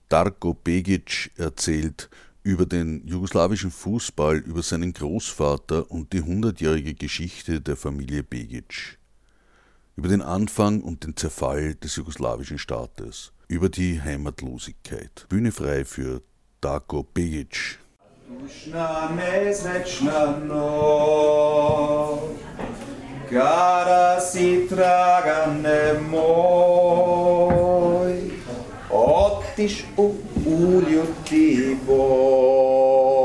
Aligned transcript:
Darko 0.10 0.54
Begic 0.54 1.32
erzählt 1.38 2.10
über 2.44 2.66
den 2.66 3.06
jugoslawischen 3.06 3.72
Fußball, 3.72 4.38
über 4.38 4.64
seinen 4.64 4.94
Großvater 4.94 5.92
und 5.92 6.14
die 6.14 6.22
hundertjährige 6.22 6.96
Geschichte 6.96 7.62
der 7.62 7.76
Familie 7.76 8.24
Begic, 8.24 8.98
über 9.96 10.08
den 10.08 10.22
Anfang 10.22 10.82
und 10.82 11.04
den 11.04 11.16
Zerfall 11.16 11.76
des 11.76 11.96
jugoslawischen 11.98 12.58
Staates, 12.58 13.32
über 13.48 13.70
die 13.70 14.02
Heimatlosigkeit. 14.02 15.28
Bühne 15.30 15.52
frei 15.52 15.86
für 15.86 16.22
Darko 16.62 17.04
Begic. 17.04 17.78
Kada 23.32 24.20
si 24.20 24.68
tragane 24.68 25.94
moj, 26.10 27.32
otiš 28.90 29.86
u 29.98 30.31
uljuti 30.46 31.78
boj. 31.88 33.22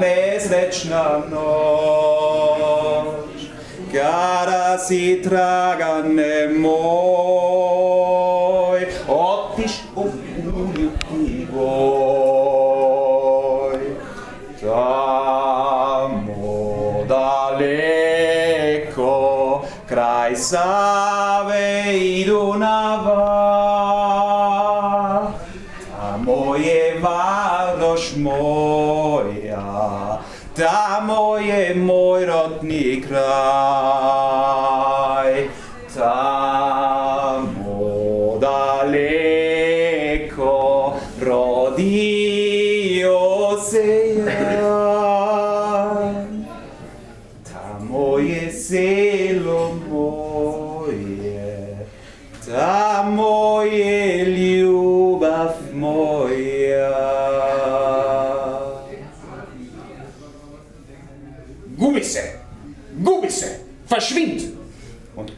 nesrećna 0.00 1.22
noć, 1.30 2.38
kada 3.92 4.78
si 4.78 5.22
traga 5.22 6.02
nemoj, 6.04 6.78
otiš 9.08 9.72
u 9.96 10.06
uljuti 10.46 11.46
boj. 11.54 12.18
Tamo 14.60 16.18
daleko, 17.08 18.32
kraj 19.88 20.36
Save 20.36 21.84
i 21.94 22.24
Dunava, 22.26 23.28
tamo 25.96 26.56
je 26.56 27.00
varoš 27.02 28.16
moja, 28.16 28.77
tamo 30.58 31.36
je 31.36 31.74
moj 31.74 32.26
rodni 32.26 33.02
kraj, 33.08 33.22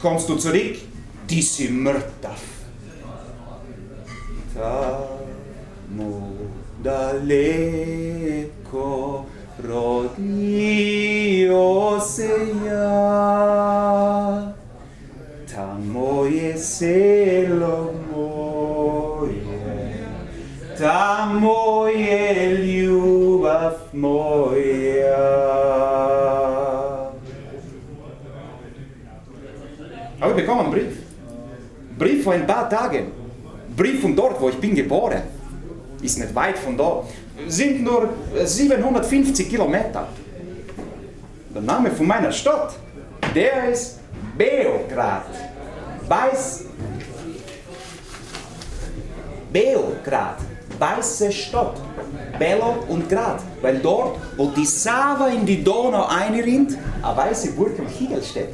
kommst 0.01 0.27
du 0.29 0.35
zurück, 0.35 0.77
die 1.29 1.41
sie 1.41 1.69
bin 34.61 34.75
geboren. 34.75 35.23
Ist 36.01 36.17
nicht 36.19 36.33
weit 36.33 36.57
von 36.57 36.77
da. 36.77 37.03
Sind 37.47 37.83
nur 37.83 38.09
750 38.43 39.49
Kilometer. 39.49 40.07
Der 41.53 41.61
Name 41.61 41.91
von 41.91 42.07
meiner 42.07 42.31
Stadt, 42.31 42.75
der 43.35 43.69
ist 43.69 43.99
Beograd. 44.37 45.25
Weiß. 46.07 46.65
Beograd. 49.51 50.37
Weiße 50.79 51.31
Stadt. 51.31 51.75
Belo 52.39 52.83
und 52.87 53.07
Grad. 53.07 53.41
Weil 53.61 53.79
dort, 53.79 54.17
wo 54.35 54.47
die 54.47 54.65
Sava 54.65 55.27
in 55.27 55.45
die 55.45 55.63
Donau 55.63 56.07
einrinnt, 56.07 56.77
eine 57.03 57.17
weiße 57.17 57.51
Burg 57.51 57.77
am 57.77 57.87
Hügel 57.87 58.23
steht. 58.23 58.49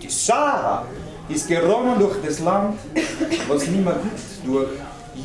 Die 0.00 0.08
Sava 0.08 0.84
ist 1.28 1.48
geronnen 1.48 1.98
durch 1.98 2.16
das 2.24 2.38
Land, 2.38 2.78
was 3.48 3.64
gibt, 3.64 3.88
durch 4.44 4.68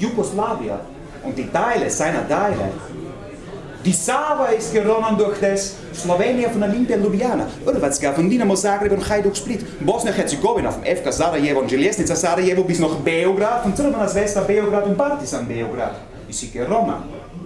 Jugoslawien 0.02 0.80
und 1.24 1.38
die 1.38 1.50
Teile 1.50 1.90
seiner 1.90 2.28
Teile. 2.28 2.72
Die 3.84 3.94
Sava 3.94 4.46
ist 4.58 4.74
geronnen 4.74 5.18
durch 5.18 5.40
das 5.40 5.76
Slowenien 5.94 6.52
von 6.52 6.62
Olimpia 6.62 6.98
Ljubljana, 6.98 7.48
Hrvatska 7.66 8.14
von 8.14 8.30
Dinamo 8.30 8.56
Zagreb 8.56 8.92
und 8.92 9.10
Hajduk 9.10 9.36
Split, 9.36 9.66
Bosnien-Herzegowina 9.84 10.72
vom 10.72 10.84
FK 10.84 11.12
Sarajevo 11.12 11.62
und 11.62 11.70
Željeznica 11.70 12.16
Sarajevo 12.16 12.64
bis 12.64 12.80
nach 12.80 12.96
Beograd, 13.04 13.64
von 13.64 13.74
Crvena 13.74 14.08
Zvezda 14.08 14.42
Beograd 14.42 14.86
und 14.86 14.96
Partizan 14.96 15.48
Beograd. 15.48 15.96
Ist 16.30 16.40
sie 16.40 16.52
geronnen. 16.52 17.02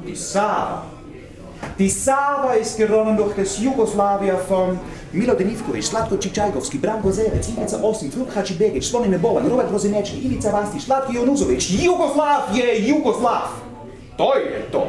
Die 0.06 0.16
Sava. 0.16 0.84
Die 1.80 1.90
Sava 1.90 2.54
ist 2.60 2.78
geronnen 2.78 3.16
durch 3.16 3.34
das 3.36 3.58
Jugoslawien 3.58 4.38
von 4.48 4.78
Milo 5.16 5.36
Denivković, 5.36 5.86
Slatko 5.86 6.18
Čičajkovski, 6.18 6.78
Branko 6.80 7.12
Zerec, 7.12 7.48
Ivica 7.48 7.78
Osim, 7.84 8.12
Fruk 8.12 8.34
Hačibegić, 8.34 8.90
Slonimir 8.90 9.20
Bolan, 9.20 9.50
Robert 9.50 9.72
Rozinečki, 9.72 10.18
Ivica 10.18 10.52
Vastić, 10.52 10.84
Slatko 10.84 11.14
Jonuzović. 11.14 11.70
Jugoslav 11.84 12.42
je 12.56 12.88
Jugoslav. 12.88 13.48
To 14.18 14.34
je 14.36 14.68
to. 14.72 14.88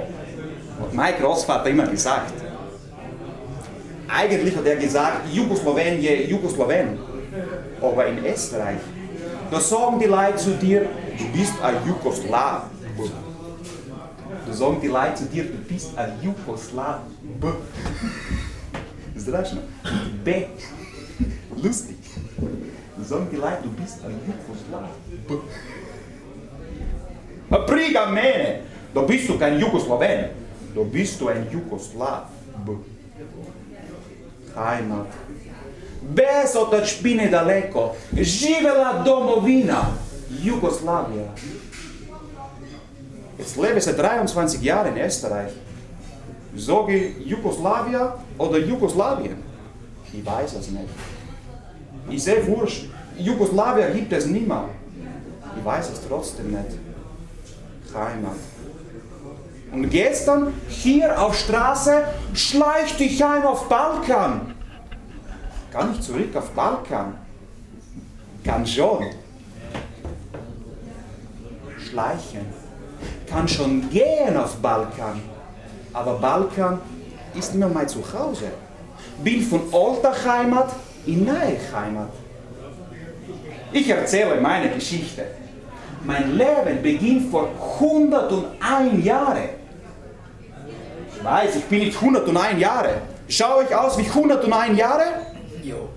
Hat 0.80 0.92
mein 0.92 1.14
Großvater 1.20 1.70
immer 1.70 1.90
gesagt. 1.90 2.32
Eigentlich 4.08 4.56
hat 4.56 4.66
er 4.66 4.76
gesagt, 4.76 5.16
Jugoslawien 5.32 6.02
je 6.02 6.30
Jugoslawien. 6.30 6.98
Aber 7.82 8.06
in 8.06 8.18
Österreich, 8.26 8.78
da 9.50 9.60
sagen 9.60 9.98
die 9.98 10.06
Leute 10.06 10.36
zu 10.36 10.50
dir, 10.50 10.86
du 11.18 11.38
bist 11.38 11.54
ein 11.62 11.76
Jugoslaw. 11.86 12.62
Da 14.46 14.52
sagen 14.52 14.80
die 14.82 14.88
Leute 14.88 15.14
zu 15.14 15.24
dir, 15.24 15.44
du 15.44 15.74
bist 15.74 15.98
ein 15.98 16.12
Jugoslaw. 16.22 17.00
zračno, 19.26 19.60
be, 20.24 20.46
lusti. 21.64 21.94
Zombi 23.08 23.36
laj 23.36 23.54
do 23.64 23.70
bistva 23.78 24.08
ljubko 24.08 24.52
zla. 24.68 24.88
Ma 27.50 27.58
priga 27.66 28.06
mene, 28.10 28.62
do 28.94 29.02
bistvo 29.02 29.38
kaj 29.38 29.60
Jugosloven, 29.60 30.24
do 30.74 30.84
bistvo 30.84 31.30
en 31.30 31.44
Jugoslav. 31.52 32.26
Kaj 34.54 34.86
not. 34.86 35.06
Bez 36.02 36.56
otačbine 36.56 37.28
daleko, 37.28 37.94
živela 38.12 39.02
domovina, 39.04 39.80
Jugoslavia. 40.42 41.32
Jetzt 43.38 43.56
lebe 43.56 43.80
seit 43.80 43.96
23 43.96 44.62
Jahren 44.62 44.96
in 44.96 45.04
Österreich. 45.04 45.65
Sage 46.56 46.96
ich 46.96 47.26
Jugoslawien 47.26 48.08
oder 48.38 48.58
Jugoslawien? 48.58 49.36
Ich 50.12 50.24
weiß 50.24 50.54
es 50.54 50.70
nicht. 50.70 50.88
Ich 52.08 52.22
sehe 52.22 52.46
wurscht, 52.46 52.86
Jugoslawien 53.18 53.92
gibt 53.94 54.12
es 54.12 54.26
mehr. 54.26 54.64
Ich 55.58 55.64
weiß 55.64 55.90
es 55.90 56.00
trotzdem 56.08 56.50
nicht. 56.50 56.78
Heimat. 57.94 58.36
Und 59.72 59.90
gestern 59.90 60.52
hier 60.68 61.20
auf 61.20 61.38
Straße 61.38 62.04
schleicht 62.34 63.00
ich 63.00 63.22
heim 63.22 63.44
auf 63.44 63.68
Balkan. 63.68 64.54
Kann 65.72 65.92
ich 65.92 66.00
zurück 66.00 66.34
auf 66.36 66.50
Balkan? 66.50 67.14
Kann 68.44 68.66
schon. 68.66 69.06
Schleichen. 71.78 72.46
Kann 73.28 73.48
schon 73.48 73.90
gehen 73.90 74.36
auf 74.36 74.56
Balkan. 74.56 75.20
Aber 75.96 76.18
Balkan 76.18 76.78
ist 77.34 77.54
mehr 77.54 77.68
mein 77.68 77.88
Zuhause. 77.88 78.48
Bin 79.24 79.40
von 79.40 79.62
alter 79.72 80.12
Heimat 80.26 80.68
in 81.06 81.24
neue 81.24 81.56
Heimat. 81.74 82.10
Ich 83.72 83.88
erzähle 83.88 84.38
meine 84.38 84.68
Geschichte. 84.68 85.22
Mein 86.04 86.36
Leben 86.36 86.82
beginnt 86.82 87.30
vor 87.30 87.48
101 87.80 89.04
Jahren. 89.04 89.48
Ich 91.16 91.24
weiß, 91.24 91.56
ich 91.56 91.64
bin 91.64 91.78
nicht 91.78 91.96
101 91.96 92.60
Jahre. 92.60 93.00
Schaue 93.26 93.64
ich 93.64 93.74
aus 93.74 93.96
wie 93.96 94.06
101 94.06 94.78
Jahre? 94.78 95.04
Jo. 95.62 95.88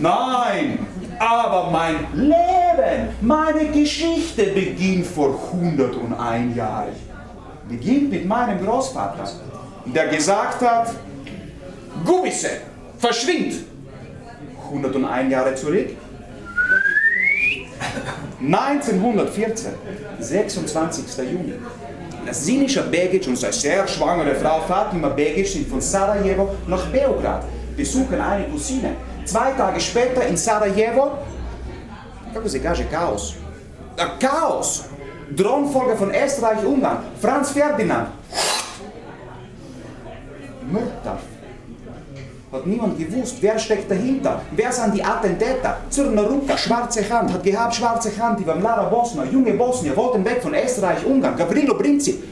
Nein, 0.00 0.86
aber 1.18 1.70
mein 1.72 1.96
Leben, 2.14 3.08
meine 3.20 3.64
Geschichte 3.72 4.44
beginnt 4.44 5.06
vor 5.06 5.36
101 5.52 6.56
Jahren. 6.56 7.09
Beginnt 7.70 8.10
mit 8.10 8.26
meinem 8.26 8.64
Großvater, 8.64 9.24
der 9.86 10.08
gesagt 10.08 10.60
hat, 10.60 10.92
Gubisse, 12.04 12.50
verschwind. 12.98 13.54
101 14.72 15.30
Jahre 15.32 15.54
zurück, 15.54 15.90
1914, 18.40 19.70
26. 20.18 21.18
Juni. 21.18 21.54
Sinischa 22.30 22.82
Begic 22.82 23.26
und 23.28 23.36
seine 23.36 23.52
sehr 23.52 23.86
schwangere 23.88 24.34
Frau 24.34 24.60
Fatima 24.60 25.08
Begic 25.08 25.46
sind 25.46 25.68
von 25.68 25.80
Sarajevo 25.80 26.54
nach 26.66 26.86
Beograd, 26.86 27.44
besuchen 27.76 28.20
eine 28.20 28.44
Cousine. 28.48 28.94
Zwei 29.24 29.52
Tage 29.52 29.80
später 29.80 30.26
in 30.26 30.36
Sarajevo, 30.36 31.18
kako 32.34 32.48
se 32.48 32.58
kaže 32.58 32.84
Chaos? 32.90 33.34
Chaos! 34.20 34.84
Thronfolger 35.36 35.96
von 35.96 36.10
Österreich-Ungarn, 36.10 36.98
Franz 37.20 37.50
Ferdinand. 37.50 38.08
Mörder 40.70 41.18
hat 42.52 42.66
niemand 42.66 42.98
gewusst, 42.98 43.36
wer 43.40 43.58
steckt 43.58 43.90
dahinter, 43.90 44.40
wer 44.50 44.72
sind 44.72 44.94
die 44.94 45.04
Attentäter. 45.04 45.76
Zurnaruka, 45.88 46.58
schwarze 46.58 47.08
Hand, 47.08 47.32
hat 47.32 47.44
gehabt 47.44 47.74
schwarze 47.74 48.10
Hand, 48.18 48.40
die 48.40 48.46
war 48.46 48.56
Lara 48.56 48.88
Bosna, 48.88 49.24
junge 49.24 49.52
Bosnier, 49.54 49.96
wollten 49.96 50.24
weg 50.24 50.42
von 50.42 50.54
Österreich, 50.54 51.04
Ungarn, 51.06 51.36
Gavrilo 51.36 51.74
Princip. 51.74 52.24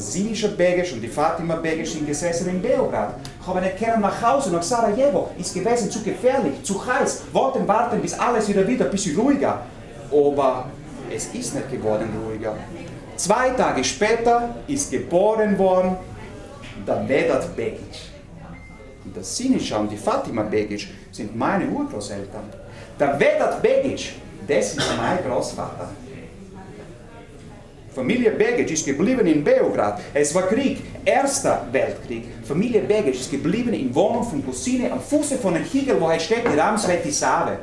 Sinische 0.00 0.48
Begisch 0.48 0.92
und 0.92 1.00
die 1.00 1.08
Fatima 1.08 1.56
Begisch 1.56 1.92
sind 1.92 2.06
gesessen 2.06 2.48
in 2.48 2.62
Beograd. 2.62 3.14
Haben 3.46 3.60
nicht 3.60 3.78
können 3.78 4.00
nach 4.00 4.20
Hause, 4.22 4.50
nach 4.50 4.62
Sarajevo. 4.62 5.30
Ist 5.38 5.54
gewesen 5.54 5.90
zu 5.90 6.02
gefährlich, 6.02 6.62
zu 6.62 6.84
heiß. 6.84 7.22
Wollten 7.32 7.66
warten, 7.66 8.00
bis 8.00 8.18
alles 8.18 8.48
wieder 8.48 8.66
wieder 8.66 8.86
ein 8.86 8.90
bisschen 8.90 9.18
ruhiger. 9.18 9.62
Aber 10.10 10.66
es 11.14 11.26
ist 11.26 11.54
nicht 11.54 11.70
geworden 11.70 12.08
ruhiger. 12.26 12.56
Zwei 13.16 13.50
Tage 13.50 13.84
später 13.84 14.54
ist 14.66 14.90
geboren 14.90 15.58
worden 15.58 15.96
der 16.86 17.08
Vedat 17.08 17.54
Begic. 17.54 18.10
Und 19.04 19.16
der 19.16 19.24
Sinischa 19.24 19.78
und 19.78 19.90
die 19.90 19.96
Fatima 19.96 20.42
Begic 20.42 20.88
sind 21.10 21.36
meine 21.36 21.66
Urgroßeltern. 21.68 22.44
Der 22.98 23.18
Vedat 23.18 23.62
Begic, 23.62 24.14
das 24.46 24.76
ist 24.76 24.96
mein 24.96 25.18
Großvater. 25.24 25.90
Familie 27.94 28.30
Begic 28.30 28.70
ist 28.70 28.86
geblieben 28.86 29.26
in 29.26 29.42
Beograd. 29.42 30.00
Es 30.14 30.32
war 30.32 30.46
Krieg, 30.46 30.78
Erster 31.04 31.66
Weltkrieg. 31.72 32.24
Familie 32.46 32.82
Begic 32.82 33.14
ist 33.14 33.30
geblieben 33.30 33.74
in 33.74 33.92
Wohnung 33.92 34.22
von 34.22 34.44
Cousine 34.44 34.92
am 34.92 35.00
Fuße 35.00 35.38
von 35.38 35.54
dem 35.54 35.64
Hügel, 35.64 36.00
wo 36.00 36.08
er 36.08 36.20
steht, 36.20 36.44
die 36.46 36.56
Ramsveti 36.56 37.10
Save. 37.10 37.58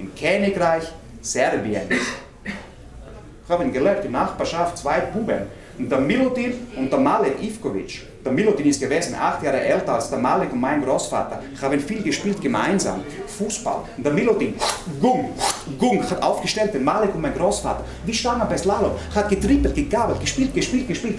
Im 0.00 0.10
Königreich 0.14 0.82
Serbien. 1.20 1.82
Ich 1.90 3.48
habe 3.48 3.70
gelebt 3.70 4.04
in 4.04 4.12
Nachbarschaft 4.12 4.78
zwei 4.78 5.00
Buben. 5.00 5.42
Und 5.78 5.88
der 5.88 6.00
Milutin 6.00 6.54
und 6.76 6.90
der 6.90 6.98
Malek 6.98 7.40
Ivkovic. 7.40 8.02
Der 8.24 8.32
Milutin 8.32 8.66
ist 8.66 8.80
gewesen 8.80 9.14
acht 9.14 9.44
Jahre 9.44 9.60
älter 9.60 9.94
als 9.94 10.10
der 10.10 10.18
Malek 10.18 10.52
und 10.52 10.60
mein 10.60 10.82
Großvater. 10.82 11.40
Ich 11.54 11.62
habe 11.62 11.78
viel 11.78 12.02
gespielt 12.02 12.40
gemeinsam. 12.40 13.04
Fußball. 13.38 13.80
Und 13.96 14.04
der 14.04 14.12
Milutin, 14.12 14.54
gung, 15.00 15.30
gung, 15.78 16.02
hat 16.10 16.22
aufgestellt 16.22 16.74
den 16.74 16.84
Malek 16.84 17.14
und 17.14 17.22
mein 17.22 17.34
Großvater. 17.34 17.84
Wie 18.04 18.14
Stange 18.14 18.44
bei 18.46 18.58
Slalom. 18.58 18.92
Hat 19.14 19.28
getrippelt, 19.28 19.74
gegabelt, 19.74 20.20
gespielt, 20.20 20.52
gespielt, 20.54 20.88
gespielt. 20.88 21.18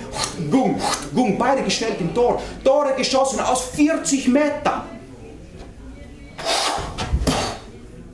Gung, 0.52 0.80
gung, 1.14 1.38
beide 1.38 1.64
gestellt 1.64 1.98
im 2.00 2.14
Tor. 2.14 2.42
Tore 2.64 2.94
geschossen 2.98 3.40
aus 3.40 3.64
40 3.76 4.28
Metern. 4.28 4.84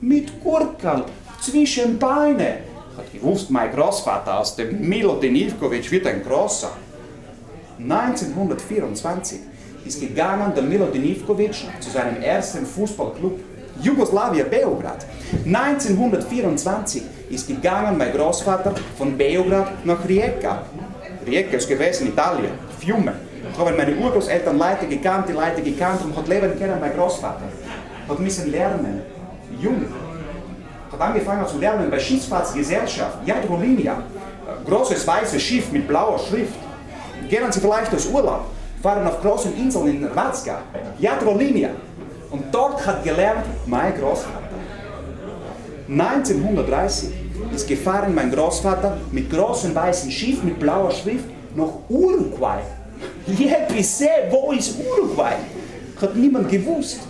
Mit 0.00 0.40
Gurkel 0.42 1.04
zwischen 1.40 1.98
Beine 1.98 2.58
hat 2.96 3.12
gewusst, 3.12 3.50
mein 3.50 3.72
Großvater 3.72 4.38
aus 4.40 4.56
dem 4.56 4.88
Milutin 4.88 5.34
Ivkovic 5.34 5.90
wird 5.90 6.06
ein 6.06 6.22
großer. 6.22 6.70
1924 7.78 9.40
ist 9.84 10.00
gegangen 10.00 10.52
der 10.54 10.62
Milutin 10.62 11.04
Ivkovic 11.04 11.54
zu 11.80 11.90
seinem 11.90 12.22
ersten 12.22 12.64
Fußballclub, 12.64 13.38
Jugoslavia 13.82 14.44
Beograd. 14.44 15.06
1924 15.44 17.02
ist 17.30 17.48
gegangen 17.48 17.98
mein 17.98 18.12
Großvater 18.12 18.74
von 18.96 19.16
Beograd 19.16 19.84
nach 19.84 20.06
Rijeka. 20.08 20.62
Rijeka 21.26 21.56
ist 21.56 21.68
gewesen, 21.68 22.08
Italien, 22.08 22.52
Fiume. 22.78 23.14
Ich 23.52 23.58
habe 23.58 23.72
meine 23.72 23.96
Urgroßeltern 23.96 24.58
Leute 24.58 24.86
gekannt, 24.86 25.28
die 25.28 25.32
Leute 25.32 25.62
gekannt 25.62 26.00
und 26.04 26.16
hat 26.16 26.28
leben 26.28 26.58
können 26.58 26.80
mein 26.80 26.94
Großvater. 26.94 27.42
Hat 28.08 28.20
müssen 28.20 28.50
lernen, 28.50 29.02
jung, 29.60 29.86
hat 30.92 31.00
angefangen 31.00 31.46
zu 31.46 31.58
lernen 31.58 31.90
bei 31.90 31.98
Schifffahrtsgesellschaft, 31.98 33.26
Jadrolinia, 33.26 34.02
großes 34.66 35.06
weißes 35.06 35.42
Schiff 35.42 35.70
mit 35.72 35.86
blauer 35.86 36.18
Schrift. 36.18 36.54
Gehen 37.28 37.50
Sie 37.50 37.60
vielleicht 37.60 37.92
aus 37.94 38.06
Urlaub, 38.06 38.44
fahren 38.82 39.06
auf 39.06 39.20
großen 39.20 39.56
Inseln 39.56 39.88
in 39.88 40.08
Hrvatska, 40.08 40.58
Jadrolinia. 40.98 41.70
Und 42.36 42.52
dort 42.52 42.86
hat 42.86 43.02
gelernt 43.02 43.46
mein 43.64 43.94
Großvater. 43.98 44.50
1930 45.88 47.08
ist 47.54 47.66
gefahren 47.66 48.14
mein 48.14 48.30
Großvater 48.30 48.98
mit 49.10 49.30
großem 49.30 49.74
weißen 49.74 50.10
Schiff 50.10 50.42
mit 50.42 50.60
blauer 50.60 50.90
Schrift 50.90 51.24
nach 51.54 51.72
Uruguay. 51.88 52.60
Jepise, 53.26 54.08
wo 54.28 54.52
ist 54.52 54.74
Uruguay? 54.78 55.36
Hat 55.98 56.14
niemand 56.14 56.50
gewusst. 56.50 57.00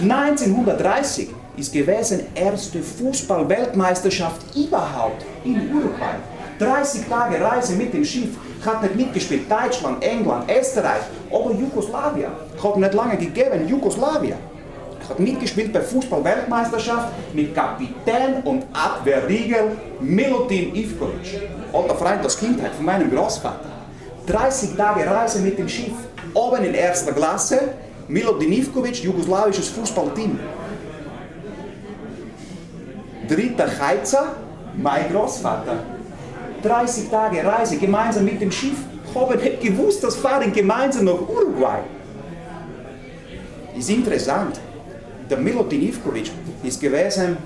1930 0.00 1.30
ist 1.56 1.72
gewesen 1.72 2.26
erste 2.36 2.80
Fußball-Weltmeisterschaft 2.80 4.54
überhaupt 4.54 5.24
in 5.44 5.56
Uruguay. 5.74 6.14
30 6.60 7.08
Tage 7.08 7.40
Reise 7.40 7.74
mit 7.74 7.92
dem 7.92 8.04
Schiff, 8.04 8.30
hat 8.64 8.82
nicht 8.82 8.94
mitgespielt 8.94 9.50
Deutschland, 9.50 10.04
England, 10.04 10.44
Österreich, 10.48 11.02
aber 11.32 11.52
Jugoslawien. 11.52 12.30
Hat 12.62 12.76
nicht 12.76 12.94
lange 12.94 13.16
gegeben, 13.16 13.66
Jugoslawien. 13.66 14.47
Hat 15.08 15.18
mitgespielt 15.18 15.72
bei 15.72 15.80
Fußball-Weltmeisterschaft 15.80 17.08
mit 17.32 17.54
Kapitän 17.54 18.42
und 18.44 18.64
Abwehrriegel 18.74 19.72
Milutin 20.00 20.74
Ivkovic. 20.74 21.40
Alter 21.72 21.94
Freund 21.94 22.26
aus 22.26 22.38
Kindheit 22.38 22.74
von 22.74 22.84
meinem 22.84 23.10
Großvater. 23.10 23.78
30 24.26 24.76
Tage 24.76 25.06
Reise 25.06 25.40
mit 25.40 25.58
dem 25.58 25.68
Schiff, 25.68 25.94
oben 26.34 26.62
in 26.64 26.74
erster 26.74 27.12
Klasse, 27.12 27.74
Milutin 28.08 28.52
Ivkovic, 28.52 29.02
jugoslawisches 29.02 29.70
Fußballteam. 29.70 30.38
Dritter 33.26 33.68
Heizer, 33.80 34.34
mein 34.76 35.10
Großvater. 35.10 35.78
30 36.62 37.08
Tage 37.08 37.44
Reise 37.44 37.78
gemeinsam 37.78 38.24
mit 38.24 38.40
dem 38.42 38.52
Schiff. 38.52 38.76
Habe 39.14 39.38
nicht 39.38 39.62
gewusst, 39.62 40.04
dass 40.04 40.16
fahren 40.16 40.52
gemeinsam 40.52 41.06
nach 41.06 41.20
Uruguay. 41.20 41.80
Ist 43.74 43.88
interessant. 43.88 44.60
Der 45.30 45.38
Milutin 45.38 45.82
Ivkovic 45.82 46.30
ist 46.64 46.80
gewesen, 46.80 47.36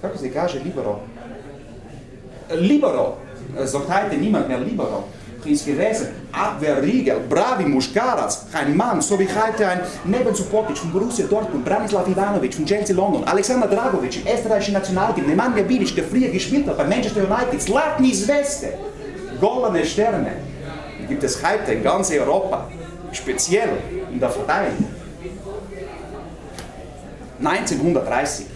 kako 0.00 0.18
se 0.18 0.30
kaže 0.30 0.58
Libero? 0.64 1.00
Libero, 2.50 3.16
sagt 3.64 3.88
heute 3.88 4.16
niemand 4.16 4.48
mehr 4.48 4.58
Libero. 4.58 5.04
ist 5.46 5.66
gewesen. 5.66 6.08
Abwehrriegel, 6.32 7.20
Bravi 7.28 7.64
Muskaras, 7.64 8.46
ein 8.52 8.76
Mann, 8.76 9.00
so 9.02 9.18
wie 9.18 9.28
heute 9.28 9.68
ein 9.68 9.80
Neven 10.04 10.34
Supotic 10.34 10.78
von 10.78 10.90
Borussia 10.90 11.26
Dortmund, 11.26 11.64
Branislav 11.64 12.08
Ivanovic 12.08 12.54
von 12.54 12.64
Chelsea 12.64 12.96
London, 12.96 13.24
Alexander 13.24 13.68
Dragovic, 13.68 14.22
österreichische 14.26 14.72
Nationalteam, 14.72 15.26
Nemanja 15.26 15.62
Bilic, 15.62 15.94
der 15.94 16.04
früher 16.04 16.28
gespielt 16.28 16.66
hat 16.66 16.78
bei 16.78 16.84
Manchester 16.84 17.22
United, 17.22 17.60
Zlatni 17.60 18.14
Sveste, 18.14 18.74
goldene 19.40 19.84
Sterne. 19.84 20.32
Gibt 21.08 21.22
es 21.22 21.42
heute 21.42 21.72
in 21.72 21.82
ganz 21.82 22.10
Europa, 22.10 22.68
speziell 23.12 23.70
in 24.10 24.18
der 24.18 24.30
Verteidigung. 24.30 24.93
1930 27.42 28.46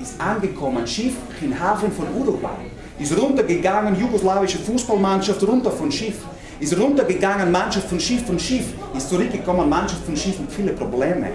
ist 0.00 0.18
angekommen 0.18 0.86
Schiff 0.86 1.14
im 1.42 1.58
Hafen 1.58 1.92
von 1.92 2.06
Uruguay. 2.18 2.48
Ist 2.98 3.18
runtergegangen, 3.18 3.98
jugoslawische 3.98 4.58
Fußballmannschaft 4.58 5.42
runter 5.46 5.70
von 5.70 5.92
Schiff. 5.92 6.16
Ist 6.58 6.78
runtergegangen, 6.78 7.52
Mannschaft 7.52 7.88
von 7.88 8.00
Schiff 8.00 8.24
von 8.24 8.38
Schiff. 8.38 8.64
Ist 8.96 9.10
zurückgekommen, 9.10 9.68
Mannschaft 9.68 10.04
von 10.04 10.16
Schiff 10.16 10.38
mit 10.38 10.50
vielen 10.50 10.74
Problemen. 10.74 11.32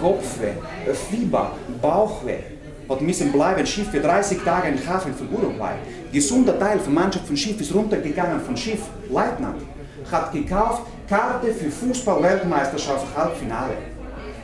Kopfweh, 0.00 0.52
Fieber, 1.10 1.52
Bauchweh. 1.80 2.40
Hat 2.90 3.00
müssen 3.00 3.32
bleiben, 3.32 3.66
Schiff 3.66 3.90
für 3.90 4.00
30 4.00 4.42
Tage 4.42 4.68
im 4.68 4.86
Hafen 4.86 5.14
von 5.14 5.28
Uruguay. 5.32 5.76
Gesunder 6.12 6.58
Teil 6.58 6.78
von 6.78 6.92
Mannschaft 6.92 7.26
von 7.26 7.36
Schiff 7.36 7.58
ist 7.60 7.74
runtergegangen 7.74 8.40
von 8.40 8.56
Schiff. 8.56 8.80
Leutnant 9.08 9.62
hat 10.10 10.32
gekauft 10.32 10.82
Karte 11.08 11.52
für 11.54 11.70
Fußball-Weltmeisterschaft 11.70 13.06
Halbfinale 13.16 13.97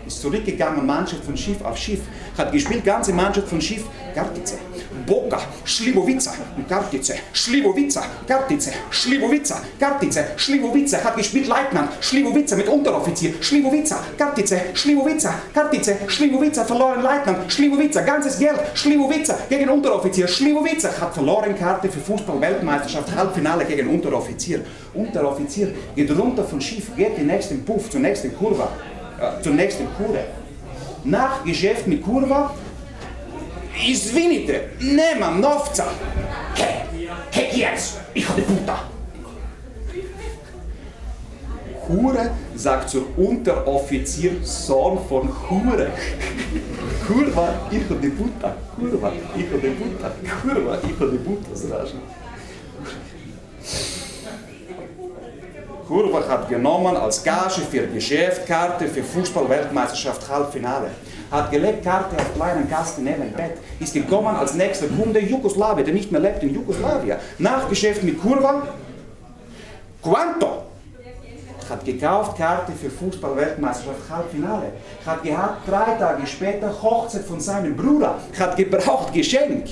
ist 0.07 0.21
zurückgegangen, 0.21 0.85
Mannschaft 0.85 1.25
von 1.25 1.37
Schiff 1.37 1.63
auf 1.63 1.77
Schiff, 1.77 2.01
hat 2.37 2.53
gespielt, 2.53 2.85
ganze 2.85 3.13
Mannschaft 3.13 3.49
von 3.49 3.61
Schiff, 3.61 3.85
Kartice, 4.15 4.59
Boga, 5.07 5.41
Schliwowica, 5.65 6.33
Kartice, 6.69 7.15
Schliwowica, 7.33 8.03
Kartice, 8.27 8.71
Schliwowica, 8.91 9.61
Kartice, 9.79 10.25
Schliwowica, 10.37 10.99
hat 11.03 11.17
gespielt 11.17 11.49
Leutnant, 11.49 11.91
Schliwowica 12.01 12.57
mit 12.57 12.69
Unteroffizier, 12.69 13.35
Schliwowica, 13.41 13.99
Kartice, 14.17 14.57
Schliwowica, 14.75 15.35
Kartice, 15.53 15.97
Schliwowica, 16.07 16.65
verloren 16.65 17.03
Leutnant, 17.03 17.53
Schliwowica, 17.53 18.01
ganzes 18.03 18.39
Geld, 18.39 18.61
Schliwowica 18.75 19.37
gegen 19.49 19.69
Unteroffizier, 19.69 20.29
Schliwowica 20.29 20.89
hat 21.01 21.15
verloren 21.15 21.57
Karte 21.59 21.89
für 21.89 22.01
Fußball-Weltmeisterschaft, 22.01 23.15
Halbfinale 23.15 23.65
gegen 23.65 23.89
Unteroffizier. 23.89 24.61
Unteroffizier 24.95 25.75
geht 25.97 26.17
runter 26.17 26.45
von 26.45 26.61
Schiff, 26.61 26.95
geht 26.97 27.19
den 27.19 27.27
nächsten 27.27 27.65
Puff, 27.65 27.91
zur 27.91 28.01
nächsten 28.01 28.37
Kurve, 28.37 28.69
äh, 29.25 29.43
zunächst 29.43 29.81
in 29.81 29.89
Kurev. 29.95 30.27
Nach 31.05 31.45
Geschäft 31.45 31.87
mit 31.87 32.03
Kurwa, 32.03 32.55
izvinite, 33.87 34.71
nemam 34.81 35.41
novca. 35.41 35.87
He, 36.55 37.09
he 37.31 37.61
jetzt, 37.61 38.01
ich 38.15 38.29
habe 38.29 38.43
Puta. 38.43 38.79
Hure 41.87 42.31
sagt 42.55 42.89
zur 42.89 43.05
Unteroffizier 43.19 44.33
Sohn 44.43 44.99
von 45.07 45.29
Hure. 45.51 45.89
Kurwa, 47.07 47.49
ich 47.71 47.85
habe 47.91 48.09
Butter. 48.09 48.57
Kurwa, 48.75 49.13
ich 49.37 49.47
habe 49.53 49.69
Butter. 49.69 50.13
Kurwa, 50.43 50.79
ich 50.83 50.99
habe 50.99 51.19
Puta. 51.19 51.51
Kurva 55.87 56.27
hat 56.27 56.49
genommen 56.49 56.97
als 56.97 57.23
Gage 57.23 57.61
für 57.71 57.87
Geschäft 57.87 58.47
Karte 58.47 58.87
für 58.89 59.03
Fußball-Weltmeisterschaft 59.03 60.29
Halbfinale. 60.29 60.91
Hat 61.31 61.51
gelegt 61.51 61.85
Karte 61.85 62.17
auf 62.17 62.35
kleinen 62.35 62.69
Kasten 62.71 63.05
neben 63.05 63.33
Bett. 63.33 63.59
Ist 63.81 63.93
gekommen 63.93 64.35
als 64.35 64.55
nächster 64.55 64.87
Kunde 64.87 65.21
Jugoslawien, 65.21 65.85
der 65.85 65.95
nicht 65.95 66.11
mehr 66.11 66.21
lebt 66.21 66.43
in 66.43 66.55
Jugoslawien. 66.55 67.19
Nach 67.39 67.69
Geschäft 67.69 68.03
mit 68.03 68.21
Kurva. 68.21 68.63
Quanto? 70.03 70.63
Hat 71.69 71.85
gekauft 71.85 72.37
Karte 72.39 72.73
für 72.73 72.91
Fußball-Weltmeisterschaft 72.91 74.11
Halbfinale. 74.11 74.73
Hat 75.05 75.23
gehabt 75.23 75.69
drei 75.69 75.97
Tage 75.99 76.27
später 76.27 76.71
Hochzeit 76.83 77.25
von 77.25 77.41
seinem 77.41 77.77
Bruder. 77.77 78.19
Hat 78.39 78.57
gebraucht 78.57 79.13
Geschenk 79.13 79.67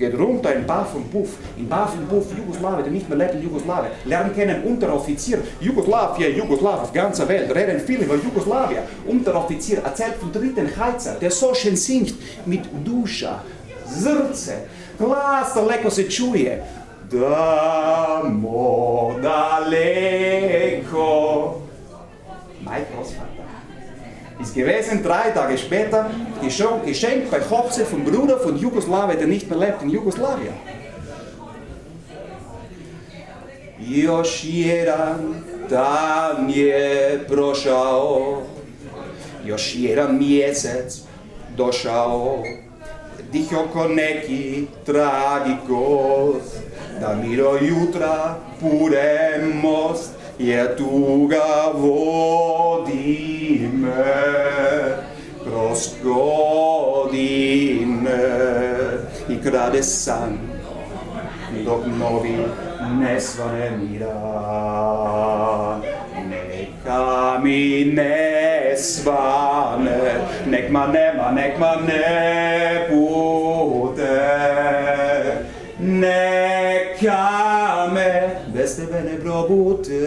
geht 0.00 0.18
runter 0.18 0.54
in 0.54 0.66
Baf 0.66 0.94
und 0.94 1.14
in 1.58 1.68
Baf 1.68 1.92
und 1.94 2.10
Jugoslawien, 2.10 2.84
der 2.84 2.92
nicht 2.92 3.08
mehr 3.08 3.18
lebt 3.18 3.34
in 3.34 3.42
Jugoslawien, 3.42 3.92
lernen 4.06 4.34
kennen 4.34 4.64
Unteroffizier, 4.64 5.38
Jugoslawien, 5.60 6.36
Jugoslawien 6.36 6.80
auf 6.80 6.92
ganzer 6.92 7.28
Welt, 7.28 7.54
reden 7.54 7.78
viel 7.80 8.00
über 8.00 8.16
Jugoslawien, 8.16 8.82
Unteroffizier 9.06 9.78
erzählt 9.84 10.14
vom 10.18 10.32
dritten 10.32 10.68
Heizer, 10.76 11.16
der 11.20 11.30
so 11.30 11.54
schön 11.54 11.76
singt 11.76 12.14
mit 12.46 12.62
Duscha, 12.84 13.44
Zrce, 13.86 14.54
Glasa 14.98 15.60
leko 15.66 15.90
se 15.90 16.08
čuje, 16.08 16.62
Damo 17.10 18.48
daleko. 19.22 21.08
Mein 22.64 22.84
Großvater 22.94 23.39
ist 24.40 24.54
gewesen, 24.54 25.02
drei 25.02 25.30
Tage 25.30 25.58
später, 25.58 26.10
geschenkt 26.84 27.30
bei 27.30 27.40
Hochzeit 27.50 27.86
vom 27.86 28.04
Bruder 28.04 28.38
von 28.38 28.56
Jugoslawien, 28.56 29.18
der 29.18 29.26
nicht 29.26 29.48
mehr 29.48 29.58
lebt 29.58 29.82
in 29.82 29.90
Jugoslawien. 29.90 30.54
Još 33.78 34.44
jedan 34.44 35.34
dan 35.68 36.50
je 36.50 37.20
prošao, 37.28 38.42
još 39.44 39.74
jedan 39.74 40.18
mjesec 40.18 41.00
došao, 41.56 42.42
dih 43.32 43.58
oko 43.58 43.88
neki 43.88 44.66
tragikos, 44.86 46.42
da 47.00 47.14
mi 47.14 47.36
do 47.36 47.58
jutra 47.60 48.36
pure 48.60 49.40
most, 49.62 50.19
jer 50.40 50.76
tuga 50.76 51.72
vodi 51.74 53.68
me 53.72 53.90
kroz 55.44 55.88
godine. 56.04 57.40
I 59.28 59.42
krade 59.42 59.82
san 59.82 60.38
dok 61.64 61.86
novi 61.98 62.36
ne 63.00 63.20
svane 63.20 63.70
mira. 63.70 64.20
Neka 66.28 67.38
mi 67.42 67.84
ne 67.84 68.76
svane 68.76 70.20
nek 70.46 70.70
ma 70.70 70.86
nema 70.86 71.30
nek 71.30 71.58
ma 71.58 71.74
ne 71.86 72.88
bude. 72.90 74.20
Neka 75.78 77.49
bez 78.90 79.02
tebe 79.02 79.22
bra 79.22 79.42
probute 79.42 80.00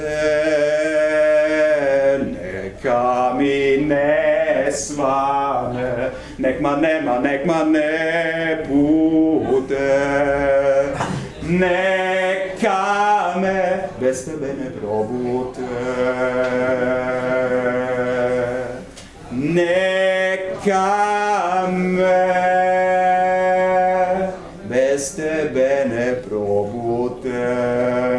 neka 2.20 3.34
mi 3.38 3.78
ne 3.78 4.72
svane 4.72 6.12
nek 6.38 6.62
ma 6.62 6.76
nema 6.76 7.20
nek 7.20 7.46
ma 7.46 7.64
ne 7.64 8.64
bude 8.68 9.94
neka 11.50 13.36
me. 13.42 13.90
Bez 14.00 14.26
tebe 14.26 14.54
ne 14.60 14.70
probute 14.70 15.62
neka 19.32 20.88
me. 21.72 22.20
Bez 24.70 25.16
tebe 25.16 25.86
ne 25.90 26.16
probute 26.28 28.13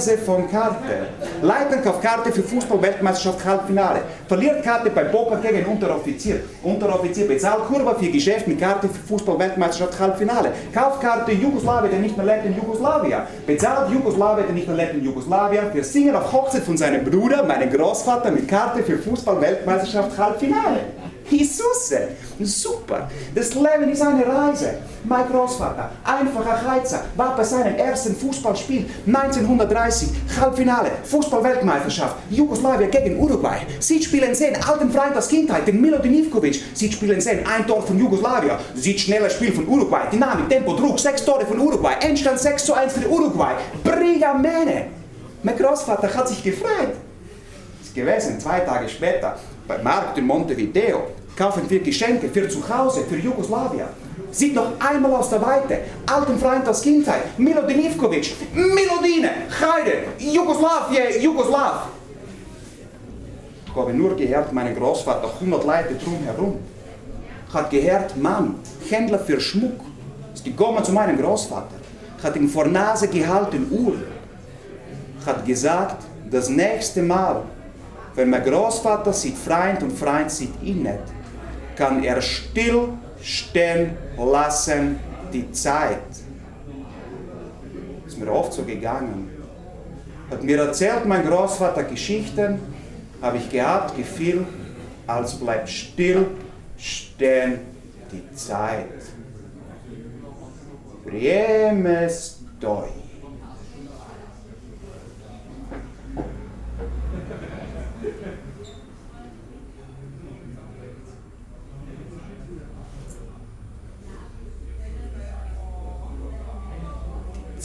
Reise 0.00 0.16
von 0.16 0.50
Karte. 0.50 1.08
Leitern 1.42 1.84
kauft 1.84 2.00
Karte 2.02 2.32
für 2.32 2.42
Fußball-Weltmeisterschaft 2.42 3.44
Halbfinale. 3.44 4.00
Verliert 4.26 4.62
Karte 4.64 4.88
bei 4.88 5.04
Boca 5.04 5.36
gegen 5.36 5.66
Unteroffizier. 5.66 6.40
Unteroffizier 6.62 7.28
bezahlt 7.28 7.66
Kurva 7.66 7.94
für 7.94 8.06
Geschäft 8.06 8.48
mit 8.48 8.58
Karte 8.58 8.88
für 8.88 9.06
Fußball-Weltmeisterschaft 9.08 10.00
Halbfinale. 10.00 10.52
Kauft 10.72 11.02
Karte 11.02 11.32
Jugoslawien, 11.32 11.90
der 11.90 12.00
nicht 12.00 12.16
mehr 12.16 12.24
lebt 12.24 12.46
in 12.46 12.56
Jugoslawien. 12.56 13.20
Bezahlt 13.46 13.90
Jugoslawien, 13.90 14.46
der 14.46 14.54
nicht 14.54 14.68
mehr 14.68 14.76
lebt 14.78 14.94
in 14.94 15.04
Jugoslawien. 15.04 15.64
Wir 15.74 15.84
singen 15.84 16.16
auf 16.16 16.32
Hochzeit 16.32 16.62
von 16.62 16.78
seinem 16.78 17.04
Bruder, 17.04 17.42
meinem 17.42 17.70
Großvater, 17.70 18.30
mit 18.30 18.48
Karte 18.48 18.82
für 18.82 18.96
Fußball-Weltmeisterschaft 18.96 20.16
Halbfinale. 20.16 20.80
Jesusse, 21.30 22.08
super. 22.40 23.08
Das 23.34 23.54
Leben 23.54 23.90
ist 23.90 24.02
eine 24.02 24.26
Reise. 24.26 24.78
Mein 25.04 25.28
Großvater, 25.28 25.90
einfacher 26.04 26.70
Heizer, 26.70 27.04
war 27.16 27.36
bei 27.36 27.44
seinem 27.44 27.76
ersten 27.76 28.16
Fußballspiel 28.16 28.84
1930, 29.06 30.08
Halbfinale, 30.40 30.90
Fußball-Weltmeisterschaft, 31.04 32.16
Jugoslawien 32.30 32.90
gegen 32.90 33.18
Uruguay. 33.18 33.60
Sie 33.78 34.02
spielen 34.02 34.34
sehen, 34.34 34.56
alten 34.62 34.90
Freund 34.90 35.16
aus 35.16 35.28
Kindheit, 35.28 35.66
den 35.66 35.80
Milo 35.80 35.98
Divkovic. 35.98 36.60
Sie 36.74 36.90
spielen 36.92 37.20
sehen, 37.20 37.46
ein 37.46 37.66
Tor 37.66 37.82
von 37.82 37.98
Jugoslawien. 37.98 38.56
Sieht 38.74 39.00
schneller 39.00 39.30
Spiel 39.30 39.52
von 39.52 39.66
Uruguay, 39.68 40.02
Dynamik, 40.12 40.48
Tempo, 40.48 40.74
Druck, 40.74 40.98
sechs 40.98 41.24
Tore 41.24 41.46
von 41.46 41.58
Uruguay, 41.58 41.94
Endstand 42.00 42.38
6 42.38 42.64
zu 42.64 42.74
1 42.74 42.92
für 42.92 43.08
Uruguay. 43.08 43.54
Brigamene. 43.84 44.86
Mein 45.42 45.56
Großvater 45.56 46.12
hat 46.12 46.28
sich 46.28 46.42
gefreut. 46.42 46.92
Ist 47.82 47.94
gewesen, 47.94 48.38
zwei 48.38 48.60
Tage 48.60 48.88
später, 48.88 49.38
beim 49.66 49.82
Markt 49.82 50.18
in 50.18 50.26
Montevideo, 50.26 51.04
kaufen 51.36 51.68
wir 51.68 51.80
Geschenke 51.80 52.28
für 52.28 52.48
zu 52.48 52.66
Hause, 52.68 53.04
für 53.08 53.16
Jugoslawien. 53.16 53.88
Sieht 54.30 54.54
noch 54.54 54.72
einmal 54.78 55.14
aus 55.14 55.30
der 55.30 55.42
Weite, 55.42 55.80
alten 56.06 56.38
Freund 56.38 56.68
aus 56.68 56.82
Kindheit, 56.82 57.38
Milo 57.38 57.62
Denivkovic, 57.62 58.34
Milodine, 58.54 59.30
Heide, 59.60 60.04
Jugoslawien, 60.18 61.20
Jugoslaw. 61.20 61.88
Ich 63.66 63.76
habe 63.76 63.92
nur 63.92 64.16
gehört, 64.16 64.52
mein 64.52 64.74
Großvater, 64.74 65.30
100 65.40 65.64
Leute 65.64 65.94
drumherum. 65.94 66.58
Hat 67.52 67.70
gehört, 67.70 68.16
Mann, 68.16 68.56
Händler 68.88 69.18
für 69.18 69.40
Schmuck, 69.40 69.80
ist 70.34 70.44
gekommen 70.44 70.84
zu 70.84 70.92
meinem 70.92 71.18
Großvater, 71.20 71.74
hat 72.22 72.36
ihm 72.36 72.48
vor 72.48 72.66
Nase 72.66 73.08
gehalten, 73.08 73.66
Uhr, 73.70 73.96
hat 75.26 75.44
gesagt, 75.44 76.04
das 76.30 76.48
nächste 76.48 77.02
Mal, 77.02 77.42
wenn 78.14 78.30
mein 78.30 78.44
Großvater 78.44 79.12
sieht 79.12 79.36
Freund 79.36 79.82
und 79.82 79.92
Freund 79.92 80.30
sieht 80.30 80.62
ihn 80.62 80.82
nicht, 80.82 80.98
kann 81.76 82.02
er 82.04 82.20
still 82.20 82.88
stehen 83.22 83.96
lassen 84.16 84.98
die 85.32 85.50
Zeit. 85.52 85.98
Ist 88.06 88.18
mir 88.18 88.30
oft 88.30 88.52
so 88.52 88.64
gegangen. 88.64 89.30
Hat 90.30 90.42
mir 90.42 90.58
erzählt 90.58 91.06
mein 91.06 91.26
Großvater 91.26 91.84
Geschichten, 91.84 92.60
habe 93.20 93.36
ich 93.38 93.50
gehabt, 93.50 93.96
gefiel, 93.96 94.46
als 95.06 95.34
bleibt 95.34 95.68
still 95.68 96.26
stehen 96.78 97.60
die 98.12 98.34
Zeit. 98.34 98.86
Bremes 101.04 102.40
Deutsch. 102.60 103.09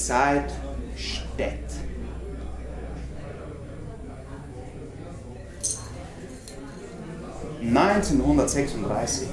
Zeit 0.05 0.51
steht. 0.95 1.51
...1936 7.63 9.23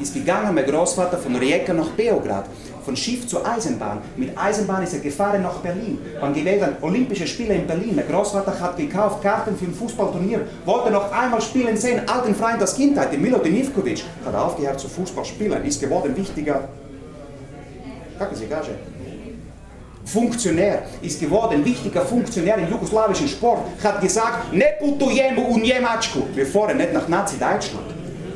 ist 0.00 0.14
gegangen 0.14 0.54
mein 0.54 0.64
Großvater 0.64 1.18
von 1.18 1.36
Rijeka 1.36 1.74
nach 1.74 1.90
Beograd, 1.90 2.46
von 2.82 2.96
Schiff 2.96 3.26
zur 3.26 3.46
Eisenbahn. 3.46 3.98
Mit 4.16 4.36
Eisenbahn 4.36 4.82
ist 4.82 4.94
er 4.94 5.00
gefahren 5.00 5.42
nach 5.42 5.58
Berlin. 5.58 5.98
Wann 6.18 6.32
gewesen 6.32 6.76
Olympische 6.80 7.26
Spiele 7.26 7.54
in 7.54 7.66
Berlin. 7.66 7.94
Mein 7.94 8.08
Großvater 8.08 8.58
hat 8.58 8.78
gekauft 8.78 9.22
Karten 9.22 9.54
für 9.58 9.66
ein 9.66 9.74
Fußballturnier, 9.74 10.46
wollte 10.64 10.90
noch 10.90 11.12
einmal 11.12 11.42
spielen 11.42 11.76
sehen, 11.76 12.08
alten 12.08 12.34
Freund 12.34 12.62
aus 12.62 12.74
Kindheit, 12.74 13.12
den 13.12 13.20
Milutin 13.20 13.54
Ivkovic. 13.54 14.02
Hat 14.24 14.34
aufgehört 14.34 14.80
zu 14.80 14.88
Fußballspielen, 14.88 15.62
ist 15.64 15.78
geworden 15.78 16.16
wichtiger. 16.16 16.68
Kacke 18.18 18.34
Sie, 18.34 18.46
Gage. 18.46 18.95
Funktionär, 20.06 20.84
ist 21.02 21.20
geworden 21.20 21.64
wichtiger 21.64 22.06
Funktionär 22.06 22.58
im 22.58 22.70
jugoslawischen 22.70 23.26
Sport, 23.26 23.62
hat 23.82 24.00
gesagt, 24.00 24.52
ne 24.52 24.66
putujemo 24.78 25.42
u 25.50 25.58
Njemačku. 25.58 26.20
Wir 26.34 26.46
fahren 26.46 26.76
nicht 26.76 26.92
nach 26.92 27.08
Nazi-Deutschland. 27.08 27.86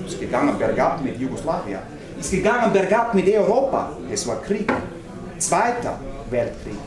Ist 0.04 0.18
gegangen 0.18 0.58
bergab 0.58 1.00
mit 1.04 1.20
Jugoslawien. 1.20 1.78
Ist 2.18 2.32
gegangen 2.32 2.72
bergab 2.72 3.14
mit 3.14 3.28
Europa. 3.28 3.92
Es 4.12 4.26
war 4.26 4.42
Krieg. 4.42 4.70
Zweiter 5.38 5.94
Weltkrieg. 6.28 6.78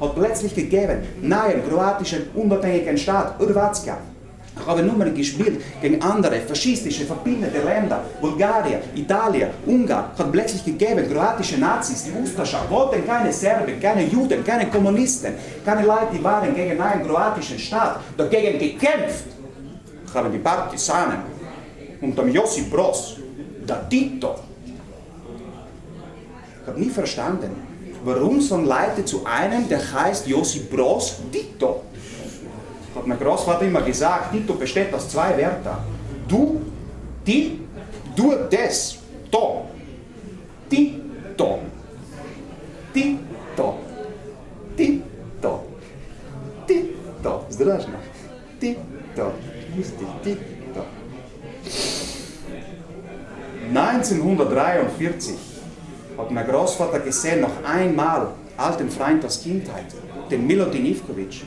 Hat 0.00 0.14
plötzlich 0.14 0.54
gegeben, 0.54 0.98
neuen 1.22 1.66
kroatischen 1.66 2.28
unabhängigen 2.34 2.98
Staat, 2.98 3.40
Hrvatska, 3.40 3.96
haben 4.64 4.86
Nummern 4.86 5.14
gespielt 5.14 5.60
gegen 5.80 6.00
andere 6.00 6.40
faschistische, 6.40 7.04
verbindete 7.04 7.62
Länder. 7.62 8.04
Bulgarien, 8.20 8.80
Italien, 8.94 9.50
Ungarn 9.66 10.06
hat 10.16 10.32
plötzlich 10.32 10.64
gegeben, 10.64 11.10
kroatische 11.10 11.58
Nazis, 11.58 12.04
die 12.04 12.12
Ustascha, 12.12 12.60
wollten 12.70 13.06
keine 13.06 13.32
Serben, 13.32 13.78
keine 13.80 14.04
Juden, 14.04 14.42
keine 14.44 14.66
Kommunisten, 14.66 15.34
keine 15.64 15.84
Leute, 15.84 16.08
die 16.14 16.24
waren 16.24 16.54
gegen 16.54 16.80
einen 16.80 17.06
kroatischen 17.06 17.58
Staat, 17.58 18.00
dagegen 18.16 18.58
gekämpft. 18.58 19.26
Haben 20.14 20.32
die 20.32 20.38
Partisanen 20.38 21.18
unter 22.00 22.26
Josip 22.26 22.70
Broz, 22.70 23.16
der 23.68 23.86
Tito. 23.88 24.36
Ich 26.62 26.68
habe 26.68 26.80
nie 26.80 26.88
verstanden, 26.88 27.50
warum 28.02 28.40
so 28.40 28.56
Leute 28.56 29.04
zu 29.04 29.26
einem, 29.26 29.68
der 29.68 29.80
heißt 29.92 30.26
Josip 30.26 30.70
Broz, 30.70 31.16
Tito 31.30 31.82
mein 33.06 33.18
Großvater 33.18 33.64
immer 33.66 33.82
gesagt, 33.82 34.32
Tito 34.32 34.54
besteht 34.54 34.92
aus 34.92 35.08
zwei 35.08 35.36
Wörtern. 35.36 35.78
Du, 36.28 36.60
die, 37.26 37.60
du, 38.14 38.34
das, 38.50 38.98
to. 39.30 39.66
Tito. 40.68 41.60
Tito. 42.92 43.78
Tito. 44.76 45.64
Tito. 46.66 47.44
Zdražno. 47.48 47.98
Tito. 48.60 49.32
Lustig. 49.76 50.08
Tito. 50.24 50.84
1943 53.68 55.34
hat 56.16 56.30
mein 56.30 56.46
Großvater 56.46 57.00
gesehen, 57.00 57.40
noch 57.40 57.64
einmal 57.64 58.28
alten 58.56 58.90
Freund 58.90 59.24
aus 59.24 59.42
Kindheit, 59.42 59.86
den 60.30 60.46
Milutin 60.46 60.86
Ivkovic 60.86 61.42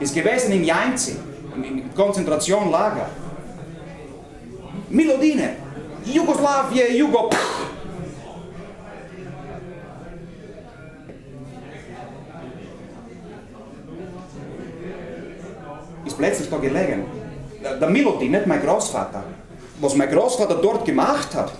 ist 0.00 0.14
gewesen 0.14 0.52
in 0.52 0.64
Jainzi, 0.64 1.16
im 1.56 1.94
Konzentrationslager. 1.94 3.08
Milodine, 4.90 5.56
Jugoslawien, 6.04 6.96
Jugo. 6.96 7.30
Ist 16.04 16.18
plötzlich 16.18 16.50
da 16.50 16.58
gelegen. 16.58 17.04
Der 17.80 17.88
Milodin, 17.88 18.32
nicht 18.32 18.46
mein 18.46 18.62
Großvater. 18.62 19.24
Was 19.80 19.94
mein 19.96 20.10
Großvater 20.10 20.56
dort 20.56 20.84
gemacht 20.84 21.34
hat, 21.34 21.52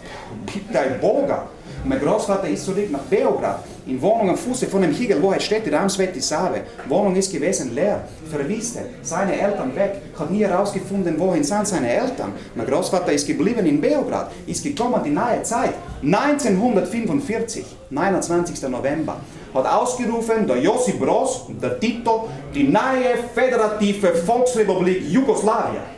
bitte 0.47 0.79
ein 0.79 1.01
Boga. 1.01 1.47
Mein 1.85 2.01
Großvater 2.01 2.49
ist 2.49 2.65
zurück 2.65 2.91
nach 2.91 3.01
Beograd, 3.01 3.65
in 3.87 4.01
Wohnung 4.01 4.31
am 4.31 4.37
Fuße 4.37 4.67
von 4.67 4.83
dem 4.83 4.93
Hügel, 4.93 5.21
wo 5.23 5.33
er 5.33 5.41
steht, 5.41 5.67
die 5.67 5.71
Ramsveti 5.71 6.21
Save. 6.21 6.63
Wohnung 6.89 7.17
ist 7.17 7.31
gewesen 7.31 7.75
leer, 7.75 8.07
verwistet, 8.31 8.87
seine 9.03 9.39
Eltern 9.39 9.75
weg, 9.77 10.01
hat 10.19 10.31
nie 10.31 10.45
herausgefunden, 10.45 11.19
wohin 11.19 11.45
sind 11.45 11.67
seine 11.67 11.93
Eltern. 11.93 12.33
Mein 12.55 12.67
Großvater 12.67 13.13
ist 13.13 13.27
geblieben 13.27 13.67
in 13.67 13.81
Beograd, 13.81 14.31
ist 14.47 14.63
gekommen 14.63 15.03
die 15.05 15.11
neue 15.11 15.43
Zeit, 15.43 15.75
1945, 16.03 17.65
29. 17.91 18.69
November, 18.69 19.17
hat 19.53 19.67
ausgerufen 19.67 20.47
der 20.47 20.59
Josip 20.59 20.99
Broz, 20.99 21.47
der 21.49 21.79
Tito, 21.79 22.29
die 22.55 22.65
neue 22.65 23.19
föderative 23.35 24.15
Volksrepublik 24.15 25.03
Jugoslawien. 25.09 25.95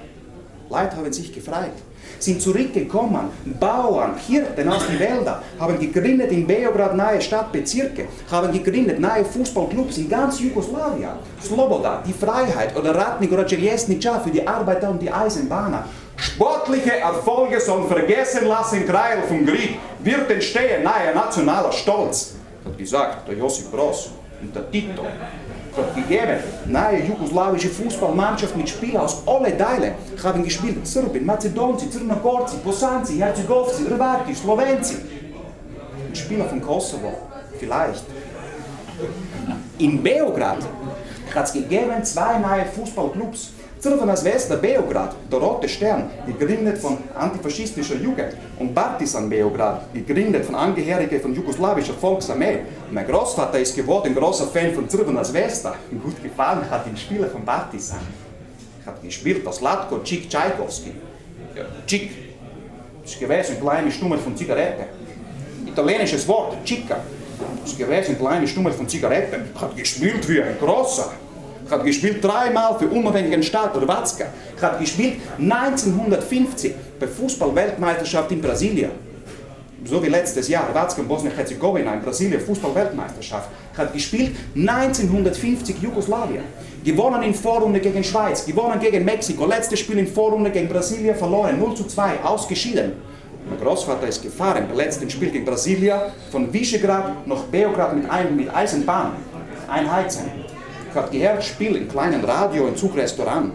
Leute 0.69 0.97
haben 0.97 1.13
sich 1.13 1.33
gefreut 1.33 1.86
sind 2.19 2.41
zurückgekommen. 2.41 3.29
Bauern, 3.61 4.15
Hirten 4.27 4.69
aus 4.69 4.87
den 4.87 4.99
Wäldern 4.99 5.41
haben 5.59 5.79
gegründet 5.79 6.31
in 6.33 6.47
Beograd 6.47 6.97
neue 6.97 7.21
Stadtbezirke, 7.21 8.07
haben 8.31 8.53
gegründet 8.53 9.01
neue 9.01 9.25
Fußballclubs 9.25 9.99
in 9.99 10.09
ganz 10.09 10.41
Jugoslawien. 10.41 11.11
Sloboda, 11.43 12.03
die 12.07 12.13
Freiheit 12.13 12.77
oder 12.77 12.95
Ratnik 12.95 13.33
oder 13.33 13.47
Jeljesnica 13.47 14.21
für 14.21 14.31
die 14.31 14.47
Arbeiter 14.47 14.91
und 14.91 15.01
die 15.01 15.11
Eisenbahner. 15.11 15.85
Sportliche 16.17 16.99
Erfolge 16.99 17.61
sollen 17.61 17.87
vergessen 17.87 18.47
lassen, 18.47 18.87
Kreil 18.87 19.23
vom 19.29 19.45
Krieg. 19.45 19.79
Wird 20.01 20.31
entstehen 20.31 20.83
neuer 20.83 21.15
nationaler 21.15 21.73
Stolz, 21.73 22.35
hat 22.65 22.79
gesagt 22.79 23.29
der 23.29 23.37
Josip 23.37 23.71
Broz 23.71 24.11
und 24.41 24.55
der 24.55 24.71
Tito 24.71 25.03
gegeben. 25.95 26.39
Neue 26.67 27.05
jugoslawische 27.05 27.69
Fußballmannschaft 27.69 28.57
mit 28.57 28.69
Spielern 28.69 29.03
aus 29.03 29.23
allen 29.27 29.57
Teilen 29.59 29.95
haben 30.23 30.43
gespielt. 30.43 30.87
Serbien, 30.87 31.27
Mazedonci, 31.27 31.89
Crnogorci, 31.89 32.57
Bosanci, 32.65 33.19
Herzegovci, 33.19 33.85
Hrvati, 33.85 34.35
Slowenci. 34.35 34.97
Und 36.09 36.17
Spieler 36.17 36.47
von 36.47 36.61
Kosovo, 36.61 37.13
vielleicht. 37.59 38.05
In 39.79 40.03
Beograd 40.03 40.59
hat 41.35 41.45
es 41.47 41.53
gegeben 41.53 42.03
zwei 42.03 42.39
neue 42.39 42.65
Fußballclubs. 42.65 43.53
Crvena 43.87 44.17
Zvezda 44.17 44.57
Beograd, 44.57 45.15
der 45.31 45.39
Rote 45.39 45.69
Stern, 45.69 46.11
gegründet 46.27 46.79
von 46.79 46.99
antifaschistischer 47.15 47.95
Jugend 47.95 48.37
und 48.59 48.75
Partisan 48.75 49.31
Beograd, 49.31 49.95
gegründet 49.95 50.45
von 50.45 50.57
Angehörigen 50.57 51.21
von 51.21 51.33
jugoslawischer 51.33 51.95
Volksarmee. 51.95 52.59
Mein 52.91 53.07
Großvater 53.07 53.61
ist 53.61 53.77
geworden 53.77 54.13
großer 54.13 54.47
Fan 54.49 54.75
von 54.75 54.89
Crvena 54.89 55.23
Zvezda. 55.23 55.77
Ihm 55.93 56.03
gut 56.03 56.21
gefallen 56.21 56.69
hat 56.69 56.85
den 56.85 56.97
Spieler 56.97 57.29
von 57.29 57.45
Partisan. 57.45 58.01
Habe 58.85 58.99
gespielt 59.07 59.47
als 59.47 59.61
Latko 59.61 60.01
Cik 60.05 60.29
Tchaikovsky. 60.29 60.91
Ja, 61.55 61.63
Cik 61.87 62.11
ist 63.05 63.21
gewesen, 63.21 63.53
eine 63.53 63.61
kleine 63.61 63.93
Stummel 63.93 64.19
von 64.19 64.37
Zigarette. 64.37 64.87
Italienisches 65.65 66.27
Wort, 66.27 66.57
Chica, 66.65 66.97
ist 67.65 67.79
gewesen, 67.79 68.09
eine 68.09 68.19
kleine 68.19 68.49
Stummel 68.49 68.73
von 68.73 68.89
Zigarette. 68.89 69.43
Hat 69.61 69.77
gespielt 69.77 70.29
wie 70.29 70.43
ein 70.43 70.59
großer. 70.59 71.13
Ich 71.67 71.73
habe 71.73 71.83
gespielt 71.83 72.23
dreimal 72.23 72.79
für 72.79 72.87
unabhängigen 72.87 73.43
Staat 73.43 73.75
Hrvatska. 73.75 74.27
Ich 74.57 74.63
habe 74.63 74.79
gespielt 74.79 75.15
1950 75.37 76.73
bei 77.01 77.09
Fußball-Weltmeisterschaft 77.09 78.31
in 78.31 78.41
Brasilien. 78.41 78.93
So 79.85 80.01
wie 80.01 80.09
letztes 80.09 80.47
Jahr, 80.47 80.69
Hrvatska 80.73 81.03
und 81.03 81.09
Bosnien-Herzegowina 81.09 81.95
in 81.95 82.03
Brasilien, 82.03 82.41
Fußball-Weltmeisterschaft. 82.41 83.51
Ich 83.73 83.79
habe 83.79 83.93
gespielt 83.93 84.37
1950 84.55 85.83
Jugoslawien. 85.83 86.45
Gewonnen 86.85 87.25
in 87.25 87.35
Vorrunde 87.35 87.81
gegen 87.81 88.05
Schweiz, 88.05 88.47
gewonnen 88.47 88.79
gegen 88.79 89.05
Mexiko, 89.05 89.45
letztes 89.45 89.81
Spiel 89.81 89.99
in 89.99 90.07
Vorrunde 90.07 90.53
gegen 90.53 90.69
Brasilien 90.69 91.17
verloren, 91.17 91.59
0 91.59 91.75
zu 91.75 91.85
2, 91.85 92.23
ausgeschieden. 92.23 92.93
Mein 93.51 93.61
Großvater 93.61 94.07
ist 94.07 94.23
gefahren 94.23 94.67
beim 94.69 94.77
letzten 94.77 95.11
Spiel 95.11 95.31
gegen 95.31 95.45
Brasilien 95.45 95.99
von 96.31 96.53
Visegrad 96.53 97.27
nach 97.27 97.43
Beograd 97.43 97.97
mit, 97.97 98.09
ein, 98.09 98.37
mit 98.37 98.55
Eisenbahn, 98.55 99.15
einheizen. 99.69 100.46
Ich 100.46 100.46
habe 100.97 101.11
gehört, 101.11 101.45
Spiel 101.45 101.77
im 101.77 101.89
kleinen 101.89 102.25
Radio 102.25 102.67
im 102.69 102.77
Zugrestaurant. 102.77 103.53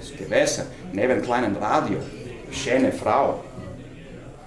Ist 0.00 0.18
gewesen, 0.18 0.64
neben 0.92 1.22
kleinen 1.22 1.56
Radio. 1.56 1.98
Schöne 2.50 2.92
Frau. 2.92 3.40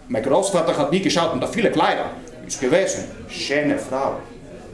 Mein 0.07 0.23
Großvater 0.23 0.77
hat 0.77 0.91
nie 0.91 1.01
geschaut 1.01 1.33
unter 1.33 1.47
viele 1.47 1.71
Kleider. 1.71 2.11
Ist 2.45 2.59
gewesen, 2.59 3.05
schöne 3.29 3.79
Frau. 3.79 4.17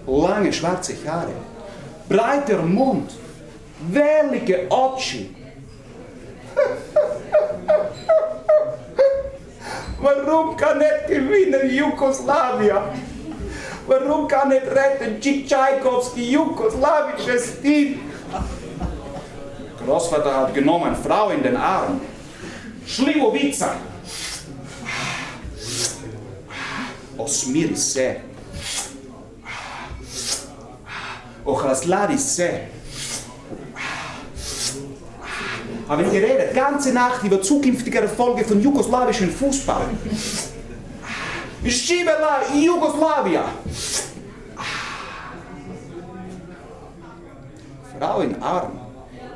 Lange 0.07 0.51
schwarze 0.51 0.93
Haare 1.05 1.31
breiter 2.09 2.63
Mund, 2.63 3.11
wellige 3.91 4.67
Oči. 4.69 5.29
Warum 10.01 10.57
kann 10.57 10.79
nicht 10.79 11.07
gewinnen 11.07 11.69
Jugoslawien? 11.69 13.08
Warum 13.89 14.27
kann 14.27 14.49
nicht 14.49 14.67
retten 14.67 15.19
Tschitschajkowski 15.19 16.29
jugoslawisches 16.29 17.59
Team? 17.59 17.99
Großvater 19.83 20.37
hat 20.41 20.53
genommen 20.53 20.95
Frau 20.95 21.31
in 21.31 21.41
den 21.41 21.57
Arm. 21.57 21.99
Schliwowica. 22.85 23.73
Osmiri 27.17 27.75
se. 27.75 28.17
Haben 35.87 36.11
geredet, 36.11 36.53
ganze 36.53 36.93
Nacht 36.93 37.23
über 37.23 37.41
zukünftige 37.41 38.01
Erfolge 38.01 38.45
von 38.45 38.61
jugoslawischen 38.61 39.31
Fußball. 39.31 39.87
Živela 41.63 42.41
in 48.21 48.41
Arm 48.41 48.79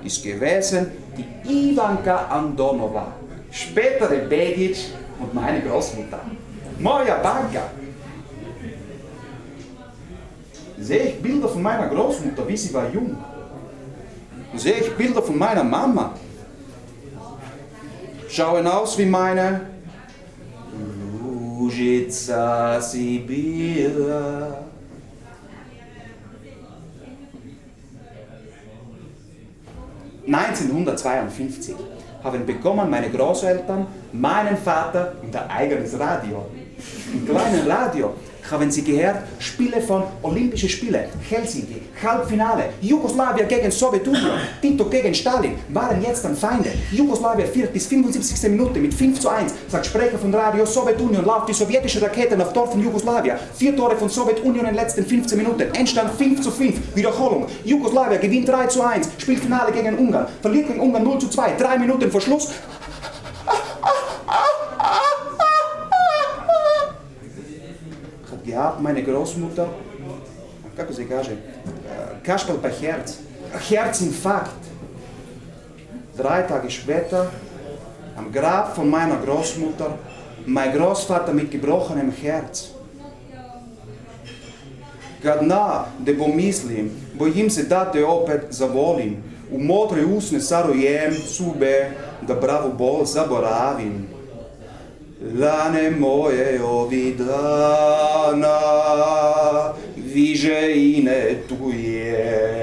ist 0.04 0.24
gewesen 0.24 0.92
die 1.18 1.72
Ivanka 1.74 2.28
Andonova, 2.30 3.08
spätere 3.52 4.20
Begic 4.30 4.78
und 5.20 5.34
meine 5.34 5.62
Großmutter. 5.62 6.22
Moja 6.80 7.16
Banka 7.18 7.70
sehe 10.80 11.04
ich 11.04 11.22
Bilder 11.22 11.50
von 11.50 11.62
meiner 11.62 11.88
Großmutter, 11.88 12.48
wie 12.48 12.58
sie 12.58 12.74
war 12.74 12.90
jung. 12.90 13.18
Sehe 14.56 14.76
ich 14.76 14.96
Bilder 14.96 15.22
von 15.22 15.38
meiner 15.38 15.64
Mama. 15.64 16.14
Schauen 18.30 18.66
aus 18.66 18.98
wie 18.98 19.06
meine 19.06 19.73
Si 22.82 23.20
bila. 23.20 24.64
...1952 30.26 31.74
haben 32.24 32.46
begonnen 32.46 32.90
meine 32.90 33.10
Großeltern, 33.10 33.86
meinen 34.14 34.56
Vater 34.56 35.16
und 35.22 35.36
ein 35.36 35.50
eigenes 35.50 36.00
Radio. 36.00 36.46
Ein 37.14 37.26
kleines 37.26 37.68
Radio 37.68 38.14
haben 38.50 38.72
Sie 38.72 38.84
gehört, 38.84 39.18
Spiele 39.40 39.82
von 39.82 40.04
Olympischen 40.22 40.70
Spiele, 40.70 41.08
Helsinki, 41.30 41.82
Halbfinale, 42.04 42.66
Jugoslawien 42.82 43.48
gegen 43.48 43.72
Sowjetunion, 43.72 44.38
Tito 44.62 44.86
gegen 44.86 45.14
Stalin, 45.14 45.54
waren 45.70 46.02
jetzt 46.02 46.26
dann 46.26 46.36
Feinde. 46.36 46.72
Jugoslawien 46.92 47.48
führt 47.48 47.74
bis 47.74 47.88
75. 47.88 48.50
Minute 48.50 48.80
mit 48.80 48.94
5 48.94 49.20
zu 49.20 49.30
1, 49.30 49.54
sagt 49.68 49.86
Sprecher 49.86 50.18
von 50.18 50.34
Radio 50.34 50.66
Sowjetunion, 50.66 51.26
läuft 51.26 51.50
die 51.50 51.54
sowjetische 51.54 52.02
Rakete 52.02 52.38
nach 52.38 52.52
Dorf 52.54 52.72
von 52.72 52.84
Jugoslawien. 52.84 53.38
Vier 53.56 53.76
Tore 53.76 53.96
von 53.96 54.10
Sowjetunion 54.10 54.66
in 54.66 54.66
den 54.66 54.76
letzten 54.76 55.06
15 55.06 55.38
Minuten, 55.38 55.74
Endstand 55.74 56.12
5 56.12 56.42
zu 56.42 56.52
5, 56.52 56.96
Wiederholung. 56.96 57.48
Jugoslawien 57.64 58.20
gewinnt 58.22 58.50
3 58.50 58.68
zu 58.68 58.82
1, 58.82 59.10
spielt 59.18 59.40
Finale 59.40 59.72
gegen 59.72 59.98
Ungarn, 59.98 60.28
verliert 60.42 60.68
gegen 60.68 60.80
Ungarn 60.80 61.04
0 61.04 61.20
zu 61.20 61.30
2, 61.30 61.54
drei 61.58 61.78
Minuten 61.78 62.12
vor 62.12 62.22
Schluss. 62.22 62.50
ja, 68.54 68.78
meine 68.80 69.02
Großmutter, 69.02 69.68
kako 70.78 70.94
se 70.94 71.08
kaže, 71.08 71.38
Kasperl 72.26 72.58
bei 72.62 72.72
Herz, 72.82 73.18
Herzinfarkt. 73.70 74.64
Drei 76.18 76.42
Tage 76.42 76.70
später, 76.70 77.32
am 78.18 78.32
Grab 78.32 78.76
von 78.76 78.90
meiner 78.90 79.18
Großmutter, 79.26 79.98
mein 80.46 80.78
Großvater 80.78 81.34
mit 81.34 81.52
gebrochenem 81.52 82.14
Herz. 82.22 82.70
Gadna, 85.24 85.86
da 86.00 86.14
bo 86.14 86.28
mislim, 86.28 86.92
bojim 87.14 87.50
se, 87.50 87.64
da 87.64 87.86
te 87.92 88.06
opet 88.06 88.42
zavolim. 88.50 89.24
V 89.52 89.58
modre 89.58 90.06
usne 90.06 90.42
sarojem 90.42 91.14
sube, 91.14 91.92
da 92.28 92.36
bravo 92.36 92.70
bol 92.70 93.06
zaboravim. 93.06 94.13
Lane 95.32 95.92
moje 95.92 96.64
ovih 96.64 97.18
dana, 97.18 98.60
više 99.96 100.74
i 100.76 101.02
ne 101.04 101.36
tujem. 101.50 102.54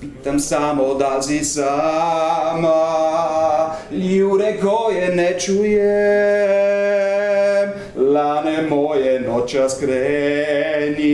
Pitam 0.00 0.40
samo 0.40 0.94
da 0.94 1.22
si 1.22 1.44
sama, 1.44 2.76
ljude 3.90 4.56
koje 4.62 5.14
ne 5.14 5.38
čujem. 5.40 5.76
Lane 7.96 8.62
moje 8.68 9.20
noćas 9.20 9.78
kreni, 9.80 11.04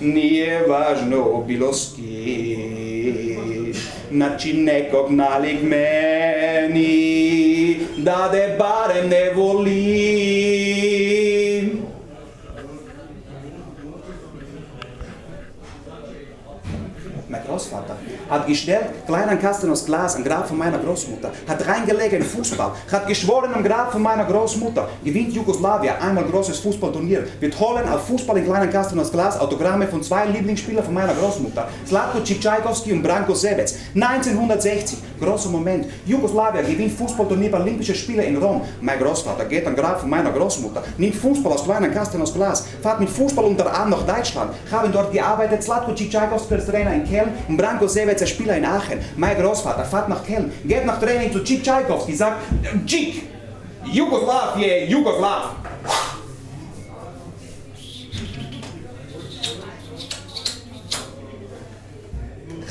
nije 0.00 0.66
važno 0.68 1.44
bilo 1.46 1.72
s 1.72 1.94
kim. 1.96 3.74
Naći 4.10 4.52
nekog 4.52 5.10
nalik 5.10 5.62
meni, 5.62 7.33
da 8.04 8.28
de 8.28 8.56
barem 8.58 9.08
ne 9.08 9.32
volim. 9.34 10.84
Mein 17.28 17.42
Großvater 17.46 17.96
hat 18.30 18.46
gestellt, 18.46 18.86
kleinen 19.06 19.40
Kasten 19.40 19.70
aus 19.70 19.84
Glas 19.84 20.14
am 20.16 20.22
Grab 20.22 20.46
von 20.46 20.56
meiner 20.56 20.78
Großmutter, 20.78 21.32
hat 21.48 21.66
reingelegt 21.66 22.12
in 22.12 22.22
Fußball, 22.22 22.72
hat 22.92 23.08
geschworen 23.08 23.52
am 23.54 23.64
Grab 23.64 23.90
von 23.90 24.02
meiner 24.02 24.24
Großmutter, 24.24 24.88
gewinnt 25.02 25.32
Jugoslawien, 25.32 25.96
einmal 26.00 26.24
großes 26.24 26.60
Fußballturnier, 26.60 27.26
wird 27.40 27.58
holen 27.58 27.88
auf 27.88 28.06
Fußball 28.06 28.36
in 28.38 28.44
kleinen 28.44 28.70
Kasten 28.70 29.00
aus 29.00 29.10
Glas 29.10 29.40
Autogramme 29.40 29.88
von 29.88 30.02
zwei 30.02 30.26
Lieblingsspielern 30.26 30.84
von 30.84 30.94
meiner 30.94 31.14
Großmutter, 31.14 31.68
Slatko 31.86 32.20
Cicajkowski 32.24 32.92
und 32.92 33.02
Branko 33.02 33.34
Sebec. 33.34 33.72
1960, 33.94 34.98
großer 35.20 35.48
Moment, 35.48 35.86
Jugoslawien 36.06 36.66
gewinnt 36.66 36.92
Fußballturnier 36.92 37.50
bei 37.50 37.60
Olympischen 37.60 37.94
Spielen 37.94 38.24
in 38.24 38.36
Rom. 38.36 38.62
Mein 38.80 38.98
Großvater 38.98 39.44
geht 39.46 39.66
am 39.66 39.76
Grab 39.76 40.00
von 40.00 40.10
meiner 40.10 40.30
Großmutter, 40.30 40.82
nimmt 40.98 41.14
Fußball 41.14 41.52
aus 41.52 41.64
kleinen 41.64 41.92
Kasten 41.92 42.20
aus 42.20 42.34
Glas, 42.34 42.66
fährt 42.82 43.00
mit 43.00 43.10
Fußball 43.10 43.44
unter 43.44 43.72
Arm 43.72 43.90
nach 43.90 44.02
Deutschland, 44.06 44.52
haben 44.70 44.92
dort 44.92 45.12
gearbeitet, 45.12 45.62
Slatko 45.62 45.94
Cicajkowski 45.94 46.54
als 46.54 46.66
Trainer 46.66 46.94
in 46.94 47.08
Köln 47.08 47.32
und 47.48 47.56
Branko 47.56 47.86
Sebec 47.86 48.20
als 48.20 48.30
Spieler 48.30 48.56
in 48.56 48.64
Aachen. 48.64 48.98
Mein 49.16 49.36
Großvater 49.40 49.84
fährt 49.84 50.08
nach 50.08 50.24
Köln, 50.24 50.52
geht 50.64 50.84
nach 50.86 51.00
Training 51.00 51.32
zu 51.32 51.42
Cik 51.44 51.62
Tchaikovsky, 51.62 52.14
sagt, 52.14 52.42
Cik, 52.86 53.22
Jugoslav 53.92 54.56
je 54.56 54.86
Jugoslav. 54.86 55.56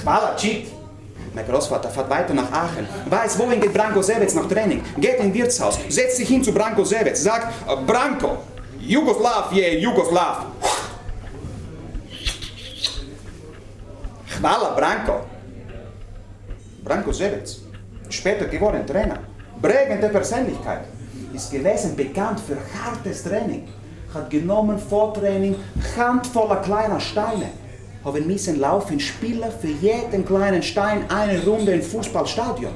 Hvala, 0.04 0.36
Cik. 0.38 0.73
Mein 1.36 1.48
Großvater 1.48 1.90
fährt 1.90 2.10
weiter 2.10 2.34
nach 2.34 2.52
Aachen, 2.52 2.88
weiß, 3.10 3.40
wohin 3.40 3.60
geht 3.60 3.74
Branko 3.74 4.04
Sevec 4.04 4.36
nach 4.36 4.48
Training, 4.48 4.84
geht 4.98 5.20
in 5.20 5.34
Wirtshaus, 5.34 5.80
setzt 5.90 6.18
sich 6.18 6.28
hin 6.28 6.44
zu 6.44 6.54
Branko 6.54 6.84
Sevec, 6.84 7.18
sagt, 7.18 7.48
Branko, 7.88 8.38
Jugoslav 8.80 9.52
je 9.52 9.80
Jugoslav. 9.80 10.46
Hvala, 14.40 14.76
Branko. 14.76 15.22
Branko 16.84 17.12
Sevec, 17.12 17.58
später 18.10 18.46
geworden 18.46 18.86
Trainer, 18.86 19.20
prägende 19.60 20.10
Persönlichkeit, 20.10 20.82
ist 21.34 21.52
gewesen 21.52 21.96
bekannt 21.96 22.42
für 22.42 22.58
hartes 22.78 23.24
Training, 23.24 23.68
hat 24.14 24.30
genommen 24.30 24.78
vor 24.78 25.16
Training 25.16 25.56
handvoller 25.98 26.58
kleiner 26.58 27.00
Steine, 27.00 27.50
haben 28.04 28.28
müssen 28.28 28.60
laufen 28.60 29.00
Spieler 29.00 29.52
für 29.52 29.68
jeden 29.68 30.26
kleinen 30.26 30.62
Stein 30.62 31.06
eine 31.10 31.44
Runde 31.44 31.72
im 31.74 31.82
Fußballstadion. 31.82 32.72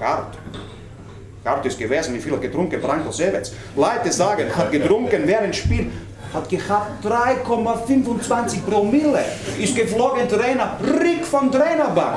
Hart. 0.00 0.36
Hart 1.44 1.66
ist 1.66 1.78
gewesen, 1.78 2.14
wie 2.14 2.20
viel 2.20 2.36
getrunken 2.38 2.80
Branko 2.80 3.12
Sevets. 3.12 3.52
Leute 3.76 4.12
sagen, 4.12 4.46
hat 4.56 4.72
getrunken 4.72 5.22
während 5.26 5.54
Spiel, 5.54 5.90
hat 6.32 6.48
gehabt 6.48 7.04
3,25 7.04 8.62
Promille. 8.68 9.24
Ist 9.58 9.76
geflogen 9.76 10.28
Trainer, 10.28 10.78
Rick 11.00 11.24
von 11.24 11.52
Trainerbank. 11.52 12.16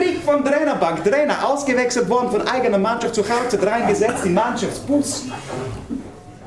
Rick 0.00 0.22
von 0.24 0.44
Trainerbank, 0.44 1.04
Trainer, 1.04 1.46
ausgewechselt 1.46 2.08
worden 2.08 2.30
von 2.30 2.48
eigener 2.48 2.78
Mannschaft 2.78 3.14
zu 3.14 3.22
Hause, 3.22 3.64
reingesetzt 3.64 4.24
im 4.24 4.34
Mannschaftsbus. 4.34 5.24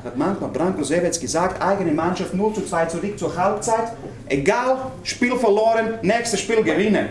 Hat 0.04 0.16
manchmal 0.16 0.50
Branko 0.50 0.82
Sevets 0.82 1.20
gesagt, 1.20 1.62
eigene 1.62 1.92
Mannschaft 1.92 2.32
0 2.32 2.54
zu 2.54 2.64
2 2.64 2.86
zurück 2.86 3.18
zur 3.18 3.36
Halbzeit. 3.36 3.92
Egal, 4.28 4.78
Spiel 5.02 5.36
verloren, 5.36 5.98
nächstes 6.02 6.40
Spiel 6.40 6.62
gewinnen. 6.62 7.08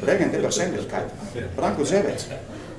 Prägende 0.00 0.38
Persönlichkeit. 0.38 1.06
Branko 1.56 1.84
Sevets. 1.84 2.26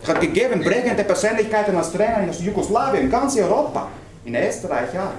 Hat 0.08 0.22
gegeben 0.22 0.62
prägende 0.62 1.04
Persönlichkeiten 1.04 1.76
als 1.76 1.92
Trainer 1.92 2.24
in 2.24 2.32
Jugoslawien, 2.46 3.10
ganz 3.10 3.38
Europa. 3.38 3.88
In 4.24 4.36
Österreich 4.36 4.94
ja. 4.94 5.12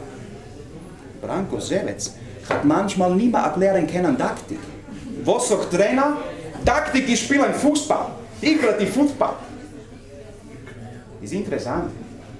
Branko 1.20 1.60
Sevets 1.60 2.14
hat 2.48 2.64
manchmal 2.64 3.10
mehr 3.10 3.40
erklären 3.40 3.86
können 3.86 4.18
Taktik. 4.18 4.58
Was 5.24 5.48
sagt 5.48 5.72
Trainer? 5.72 6.16
Taktik 6.64 7.08
ist 7.08 7.22
spielen 7.22 7.54
Fußball. 7.54 8.06
Ich 8.40 8.58
die 8.78 8.86
Fußball. 8.86 9.34
Ist 11.22 11.32
interessant. 11.32 11.90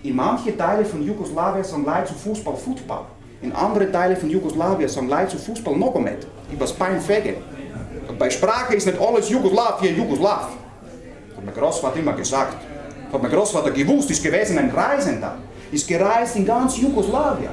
In 0.07 0.15
manchen 0.15 0.57
Teilen 0.57 0.87
von 0.87 1.03
Jugoslawien 1.05 1.65
sagen 1.65 1.85
Leute 1.85 2.07
zu 2.07 2.15
Fußball 2.15 2.55
Fußball. 2.55 3.07
In 3.43 3.51
andere 3.53 3.91
Teile 3.91 4.15
von 4.15 4.31
Jugoslawien 4.31 4.89
sagen 4.89 5.09
Leute 5.09 5.31
zu 5.31 5.39
Fußball 5.39 5.77
Nogomet. 5.77 6.25
Übers 6.53 6.73
Bein 6.75 7.01
fegen. 7.01 7.35
Bei 8.17 8.31
Sprache 8.31 8.77
ist 8.77 8.87
nicht 8.87 9.01
alles 9.01 9.29
Jugoslawien 9.29 9.97
Jugoslaw. 9.97 10.43
Hat 11.37 11.45
mein 11.45 11.53
Großvater 11.53 11.99
immer 11.99 12.13
gesagt. 12.13 12.57
Hat 13.13 13.21
mein 13.21 13.33
Großvater 13.33 13.73
gewusst, 13.73 14.09
ist 14.13 14.23
gewesen 14.23 14.59
ein 14.59 14.71
Reisender. 14.71 15.39
Ist 15.73 15.89
gereist 15.89 16.37
in 16.37 16.47
ganz 16.47 16.79
Jugoslawien. 16.79 17.51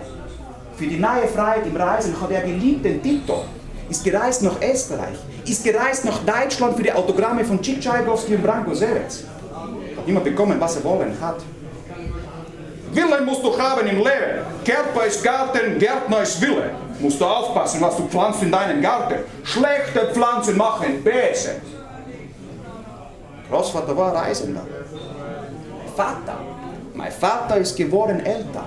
Für 0.77 0.85
die 0.85 0.99
neue 0.99 1.27
Freiheit 1.27 1.65
im 1.65 1.75
Reisen 1.75 2.21
hat 2.21 2.29
er 2.29 2.41
geliebt 2.41 2.85
den 2.85 3.01
Tito. 3.01 3.45
Ist 3.89 4.03
gereist 4.03 4.43
nach 4.43 4.57
Österreich. 4.61 5.17
Ist 5.43 5.63
gereist 5.63 6.05
nach 6.05 6.19
Deutschland 6.19 6.77
für 6.77 6.83
die 6.83 6.93
Autogramme 6.93 7.43
von 7.43 7.59
Chick 7.59 7.81
Tchaikovsky 7.81 8.35
und 8.35 8.43
Branko 8.43 8.75
Sevets. 8.75 9.23
Hat 9.97 10.07
immer 10.07 10.19
bekommen, 10.19 10.57
was 10.59 10.75
er 10.75 10.83
wollen 10.83 11.17
hat. 11.19 11.37
Wille 12.95 13.21
musst 13.21 13.43
du 13.43 13.57
haben 13.57 13.87
im 13.87 13.97
Leben. 13.97 14.45
Körper 14.65 15.05
ist 15.05 15.23
Garten, 15.23 15.79
Gärtner 15.79 16.21
ist 16.21 16.41
Wille. 16.41 16.71
Musst 16.99 17.19
du 17.19 17.25
aufpassen, 17.25 17.81
was 17.81 17.97
du 17.97 18.07
pflanzt 18.07 18.43
in 18.43 18.51
deinen 18.51 18.81
Garten. 18.81 19.19
Schlechte 19.43 20.11
Pflanzen 20.13 20.57
machen 20.57 21.03
böse. 21.03 21.61
Großvater 23.49 23.97
war 23.97 24.15
Reisender. 24.15 24.61
Mein 24.65 25.95
Vater, 25.95 26.37
mein 26.93 27.11
Vater 27.11 27.57
ist 27.57 27.75
geworden 27.75 28.25
älter. 28.25 28.63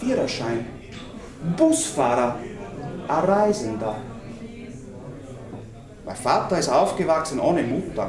Führerschein, 0.00 0.66
Busfahrer, 1.56 2.36
ein 3.08 3.24
Reisender. 3.24 3.96
Mein 6.04 6.16
Vater 6.16 6.58
ist 6.58 6.68
aufgewachsen 6.68 7.40
ohne 7.40 7.62
Mutter. 7.62 8.08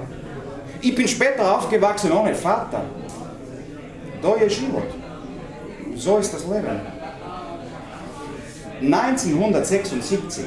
Ich 0.81 0.93
bin 0.95 1.07
später 1.07 1.57
aufgewachsen 1.57 2.11
ohne 2.11 2.35
Vater. 2.35 2.81
To 4.25 4.35
je 4.41 4.49
život. 4.49 4.89
So 5.95 6.17
ist 6.17 6.33
das 6.33 6.43
Leben. 6.45 6.81
1976. 8.81 10.45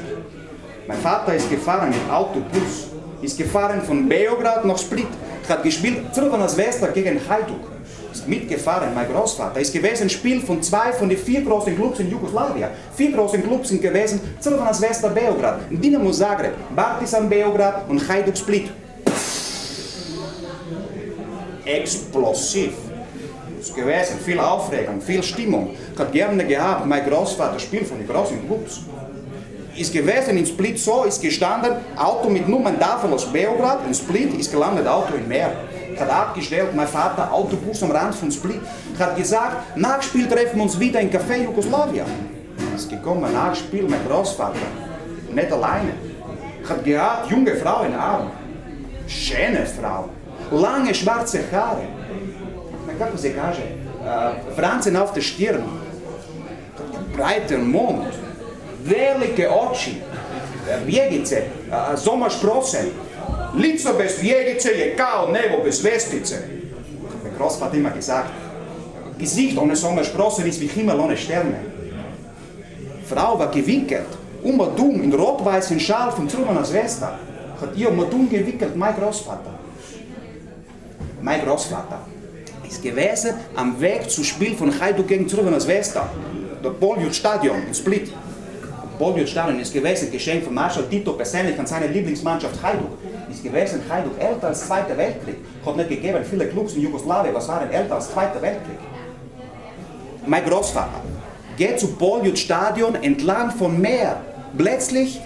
Mein 0.85 0.97
Vater 0.97 1.33
ist 1.33 1.49
gefahren 1.49 1.89
mit 1.89 2.11
Autobus. 2.11 2.89
Ist 3.21 3.37
gefahren 3.37 3.81
von 3.81 4.09
Beograd 4.09 4.65
nach 4.65 4.77
Split. 4.77 5.07
Hat 5.47 5.63
gespielt 5.63 5.99
das 6.13 6.57
Wester 6.57 6.89
gegen 6.89 7.21
Hajduk. 7.29 7.71
Ist 8.11 8.27
mitgefahren, 8.27 8.93
mein 8.93 9.07
Großvater. 9.09 9.61
Ist 9.61 9.71
gewesen 9.71 10.09
Spiel 10.09 10.41
von 10.41 10.61
zwei 10.61 10.91
von 10.91 11.07
den 11.07 11.17
vier 11.17 11.41
großen 11.41 11.73
Clubs 11.73 11.99
in 11.99 12.11
Jugoslawien. 12.11 12.69
Vier 12.97 13.13
großen 13.13 13.41
Clubs 13.41 13.69
sind 13.69 13.81
gewesen 13.81 14.19
das 14.43 14.81
Wester 14.81 15.09
Beograd. 15.09 15.61
Dinamo 15.69 16.11
Zagreb, 16.11 16.53
Partizan 16.75 17.29
Beograd 17.29 17.87
und 17.87 18.05
Hajduk 18.05 18.35
Split. 18.35 18.69
Explosiv 21.63 22.88
gewesen, 23.75 24.19
viel 24.19 24.39
Aufregung, 24.39 25.01
viel 25.01 25.23
Stimmung. 25.23 25.71
Ich 25.93 25.99
habe 25.99 26.11
gerne 26.11 26.45
gehabt, 26.45 26.85
mein 26.85 27.05
Großvater 27.05 27.59
spielt 27.59 27.87
von 27.87 27.97
den 27.97 28.07
großen 28.07 28.45
Clubs. 28.45 28.81
Ist 29.75 29.93
gewesen 29.93 30.37
in 30.37 30.45
Split 30.45 30.79
so, 30.79 31.03
ist 31.03 31.21
gestanden, 31.21 31.73
Auto 31.95 32.29
mit 32.29 32.47
Nummerntafel 32.47 33.13
aus 33.13 33.25
Beograd, 33.25 33.79
in 33.87 33.93
Split, 33.93 34.33
ist 34.37 34.51
gelandet, 34.51 34.87
Auto 34.87 35.13
im 35.15 35.27
Meer. 35.27 35.51
Habe 35.99 36.11
abgestellt, 36.11 36.75
mein 36.75 36.87
Vater, 36.87 37.31
Autobus 37.31 37.81
am 37.83 37.91
Rand 37.91 38.15
von 38.15 38.31
Split. 38.31 38.61
Habe 38.97 39.19
gesagt, 39.19 39.77
nach 39.77 40.01
Spiel 40.01 40.27
treffen 40.27 40.57
wir 40.57 40.63
uns 40.63 40.79
wieder 40.79 40.99
im 40.99 41.09
Café 41.09 41.43
Jugoslawien. 41.43 42.05
Ist 42.75 42.89
gekommen, 42.89 43.31
nach 43.33 43.55
Spiel, 43.55 43.83
mein 43.87 44.05
Großvater. 44.07 44.55
Nicht 45.33 45.51
alleine. 45.51 45.93
Habe 46.67 46.83
gehabt, 46.83 47.31
junge 47.31 47.55
Frau 47.55 47.83
in 47.83 47.93
Arm. 47.93 48.31
Schöne 49.07 49.65
Frau. 49.65 50.09
Lange 50.51 50.93
schwarze 50.93 51.39
Haare 51.51 51.87
kako 52.99 53.17
se 53.17 53.33
kaže, 53.33 53.61
francen 54.55 54.95
auf 54.95 55.13
der 55.13 55.21
Stirn, 55.21 55.63
breiter 57.15 57.59
Mund, 57.59 58.13
velike 58.83 59.49
oči, 59.49 59.95
bjegice, 60.85 61.43
sommersprossen, 61.97 62.85
lico 63.57 63.93
bez 63.97 64.21
bjegice 64.21 64.69
je 64.69 64.95
kao 64.97 65.31
nebo 65.31 65.63
bez 65.63 65.83
vestice. 65.83 66.35
Mein 67.23 67.33
Großvater 67.37 67.77
immer 67.77 67.95
gesagt, 67.95 68.29
Gesicht 69.17 69.57
ohne 69.57 69.75
Sommersprossen 69.75 70.45
ist 70.45 70.61
wie 70.61 70.67
Himmel 70.67 70.99
ohne 70.99 71.17
Sterne. 71.17 71.59
Frau 73.05 73.39
war 73.39 73.51
gewickelt, 73.51 74.07
um 74.43 74.57
dumm 74.75 75.03
in 75.03 75.13
rot-weißen 75.13 75.79
Schal 75.79 76.11
von 76.11 76.27
Truman 76.27 76.57
Wester. 76.73 77.19
Hat 77.61 77.75
ihr 77.75 77.89
um 77.89 78.09
dumm 78.09 78.29
gewickelt, 78.29 78.75
mein 78.75 78.95
Großvater. 78.95 79.53
Mein 81.21 81.45
Großvater 81.45 81.99
ist 82.69 82.83
gewesen 82.83 83.33
am 83.55 83.79
Weg 83.81 84.09
zu 84.09 84.23
Spiel 84.23 84.55
von 84.55 84.71
Hajduk 84.79 85.07
gegen 85.07 85.27
Crvena 85.27 85.59
Zvezda. 85.59 86.09
Das 86.61 86.73
Boljut 86.73 87.15
Stadion 87.15 87.63
in 87.67 87.73
Split. 87.73 88.13
Boljut 88.97 89.29
Stadion 89.29 89.59
ist 89.59 89.73
gewesen, 89.73 90.11
Geschenk 90.11 90.43
von 90.43 90.53
Marshal 90.53 90.83
Tito 90.83 91.13
persönlich 91.13 91.57
an 91.57 91.65
seine 91.65 91.87
Lieblingsmannschaft 91.87 92.61
Hajduk. 92.61 92.97
Ist 93.31 93.43
gewesen 93.43 93.81
Hajduk 93.89 94.19
älter 94.19 94.47
als 94.47 94.67
Zweiter 94.67 94.97
Weltkrieg. 94.97 95.37
Hat 95.65 95.77
nicht 95.77 95.89
gegeben, 95.89 96.23
viele 96.29 96.47
Clubs 96.47 96.73
in 96.73 96.81
Jugoslawien, 96.81 97.33
was 97.33 97.47
waren 97.47 97.71
älter 97.71 97.95
als 97.95 98.11
Zweiter 98.11 98.41
Weltkrieg. 98.41 98.77
Mein 100.25 100.45
Großvater 100.45 101.01
geht 101.57 101.79
zu 101.79 101.87
Boljut 101.95 102.37
Stadion 102.37 102.95
entlang 102.95 103.51
vom 103.51 103.79
Meer. 103.79 104.21
Plötzlich 104.57 105.21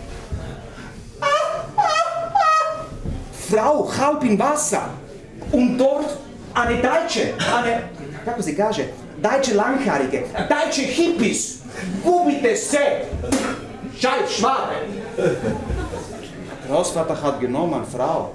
Frau 3.49 3.89
halb 3.97 4.23
im 4.23 4.39
Wasser. 4.39 4.89
Und 5.51 5.77
dort 5.77 6.17
eine 6.53 6.81
Deutsche, 6.81 7.33
eine, 7.55 7.83
kako 8.25 8.41
se 8.41 8.55
kaže, 8.55 8.85
Deutsche 9.17 9.53
Langhaarige, 9.53 10.23
Deutsche 10.49 10.81
Hippies, 10.81 11.59
gubite 12.03 12.55
se, 12.55 13.05
scheiß 13.99 14.31
Schwabe. 14.31 14.75
Großvater 16.67 17.21
hat 17.21 17.39
genommen, 17.39 17.83
Frau. 17.85 18.31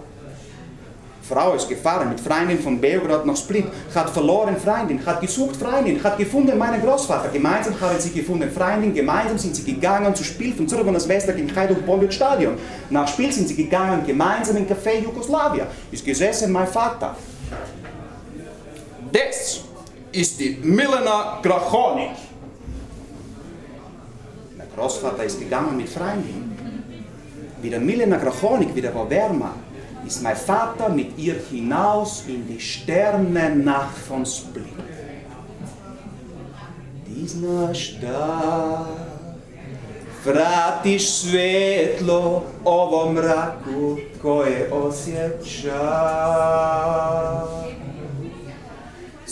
Frau 1.29 1.55
ist 1.55 1.69
gefahren 1.69 2.09
mit 2.09 2.21
Freundin 2.21 2.59
von 2.59 2.81
Beograd 2.81 3.27
nach 3.27 3.37
Split, 3.37 3.67
hat 3.95 4.09
verloren 4.09 4.57
Freundin, 4.57 5.05
hat 5.05 5.21
gesucht 5.21 5.57
Freundin, 5.57 6.03
hat 6.03 6.17
gefunden 6.17 6.57
meinen 6.57 6.81
Großvater. 6.81 7.29
Gemeinsam 7.29 7.79
haben 7.81 8.01
sie 8.01 8.11
gefunden 8.11 8.51
Freundin, 8.51 8.95
gemeinsam 8.95 9.37
sind 9.37 9.55
sie 9.55 9.65
gegangen 9.65 10.15
zu 10.15 10.25
Spiel 10.25 10.55
von 10.55 10.67
zurück 10.67 10.87
an 10.89 10.95
das 10.95 11.07
Wester 11.07 11.35
im 11.35 11.47
Boljut 11.85 12.15
Stadion. 12.15 12.55
Nach 12.89 13.07
Spiel 13.07 13.31
sind 13.31 13.47
sie 13.47 13.57
gegangen 13.57 14.07
gemeinsam 14.07 14.57
im 14.57 14.67
Café 14.67 15.03
Jugoslawia. 15.03 15.67
Ist 15.93 16.05
gesessen 16.05 16.51
mein 16.51 16.67
Vater. 16.67 17.15
Das 19.13 19.61
ist 20.13 20.39
die 20.41 20.59
Milena 20.63 21.39
Grachonik. 21.43 22.17
Der 24.57 24.67
Großvater 24.77 25.25
ist 25.25 25.39
gegangen 25.39 25.77
mit 25.77 25.89
Freundin. 25.89 26.53
Wie 27.63 27.71
der 27.71 27.81
Milena 27.81 28.17
Grachonik 28.17 28.75
wieder 28.75 28.95
war 28.95 29.09
wärmer, 29.11 29.55
ist 30.07 30.23
mein 30.23 30.37
Vater 30.37 30.89
mit 30.89 31.19
ihr 31.19 31.37
hinaus 31.51 32.25
in 32.27 32.47
die 32.47 32.61
Sternennacht 32.61 33.99
von 34.09 34.25
Split. 34.25 34.67
Disna 37.07 37.75
Stadt, 37.75 38.87
vratiš 40.25 41.11
svetlo 41.11 42.43
ovom 42.65 43.15
mraku 43.15 43.97
koje 44.23 44.73
osjećam. 44.73 45.79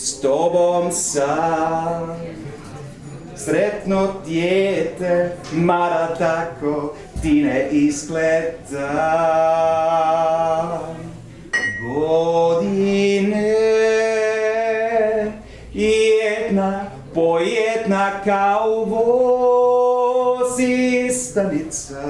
Z 0.06 0.20
Tobą 0.20 0.92
sam 0.92 2.14
Sretno 3.36 4.08
dijete, 4.26 5.36
mada 5.52 6.14
tako 6.18 6.94
ti 7.22 7.42
ne 7.42 7.68
izgleda. 7.70 8.88
Godine 11.94 13.56
jedna 15.74 16.84
po 17.14 17.38
jedna 17.38 18.10
kao 18.24 18.84
vozi 20.34 20.54
stanica. 21.12 22.02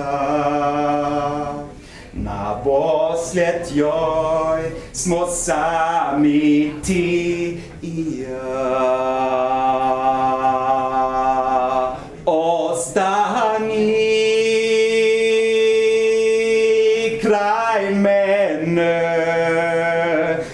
Na 2.13 2.61
posled 2.65 3.67
joj 3.75 4.63
smo 4.93 5.27
sami 5.27 6.73
ti 6.87 7.61
i 7.87 8.21
ja. 8.21 8.27
Ostani 12.27 13.93
kraj 17.23 17.95
mene, 17.95 18.93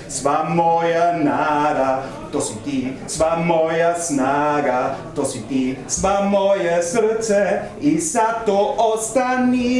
sva 0.08 0.44
moja 0.48 1.12
nada, 1.18 2.02
to 2.32 2.40
si 2.40 2.54
ti, 2.64 2.92
moja 3.36 3.94
snaga, 4.00 4.96
to 5.14 5.24
si 5.24 5.42
ti, 5.48 5.76
sva 5.88 6.20
moje 6.20 6.82
srce 6.82 7.60
i 7.80 7.98
zato 7.98 8.74
ostani. 8.78 9.72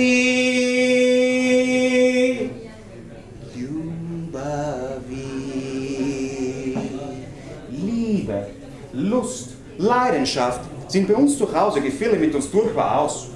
Leidenschaft 9.83 10.61
sind 10.87 11.09
bei 11.09 11.15
uns 11.15 11.37
zu 11.37 11.53
Hause 11.53 11.81
Gefühle 11.81 12.17
mit 12.17 12.33
uns 12.35 12.51
durchaus. 12.51 13.29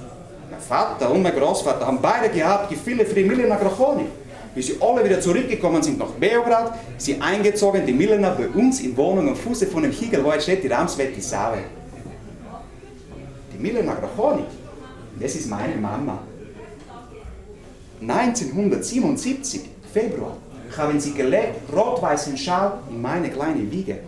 Mein 0.49 0.61
Vater 0.61 1.11
und 1.11 1.21
mein 1.21 1.35
Großvater 1.35 1.85
haben 1.85 1.99
beide 2.01 2.29
gehabt 2.29 2.69
Gefühle 2.69 3.05
für 3.05 3.15
die 3.15 3.25
Milena 3.25 3.57
Grachoni. 3.57 4.05
Bis 4.55 4.67
sie 4.67 4.77
alle 4.79 5.03
wieder 5.03 5.19
zurückgekommen 5.19 5.83
sind 5.83 5.99
nach 5.99 6.11
Beograd, 6.11 6.79
sie 6.97 7.19
eingezogen, 7.21 7.85
die 7.85 7.91
Milena 7.91 8.29
bei 8.29 8.47
uns 8.47 8.79
in 8.79 8.95
Wohnung 8.95 9.27
am 9.27 9.35
Fuße 9.35 9.67
von 9.67 9.83
dem 9.83 9.91
Higel, 9.91 10.23
wo 10.23 10.31
steht 10.39 10.63
die 10.63 10.67
Ramswette 10.67 11.21
Save. 11.21 11.59
Die 13.53 13.61
Milena 13.61 13.93
Grachoni, 13.93 14.43
das 15.19 15.35
ist 15.35 15.49
meine 15.49 15.75
Mama. 15.75 16.19
1977, 18.01 19.61
Februar, 19.93 20.37
haben 20.77 20.99
sie 20.99 21.13
gelegt, 21.13 21.71
rot-weißen 21.75 22.37
Schal 22.37 22.79
in 22.89 23.01
meine 23.01 23.29
kleine 23.29 23.69
Wiege. 23.69 23.99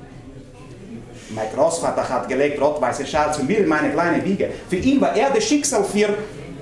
Mein 1.30 1.48
Großvater 1.54 2.10
hat 2.10 2.28
gelegt 2.28 2.60
rot-weiße 2.60 3.06
Schal 3.06 3.34
zu 3.34 3.44
mir 3.44 3.60
in 3.60 3.68
meine 3.68 3.92
kleine 3.92 4.24
Wiege. 4.26 4.50
Für 4.68 4.78
ihn 4.78 5.00
war 5.00 5.16
er 5.16 5.30
das 5.30 5.44
Schicksal 5.44 5.84
für 5.84 6.10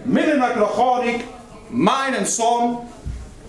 Milena 0.04 0.50
Grochonik, 0.50 1.24
meinen 1.70 2.26
Sohn 2.26 2.80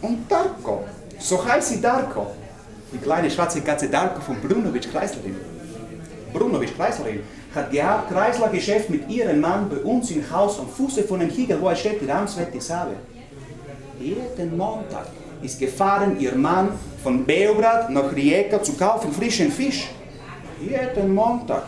und 0.00 0.30
Darko. 0.30 0.84
So 1.18 1.44
heißt 1.44 1.68
sie 1.70 1.80
Darko. 1.80 2.28
Die 2.92 2.98
kleine 2.98 3.30
schwarze 3.30 3.60
Katze 3.60 3.88
Darko 3.88 4.20
von 4.20 4.40
Brunovic 4.40 4.90
Kreislerin. 4.92 5.36
Brunovic 6.32 6.76
Kreislerin 6.76 7.20
hat 7.54 7.70
gehabt 7.72 8.10
Kreislergeschäft 8.10 8.88
mit 8.90 9.08
ihrem 9.10 9.40
Mann 9.40 9.68
bei 9.68 9.78
uns 9.78 10.10
im 10.12 10.24
Haus 10.30 10.60
am 10.60 10.68
Fuße 10.68 11.02
von 11.02 11.18
dem 11.20 11.30
Hügel, 11.30 11.60
wo 11.60 11.68
es 11.70 11.80
steht, 11.80 12.00
die 12.00 12.06
Ramswette 12.06 12.60
Save. 12.60 12.94
Jeden 13.98 14.56
Montag 14.56 15.06
ist 15.42 15.58
gefahren 15.58 16.18
ihr 16.20 16.34
Mann 16.36 16.68
von 17.02 17.24
Beograd 17.24 17.90
nach 17.90 18.14
Rijeka 18.14 18.62
zu 18.62 18.74
kaufen 18.74 19.12
frischen 19.12 19.50
Fisch. 19.50 19.88
Jeden 20.60 21.14
Montag. 21.14 21.62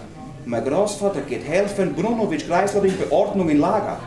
Mein 0.46 0.64
Großvater 0.64 1.20
geht 1.20 1.46
helfen, 1.46 1.94
Brunovic 1.94 2.46
Kreisler 2.48 2.84
in 2.84 2.98
Beordnung 2.98 3.48
im 3.48 3.60
Lager. 3.60 3.98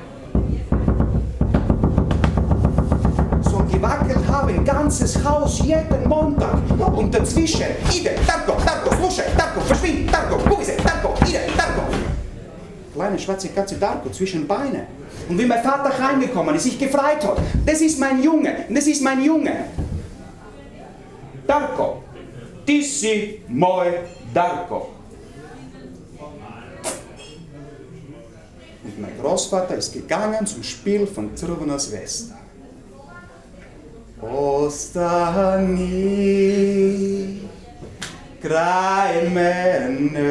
So 3.41 3.59
gewackelt 3.71 4.27
haben 4.27 4.65
ganzes 4.65 5.23
Haus 5.23 5.59
jeden 5.59 6.09
Montag. 6.09 6.57
Und 6.97 7.15
dazwischen, 7.15 7.67
Ide, 7.93 8.11
Darko, 8.27 8.61
Darko, 8.65 8.93
Slusche, 8.95 9.23
Darko, 9.37 9.61
verschwind, 9.61 10.11
ist 10.61 10.69
er, 10.69 10.83
Darko, 10.83 11.13
Ide, 11.25 11.39
Darko. 11.55 11.81
Kleine 12.93 13.17
schwarze 13.17 13.49
Katze 13.49 13.75
Darko 13.75 14.09
zwischen 14.09 14.45
Beine. 14.45 14.87
Und 15.29 15.39
wie 15.39 15.45
mein 15.45 15.63
Vater 15.63 15.91
heimgekommen 15.97 16.55
ist, 16.55 16.63
sich 16.63 16.77
gefreut 16.77 17.23
hat. 17.23 17.37
Das 17.65 17.79
ist 17.79 17.99
mein 17.99 18.21
Junge, 18.21 18.65
das 18.69 18.87
ist 18.87 19.01
mein 19.01 19.23
Junge. 19.23 19.65
Darko, 21.47 22.03
Tissi, 22.65 23.41
Moi, 23.47 23.85
Darko. 24.33 24.89
Und 28.83 28.99
mein 28.99 29.17
Großvater 29.21 29.75
ist 29.75 29.93
gegangen 29.93 30.45
zum 30.45 30.63
Spiel 30.63 31.07
von 31.07 31.33
Crvena 31.35 31.79
Svesta. 31.79 32.35
Ostani 34.21 35.83
kraj 38.43 39.29
mene, 39.31 40.27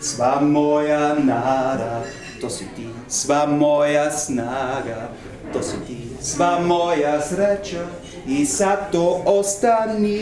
sva 0.00 0.40
moja 0.40 1.14
nada, 1.18 2.02
to 2.40 2.50
si 2.50 2.64
ti, 2.76 2.86
sva 3.08 3.46
moja 3.46 4.10
snaga, 4.10 5.10
to 5.52 5.62
si 5.62 5.76
ti, 5.86 5.98
sva 6.22 6.60
moja 6.60 7.20
sreća 7.20 7.86
i 8.26 8.44
zato 8.44 9.22
ostani. 9.26 10.20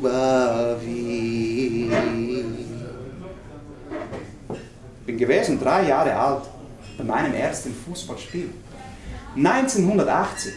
Ljubavi. 0.00 1.90
bin 5.06 5.18
gewesen 5.18 5.58
drei 5.58 5.88
Jahre 5.88 6.14
alt 6.14 6.42
bei 6.96 7.04
meinem 7.04 7.34
ersten 7.34 7.74
Fußballspiel. 7.74 8.50
1980, 9.36 10.52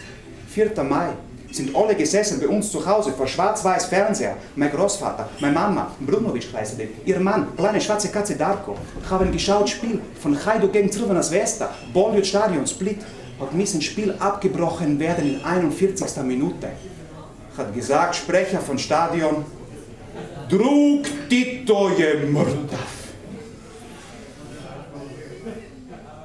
4. 0.50 0.84
Mai, 0.84 1.10
sind 1.52 1.76
alle 1.76 1.96
gesessen 1.96 2.40
bei 2.40 2.48
uns 2.48 2.72
zu 2.72 2.86
Hause 2.86 3.12
vor 3.12 3.28
schwarz-weiß 3.28 3.86
Fernseher. 3.86 4.36
Mein 4.56 4.72
Großvater, 4.72 5.30
meine 5.40 5.54
Mama, 5.54 5.92
Brunovic 6.00 6.52
Kreisler, 6.52 6.86
ihr 7.06 7.20
Mann, 7.20 7.56
kleine 7.56 7.82
schwarze 7.82 8.10
Katze 8.10 8.36
Darko, 8.36 8.76
haben 9.10 9.32
geschaut 9.32 9.70
Spiel 9.70 10.00
von 10.22 10.38
Hajduk 10.46 10.74
gegen 10.74 10.90
Crvena 10.90 11.22
Svesta, 11.22 11.70
Boljud 11.94 12.26
Stadion, 12.26 12.68
Split. 12.68 13.02
Hat 13.40 13.54
müssen 13.54 13.82
Spiel 13.82 14.14
abgebrochen 14.20 15.00
werden 15.00 15.36
in 15.36 15.44
41. 15.44 16.24
Minute. 16.24 16.70
Hat 17.58 17.74
gesagt, 17.74 18.16
Sprecher 18.16 18.60
von 18.60 18.80
Stadion, 18.80 19.46
Drug 20.50 21.04
Tito 21.30 21.90
je 21.90 22.26
mrtav. 22.26 22.80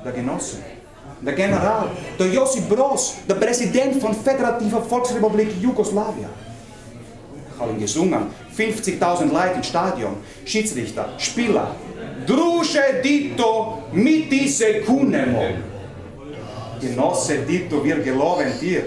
Der 0.04 0.12
Genosse, 0.12 0.56
der 1.20 1.34
General, 1.34 1.90
der 2.18 2.26
Josip 2.28 2.68
Broz, 2.68 3.16
der 3.28 3.34
Präsident 3.34 4.00
von 4.00 4.14
Föderativer 4.14 4.80
Volksrepublik 4.80 5.50
Jugoslawien. 5.60 6.30
Haben 7.58 7.78
gesungen, 7.78 8.28
50.000 8.56 9.32
Leute 9.32 9.54
im 9.56 9.62
Stadion, 9.62 10.16
Schiedsrichter, 10.46 11.10
Spieler. 11.18 11.74
Druže 12.26 13.00
Dito, 13.02 13.82
mi 13.92 14.28
ti 14.28 14.48
se 14.48 14.80
kunemo. 14.80 15.44
Genosse 16.80 17.38
Dito, 17.38 17.84
wir 17.84 17.98
geloben 18.00 18.52
dir. 18.60 18.84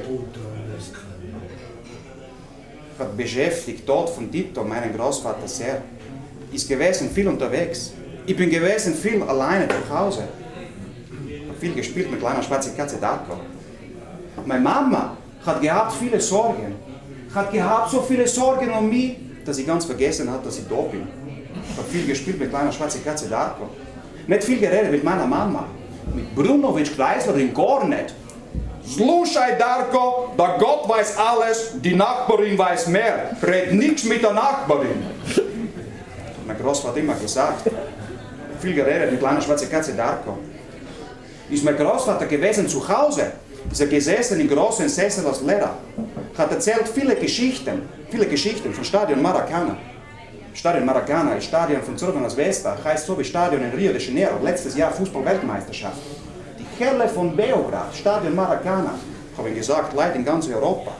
Beschäftigt 3.05 3.87
dort 3.87 4.09
von 4.09 4.29
Dito, 4.29 4.63
meinen 4.63 4.95
Großvater 4.95 5.47
sehr. 5.47 5.81
Ist 6.51 6.67
gewesen 6.67 7.09
viel 7.09 7.27
unterwegs. 7.27 7.93
Ich 8.25 8.35
bin 8.35 8.49
gewesen 8.49 8.93
viel 8.93 9.23
alleine 9.23 9.67
zu 9.67 9.97
Hause. 9.97 10.23
Hab 11.47 11.59
viel 11.59 11.73
gespielt 11.73 12.11
mit 12.11 12.19
kleiner 12.19 12.43
schwarzer 12.43 12.71
Katze 12.71 12.97
Darko. 12.97 13.39
Meine 14.45 14.61
Mama 14.61 15.17
hat 15.45 15.61
gehabt 15.61 15.93
viele 15.93 16.19
Sorgen. 16.19 16.75
Hat 17.33 17.51
gehabt 17.51 17.91
so 17.91 18.01
viele 18.01 18.27
Sorgen 18.27 18.71
um 18.71 18.89
mich, 18.89 19.17
dass 19.45 19.57
sie 19.57 19.63
ganz 19.63 19.85
vergessen 19.85 20.31
hat, 20.31 20.45
dass 20.45 20.59
ich 20.59 20.67
da 20.67 20.75
bin. 20.75 21.07
Hab 21.77 21.87
viel 21.89 22.05
gespielt 22.05 22.39
mit 22.39 22.49
kleiner 22.49 22.71
schwarzer 22.71 22.99
Katze 22.99 23.27
Darko. 23.29 23.69
Nicht 24.27 24.43
viel 24.43 24.59
geredet 24.59 24.91
mit 24.91 25.03
meiner 25.03 25.25
Mama. 25.25 25.65
Mit 26.13 26.35
Brunovic 26.35 26.95
Kreislerin 26.95 27.53
gar 27.53 27.87
nicht. 27.87 28.13
Slušaj 28.85 29.57
Darko, 29.59 30.33
da 30.37 30.57
Gott 30.57 30.89
weiß 30.89 31.17
alles, 31.17 31.71
die 31.75 31.95
Nachbarin 31.95 32.57
weiß 32.57 32.87
mehr. 32.87 33.31
Red 33.41 33.73
nichts 33.73 34.03
mit 34.03 34.23
der 34.23 34.33
Nachbarin. 34.33 35.05
Hat 35.35 36.47
mein 36.47 36.57
Großvater 36.57 36.97
immer 36.97 37.15
gesagt. 37.15 37.69
Viel 38.59 38.73
geredet 38.73 39.11
mit 39.11 39.19
kleiner 39.19 39.41
schwarzer 39.41 39.67
Katze 39.67 39.93
Darko. 39.93 40.37
Ist 41.49 41.63
mein 41.63 41.77
Großvater 41.77 42.25
gewesen 42.25 42.67
zu 42.67 42.87
Hause, 42.87 43.31
ist 43.71 43.81
er 43.81 43.87
gesessen 43.87 44.39
im 44.39 44.49
großen 44.49 44.89
Sessel 44.89 45.25
als 45.27 45.41
Lehrer. 45.41 45.75
Hat 46.37 46.51
erzählt 46.51 46.87
viele 46.87 47.15
Geschichten, 47.15 47.83
viele 48.09 48.25
Geschichten 48.25 48.73
von 48.73 48.83
Stadion 48.83 49.21
Maracana. 49.21 49.77
Stadion 50.53 50.85
Maracana 50.85 51.35
ist 51.35 51.45
Stadion 51.45 51.81
von 51.81 51.95
Crvena 51.95 52.29
Zvesta, 52.29 52.77
heißt 52.83 53.05
so 53.05 53.17
wie 53.17 53.23
Stadion 53.23 53.61
in 53.63 53.71
Rio 53.71 53.93
de 53.93 54.01
Janeiro, 54.01 54.37
letztes 54.43 54.75
Jahr 54.75 54.91
Fußball-Weltmeisterschaft. 54.91 55.97
Helle 56.81 57.07
von 57.07 57.35
Beograd, 57.35 57.93
Stadion 57.93 58.35
Maracana, 58.35 58.95
haben 59.37 59.55
gesagt, 59.55 59.93
Leute 59.93 60.17
in 60.17 60.25
ganz 60.25 60.47
Europa. 60.47 60.91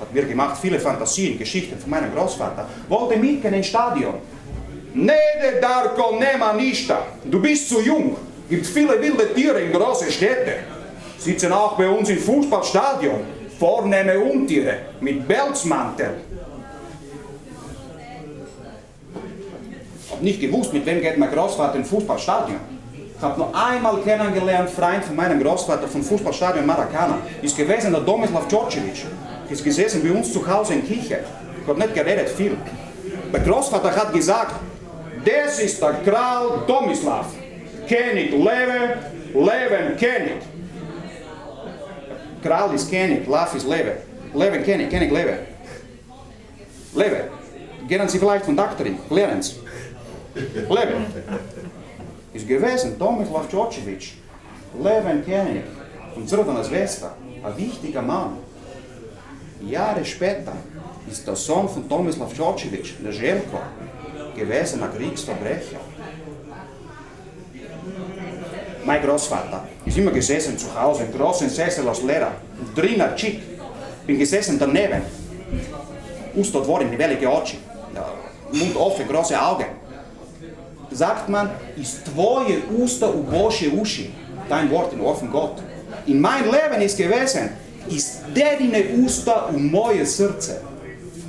Hat 0.00 0.12
mir 0.12 0.24
gemacht 0.24 0.58
viele 0.60 0.78
Fantasien, 0.78 1.38
Geschichten 1.38 1.78
von 1.78 1.90
meinem 1.90 2.14
Großvater. 2.14 2.66
Wollte 2.88 3.18
mitgehen 3.18 3.54
ins 3.54 3.66
Stadion. 3.66 4.14
Nee, 4.92 5.60
Darko, 5.60 6.16
nema 6.18 6.52
ništa. 6.52 6.98
Du 7.24 7.40
bist 7.40 7.68
zu 7.68 7.80
jung. 7.80 8.16
Gibt 8.48 8.66
viele 8.66 9.00
wilde 9.00 9.34
Tiere 9.34 9.60
in 9.60 9.72
großen 9.72 10.10
Städten. 10.10 10.64
Sitzen 11.18 11.52
auch 11.52 11.76
bei 11.76 11.88
uns 11.88 12.08
im 12.10 12.18
Fußballstadion. 12.18 13.20
Vornehme 13.58 14.18
Untiere 14.18 14.76
mit 15.00 15.26
Pelzmantel. 15.26 16.14
Hab 20.10 20.22
nicht 20.22 20.40
gewusst, 20.40 20.72
mit 20.72 20.84
wem 20.86 21.00
geht 21.00 21.16
mein 21.18 21.30
Großvater 21.30 21.76
ins 21.76 21.88
Fußballstadion. 21.88 22.75
Ich 23.16 23.22
habe 23.22 23.38
nur 23.38 23.50
einmal 23.54 23.96
kennengelernt, 24.02 24.68
Freund 24.68 25.02
von 25.02 25.16
meinem 25.16 25.42
Großvater 25.42 25.88
vom 25.88 26.02
Fußballstadion 26.02 26.66
Maracana. 26.66 27.18
Ist 27.40 27.56
gewesen 27.56 27.90
der 27.92 28.02
Domislav 28.02 28.46
Djordjevic. 28.46 29.06
Ist 29.48 29.64
gesessen 29.64 30.02
bei 30.02 30.10
uns 30.10 30.32
zu 30.32 30.46
Hause 30.46 30.74
in 30.74 30.86
Kirche. 30.86 31.20
Ich 31.62 31.66
habe 31.68 31.78
nicht 31.78 31.94
geredet 31.94 32.28
viel. 32.28 32.58
Mein 33.32 33.42
Großvater 33.42 33.96
hat 33.96 34.12
gesagt, 34.12 34.56
das 35.24 35.58
ist 35.60 35.80
der 35.80 35.94
Kral 36.04 36.64
Tomislav. 36.66 37.26
König 37.88 38.32
leve, 38.32 38.98
leven 39.32 39.96
König. 39.98 40.42
Kral 42.42 42.74
ist 42.74 42.90
König, 42.90 43.26
Lav 43.26 43.54
ist 43.54 43.66
leve. 43.66 43.92
Leven 44.34 44.62
König, 44.62 44.90
König 44.90 45.10
leve. 45.10 45.38
Leve. 46.94 47.24
Gehen 47.88 48.08
Sie 48.08 48.18
vielleicht 48.18 48.44
von 48.44 48.56
Doktorin, 48.56 48.98
lernen 49.08 49.40
Sie. 49.40 49.54
Ist 52.36 52.46
gewesen 52.46 52.98
Tomislav 52.98 53.48
Djordjevic. 53.48 54.12
Leven 54.78 55.24
König 55.24 55.64
von 56.12 56.26
Crvena 56.26 56.62
Zvezda. 56.62 57.14
Ein 57.42 57.56
wichtiger 57.56 58.02
Mann. 58.02 58.36
Jahre 59.62 60.04
später 60.04 60.52
ist 61.10 61.26
der 61.26 61.34
Sohn 61.34 61.66
von 61.66 61.88
Tomislav 61.88 62.34
Djordjevic, 62.34 63.02
der 63.02 63.12
Željko, 63.12 63.58
gewesen 64.36 64.82
ein 64.82 64.92
Kriegsverbrecher. 64.94 65.80
Mein 68.84 69.02
Großvater 69.02 69.66
ist 69.86 69.96
immer 69.96 70.10
gesessen 70.10 70.58
zu 70.58 70.68
Hause, 70.78 71.04
im 71.04 71.18
großen 71.18 71.48
Sessel 71.48 71.88
als 71.88 72.02
Lehrer, 72.02 72.32
drinnen 72.74 73.16
chick. 73.16 73.40
Bin 74.06 74.18
gesessen 74.18 74.58
daneben. 74.58 75.00
Ustot 76.34 76.66
dvorim, 76.66 76.90
die 76.90 76.98
velike 76.98 77.26
oči, 77.26 77.56
Mund 78.52 78.76
offen, 78.76 79.08
große 79.08 79.40
Augen. 79.40 79.85
Sagt 80.96 81.28
man, 81.28 81.50
ist 81.76 82.06
tvoje 82.06 82.62
usta 82.78 83.10
u 83.10 83.22
Božje 83.22 83.70
uši, 83.80 84.10
dein 84.48 84.70
Wort 84.70 84.92
in 84.94 84.98
von 84.98 85.30
Gott. 85.30 85.62
In 86.06 86.20
mein 86.20 86.44
Leben 86.44 86.80
ist 86.80 86.96
gewesen, 86.96 87.50
ist 87.88 88.22
dedine 88.34 88.82
usta 89.04 89.50
u 89.54 89.58
moje 89.58 90.06
srce. 90.06 90.62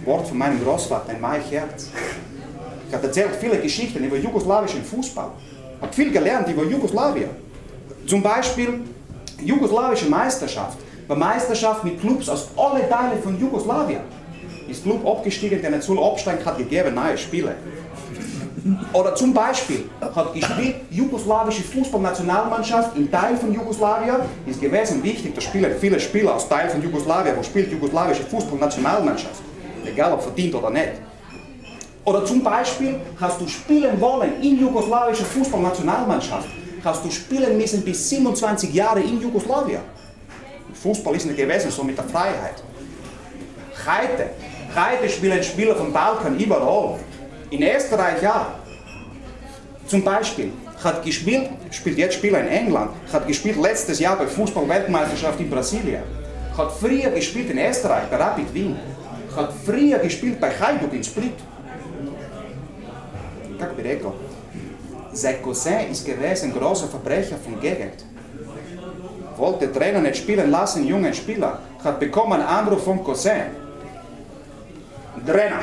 Wort 0.05 0.28
von 0.28 0.38
meinem 0.38 0.63
Großvater 0.63 1.11
in 1.13 1.20
mein 1.20 1.41
Herz. 1.41 1.89
Ich 2.88 2.93
habe 2.95 3.07
erzählt 3.07 3.36
viele 3.41 3.57
Geschichten 3.57 4.05
über 4.05 4.15
jugoslawischen 4.15 4.86
Fußball. 4.86 5.32
Ich 5.76 5.82
habe 5.82 5.93
viel 5.93 6.11
gelernt 6.11 6.47
über 6.47 6.63
Jugoslawien. 6.63 7.32
Zum 8.07 8.24
Beispiel 8.24 8.80
jugoslawische 9.43 10.09
Meisterschaft. 10.09 10.78
Bei 11.09 11.15
Meisterschaft 11.15 11.84
mit 11.84 11.99
Clubs 11.99 12.30
aus 12.30 12.47
allen 12.55 12.89
Teilen 12.89 13.22
von 13.22 13.38
Jugoslawien. 13.38 14.01
Ist 14.70 14.84
Club 14.84 15.05
abgestiegen, 15.05 15.61
der 15.61 15.72
nicht 15.72 15.84
soll 15.84 16.01
absteigen, 16.01 16.45
hat 16.45 16.57
gegeben 16.57 16.95
neue 16.95 17.18
Spiele. 17.18 17.55
Oder 18.91 19.15
zum 19.15 19.33
Beispiel 19.33 19.89
hat 20.01 20.33
gespielt 20.33 20.75
jugoslawische 20.89 21.61
Fußballnationalmannschaft 21.61 22.97
in 22.97 23.09
Teil 23.11 23.37
von 23.37 23.53
Jugoslawien. 23.53 24.17
Ist 24.45 24.59
gewesen 24.59 25.03
wichtig, 25.03 25.35
da 25.35 25.41
spielen 25.41 25.75
viele 25.79 25.99
Spieler 25.99 26.35
aus 26.35 26.49
Teil 26.49 26.69
von 26.69 26.81
Jugoslawien, 26.81 27.37
wo 27.37 27.43
spielt 27.43 27.71
jugoslawische 27.71 28.23
Fußballnationalmannschaft. 28.23 29.41
Egal 29.85 30.13
ob 30.13 30.21
verdient 30.23 30.55
oder 30.55 30.71
nicht. 30.71 30.93
Oder 32.03 32.25
zum 32.25 32.41
Beispiel 32.41 32.99
hast 33.19 33.39
du 33.39 33.47
spielen 33.47 33.99
wollen 34.01 34.41
in 34.41 34.59
jugoslawischer 34.59 35.25
Fußballnationalmannschaft. 35.25 36.47
Hast 36.83 37.05
du 37.05 37.11
spielen 37.11 37.57
müssen 37.57 37.83
bis 37.83 38.09
27 38.09 38.73
Jahre 38.73 39.01
in 39.01 39.21
Jugoslawien. 39.21 39.81
Fußball 40.73 41.15
ist 41.15 41.25
nicht 41.25 41.37
gewesen, 41.37 41.69
so 41.69 41.83
mit 41.83 41.97
der 41.97 42.05
Freiheit. 42.05 42.63
Heute, 43.85 44.29
heute 44.75 45.09
spielen 45.09 45.43
Spieler 45.43 45.75
vom 45.75 45.91
Balkan 45.91 46.39
überall. 46.39 46.97
In 47.50 47.62
Österreich 47.62 48.22
ja. 48.22 48.54
Zum 49.86 50.02
Beispiel 50.02 50.52
hat 50.82 51.04
gespielt, 51.04 51.50
spielt 51.70 51.98
jetzt 51.98 52.14
Spieler 52.14 52.40
in 52.40 52.48
England, 52.48 52.90
hat 53.12 53.26
gespielt 53.26 53.56
letztes 53.60 53.98
Jahr 53.98 54.16
bei 54.16 54.26
Fußball-Weltmeisterschaft 54.26 55.38
in 55.40 55.50
Brasilien, 55.50 56.02
hat 56.56 56.72
früher 56.72 57.10
gespielt 57.10 57.50
in 57.50 57.58
Österreich 57.58 58.04
bei 58.10 58.16
Rapid 58.16 58.54
Wien, 58.54 58.76
hat 59.36 59.52
früher 59.64 59.98
gespielt 59.98 60.40
bei 60.40 60.50
Hajduk 60.50 60.92
in 60.92 61.04
Split. 61.04 61.34
Как 63.58 63.76
би 63.76 63.82
rekao, 63.82 64.14
sein 65.12 65.42
Cousin 65.42 65.90
ist 65.90 66.04
gewesen 66.04 66.50
ein 66.50 66.58
großer 66.58 66.88
Verbrecher 66.88 67.36
von 67.36 67.60
Gegend. 67.60 68.04
Wollte 69.36 69.72
Trainer 69.72 70.00
nicht 70.00 70.16
spielen 70.16 70.50
lassen, 70.50 70.86
jungen 70.86 71.14
Spieler, 71.14 71.60
hat 71.84 72.00
bekommen 72.00 72.32
einen 72.32 72.42
Anruf 72.42 72.82
vom 72.84 73.04
Cousin. 73.04 73.42
Trainer, 75.24 75.60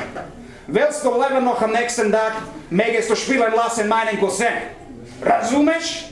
willst 0.67 1.03
du 1.03 1.11
lieber 1.11 1.41
noch 1.41 1.61
am 1.61 1.71
nächsten 1.71 2.11
Tag, 2.11 2.33
mögest 2.69 3.09
du 3.09 3.15
spielen 3.15 3.53
lassen 3.55 3.87
meinen 3.87 4.19
Cousin? 4.19 4.47
Razumeš? 5.21 6.05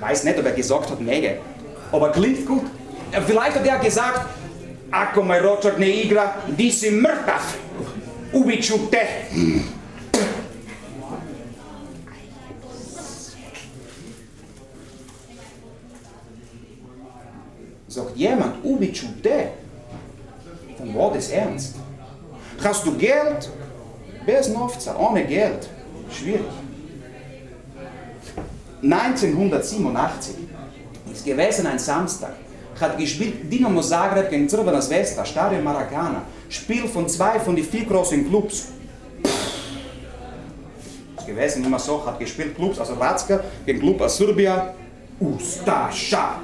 Weiß 0.00 0.24
nicht, 0.24 0.38
ob 0.38 0.46
er 0.46 0.52
gesagt 0.52 0.90
hat, 0.90 1.00
mege. 1.00 1.38
Aber 1.92 2.12
klingt 2.12 2.46
gut. 2.46 2.64
Vielleicht 3.26 3.56
hat 3.56 3.66
er 3.66 3.78
gesagt, 3.78 4.26
ako 4.90 5.22
me 5.22 5.38
ročak 5.40 5.78
ne 5.78 5.86
igra, 5.86 6.34
di 6.46 6.70
si 6.70 6.90
mrtav. 6.90 7.42
Ubiću 8.32 8.90
te. 8.90 9.06
Sagt 17.88 18.16
jemand, 18.16 18.52
ubiću 18.62 19.06
te. 19.22 19.52
Von 20.78 20.94
wo 20.94 21.10
das 21.14 21.30
ernst? 21.30 21.83
Hast 22.62 22.86
du 22.86 22.96
Geld? 22.96 23.50
Novca, 24.52 24.96
ohne 24.96 25.24
Geld. 25.24 25.68
Schwierig. 26.10 26.44
1987 28.82 30.34
ist 31.12 31.24
gewesen 31.24 31.66
ein 31.66 31.78
Samstag. 31.78 32.34
Hat 32.80 32.98
gespielt 32.98 33.50
Dinamo 33.52 33.80
Zagreb 33.80 34.30
gegen 34.30 34.48
Crvena 34.48 34.80
Zvezda, 34.80 35.24
Stadion 35.24 35.62
Maracana. 35.62 36.22
Spiel 36.48 36.86
von 36.88 37.08
zwei 37.08 37.38
von 37.38 37.54
den 37.56 37.64
vier 37.64 37.84
großen 37.84 38.28
Clubs. 38.28 38.68
Ist 41.16 41.26
gewesen 41.26 41.64
immer 41.64 41.78
so, 41.78 42.04
hat 42.04 42.18
gespielt 42.18 42.54
Clubs 42.56 42.78
aus 42.78 42.90
Hrvatska 42.90 43.40
gegen 43.64 43.80
Club 43.80 44.00
aus 44.00 44.16
Serbia. 44.16 44.74
Ustaša, 45.20 46.40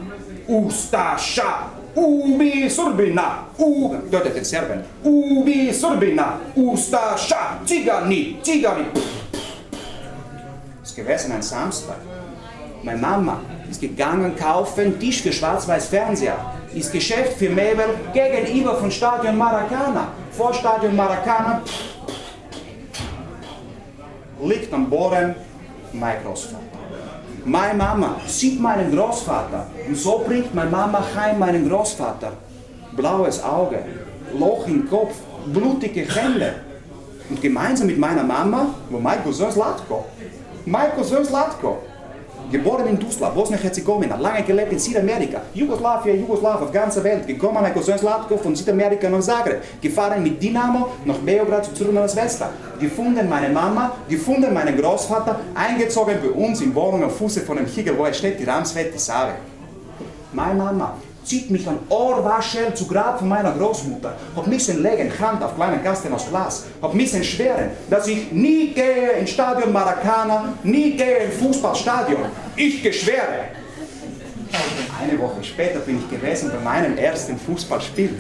Ustaša, 0.46 1.70
Ubi 1.94 2.70
Srbina, 2.70 3.44
u, 3.58 3.94
dojte 4.10 4.30
den 4.30 4.44
Serben, 4.44 4.82
Ubi 5.04 5.72
Srbina, 5.72 6.38
Ustaša, 6.56 7.58
Cigani, 7.66 8.36
Cigani. 8.44 8.84
Ist 10.84 10.96
gewesen 10.96 11.32
ein 11.32 11.42
Samstag. 11.42 11.96
Meine 12.82 12.98
Mama 12.98 13.40
ist 13.70 13.80
gegangen 13.80 14.34
kaufen 14.36 14.98
Tisch 14.98 15.22
für 15.22 15.32
schwarz-weiß 15.32 15.86
Fernseher. 15.88 16.36
Ist 16.74 16.92
Geschäft 16.92 17.38
für 17.38 17.50
Möbel 17.50 17.86
gegenüber 18.12 18.74
von 18.74 18.90
Stadion 18.90 19.36
Maracana. 19.36 20.08
Vor 20.32 20.54
Stadion 20.54 20.96
Maracana 20.96 21.62
liegt 24.42 24.72
am 24.72 24.88
Boden 24.88 25.34
mein. 25.92 26.16
Meine 27.44 27.74
Mama 27.74 28.16
sieht 28.26 28.60
meinen 28.60 28.94
Großvater 28.94 29.66
und 29.88 29.96
so 29.96 30.22
bringt 30.26 30.54
meine 30.54 30.70
Mama 30.70 31.02
heim 31.14 31.38
meinen 31.38 31.68
Großvater. 31.68 32.32
Blaues 32.96 33.42
Auge, 33.42 33.78
Loch 34.38 34.66
im 34.66 34.88
Kopf, 34.88 35.14
blutige 35.46 36.02
Hände. 36.02 36.54
Und 37.28 37.40
gemeinsam 37.40 37.86
mit 37.86 37.98
meiner 37.98 38.24
Mama, 38.24 38.74
wo 38.90 38.98
mein 38.98 39.22
Cousin 39.22 39.50
Slatko, 39.50 40.04
mein 40.66 40.90
Cousin 40.92 41.24
Slatko, 41.24 41.78
geboren 42.50 42.86
in 42.88 42.98
Tuzla, 42.98 43.30
Bosnien-Herzegowina, 43.30 44.16
lange 44.16 44.42
gelebt 44.42 44.72
in 44.72 44.78
Südamerika, 44.78 45.40
Jugoslawien, 45.54 46.20
Jugoslaw, 46.20 46.62
auf 46.62 46.72
ganzer 46.72 47.02
Welt, 47.04 47.26
gekommen 47.26 47.62
mein 47.62 47.72
Cousin 47.72 47.98
Slatko 47.98 48.36
von 48.36 48.54
Südamerika 48.54 49.08
nach 49.08 49.20
Zagreb, 49.20 49.62
gefahren 49.80 50.22
mit 50.22 50.42
Dynamo 50.42 50.88
nach 51.04 51.18
Beograd 51.18 51.64
zu 51.64 51.72
Crvena 51.72 52.06
Zvezda, 52.06 52.50
gefunden 52.80 53.28
meine 53.28 53.48
Mama, 53.48 53.92
gefunden 54.08 54.52
meinen 54.52 54.76
Großvater, 54.76 55.40
eingezogen 55.54 56.18
bei 56.22 56.30
uns 56.30 56.60
in 56.60 56.74
Wohnung 56.74 57.04
am 57.04 57.10
Fuße 57.10 57.40
von 57.40 57.56
dem 57.56 57.66
Hügel, 57.66 57.96
wo 57.96 58.04
er 58.04 58.12
steht, 58.12 58.40
die 58.40 58.44
Ramswette 58.44 58.98
Save. 58.98 59.34
Meine 60.32 60.54
Mama 60.54 60.94
zieht 61.30 61.48
mich 61.48 61.68
an 61.68 61.78
Ohrwaschel 61.88 62.74
zu 62.74 62.88
Grab 62.88 63.20
von 63.20 63.28
meiner 63.28 63.52
Großmutter, 63.52 64.16
hab 64.34 64.46
müssen 64.48 64.82
legen, 64.82 65.12
Hand 65.20 65.40
auf 65.44 65.54
kleinen 65.54 65.80
Kasten 65.80 66.12
aus 66.12 66.28
Glas, 66.28 66.64
hab 66.82 66.92
müssen 66.92 67.22
schweren, 67.22 67.70
dass 67.88 68.08
ich 68.08 68.32
nie 68.32 68.72
gehe 68.74 69.12
ins 69.12 69.30
Stadion 69.30 69.72
Maracana, 69.72 70.54
nie 70.64 70.96
gehe 70.96 71.18
ins 71.18 71.36
Fußballstadion. 71.36 72.22
Ich 72.56 72.82
geschwere. 72.82 73.44
Eine 75.00 75.16
Woche 75.20 75.44
später 75.44 75.78
bin 75.78 75.98
ich 75.98 76.10
gewesen 76.10 76.50
bei 76.52 76.58
meinem 76.58 76.98
ersten 76.98 77.38
Fußballspiel 77.38 78.12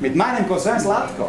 mit 0.00 0.16
meinem 0.16 0.48
Cousin 0.48 0.80
Slatko. 0.80 1.28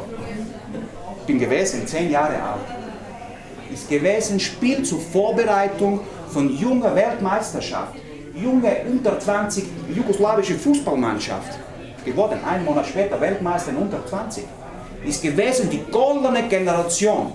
Bin 1.28 1.38
gewesen, 1.38 1.86
zehn 1.86 2.10
Jahre 2.12 2.42
alt. 2.42 3.74
Ist 3.74 3.90
gewesen 3.90 4.40
Spiel 4.40 4.84
zur 4.84 5.02
Vorbereitung 5.02 6.00
von 6.30 6.50
junger 6.58 6.96
Weltmeisterschaft. 6.96 7.96
Junge 8.42 8.78
unter 8.90 9.20
20 9.20 9.66
jugoslawische 9.96 10.56
Fußballmannschaft. 10.56 11.58
Geworden, 12.06 12.40
ein 12.48 12.64
Monat 12.64 12.88
später 12.88 13.20
Weltmeister 13.20 13.72
in 13.72 13.78
unter 13.78 14.06
20. 14.06 14.44
Ist 15.06 15.22
gewesen 15.22 15.70
die 15.70 15.84
goldene 15.92 16.48
Generation. 16.48 17.34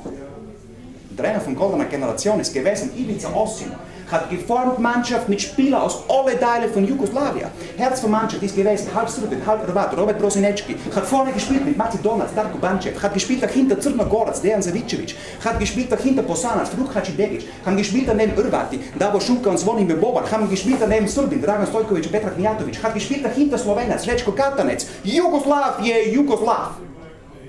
Der 1.11 1.25
Trainer 1.25 1.41
von 1.41 1.55
goldener 1.55 1.85
Generation 1.85 2.41
ist 2.41 2.53
gewesen 2.53 2.91
Ivica 2.97 3.33
Osim 3.35 3.73
hat 4.15 4.31
geformt 4.31 4.79
Mannschaft 4.79 5.29
mit 5.29 5.43
Spielern 5.43 5.83
aus 5.83 6.05
allen 6.09 6.39
Teilen 6.39 6.73
von 6.73 6.87
Jugoslawien. 6.87 7.49
Herz 7.77 8.01
von 8.01 8.13
Mannschaft 8.13 8.43
ist 8.45 8.55
gewesen, 8.55 8.89
halb 8.95 9.09
Srbin, 9.09 9.45
halb 9.45 9.67
Hrvat, 9.67 9.97
Robert 9.99 10.19
Brozinecki, 10.21 10.77
hat 10.95 11.05
vorne 11.05 11.33
gespielt 11.33 11.65
mit 11.65 11.77
Maci 11.77 11.99
Donac, 12.01 12.33
Darko 12.37 12.59
Bancev, 12.59 13.03
hat 13.03 13.13
gespielt 13.13 13.43
dahinter 13.43 13.77
Crno 13.77 14.05
Gorac, 14.05 14.41
Dejan 14.41 14.63
Zavicevic, 14.63 15.17
hat 15.45 15.59
gespielt 15.59 15.91
dahinter 15.91 16.23
Posanac, 16.23 16.69
Fruk 16.69 16.95
Hačibegic, 16.95 17.43
haben 17.67 17.77
gespielt 17.77 18.07
daneben 18.09 18.35
Hrvati, 18.37 18.79
Davo 18.97 19.19
Šuka 19.19 19.51
und 19.51 19.59
Zvonimir 19.59 19.97
Boban, 19.97 20.31
haben 20.31 20.49
gespielt 20.49 20.81
daneben 20.81 21.09
Srbin, 21.09 21.43
Dragan 21.43 21.67
Stojkovic, 21.67 22.11
Petrak 22.13 22.37
Mijatovic, 22.37 22.81
hat 22.83 22.95
gespielt 22.95 23.25
dahinter 23.25 23.59
Slovenac, 23.59 24.07
Rečko 24.07 24.31
Katanec, 24.33 24.87
Jugoslav 25.03 25.81
je 25.83 26.13
Jugoslav. 26.13 26.77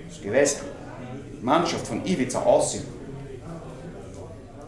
Ist 0.10 0.24
gewesen. 0.24 0.62
Mannschaft 1.42 1.86
von 1.86 2.02
Ivica 2.04 2.40
Osim. 2.44 2.82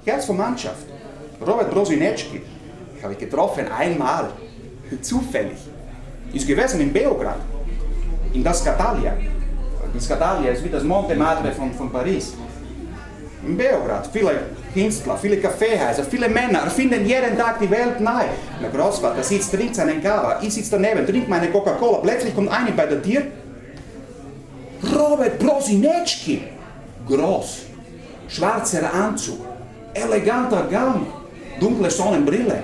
Herz 0.06 0.26
von 0.26 0.38
Mannschaft. 0.38 0.97
Robert 1.40 1.72
Brozinecki 1.72 2.42
habe 3.04 3.14
ich 3.14 3.20
getroffen 3.20 3.66
einmal, 3.72 4.30
zufällig. 5.02 5.58
Ist 6.34 6.48
gewesen 6.48 6.82
in 6.82 6.92
Beograd, 6.92 7.40
in 8.34 8.44
das 8.44 8.64
Catalia. 8.64 9.14
Das 9.94 10.08
Catalia 10.08 10.52
ist 10.52 10.64
wie 10.64 10.70
das 10.70 10.84
Monte 10.84 11.16
Madre 11.16 11.52
von, 11.52 11.74
von 11.74 11.92
Paris. 11.92 12.34
In 13.46 13.56
Beograd, 13.56 14.10
viele 14.12 14.32
Künstler, 14.74 15.18
viele 15.18 15.38
Kaffeehäuser, 15.38 16.04
viele 16.04 16.28
Männer 16.28 16.60
erfinden 16.60 17.06
jeden 17.06 17.38
Tag 17.38 17.60
die 17.60 17.70
Welt 17.70 18.00
neu. 18.00 18.26
Mein 18.62 18.72
Großvater 18.74 19.24
sitzt, 19.24 19.54
trinkt 19.54 19.76
seinen 19.76 20.02
Kava, 20.02 20.40
ich 20.42 20.54
sitze 20.54 20.72
daneben, 20.72 21.06
trinkt 21.06 21.30
meine 21.30 21.50
Coca-Cola. 21.50 22.00
Plötzlich 22.00 22.36
kommt 22.36 22.52
einer 22.52 22.72
bei 22.72 22.88
der 22.88 23.02
Tür. 23.02 23.22
Robert 24.94 25.40
Brozinecki, 25.40 26.44
groß, 27.08 27.60
schwarzer 28.28 28.94
Anzug, 28.94 29.40
eleganter 29.94 30.68
Gang, 30.70 31.06
dunkle 31.60 31.90
Sonnenbrille, 31.90 32.64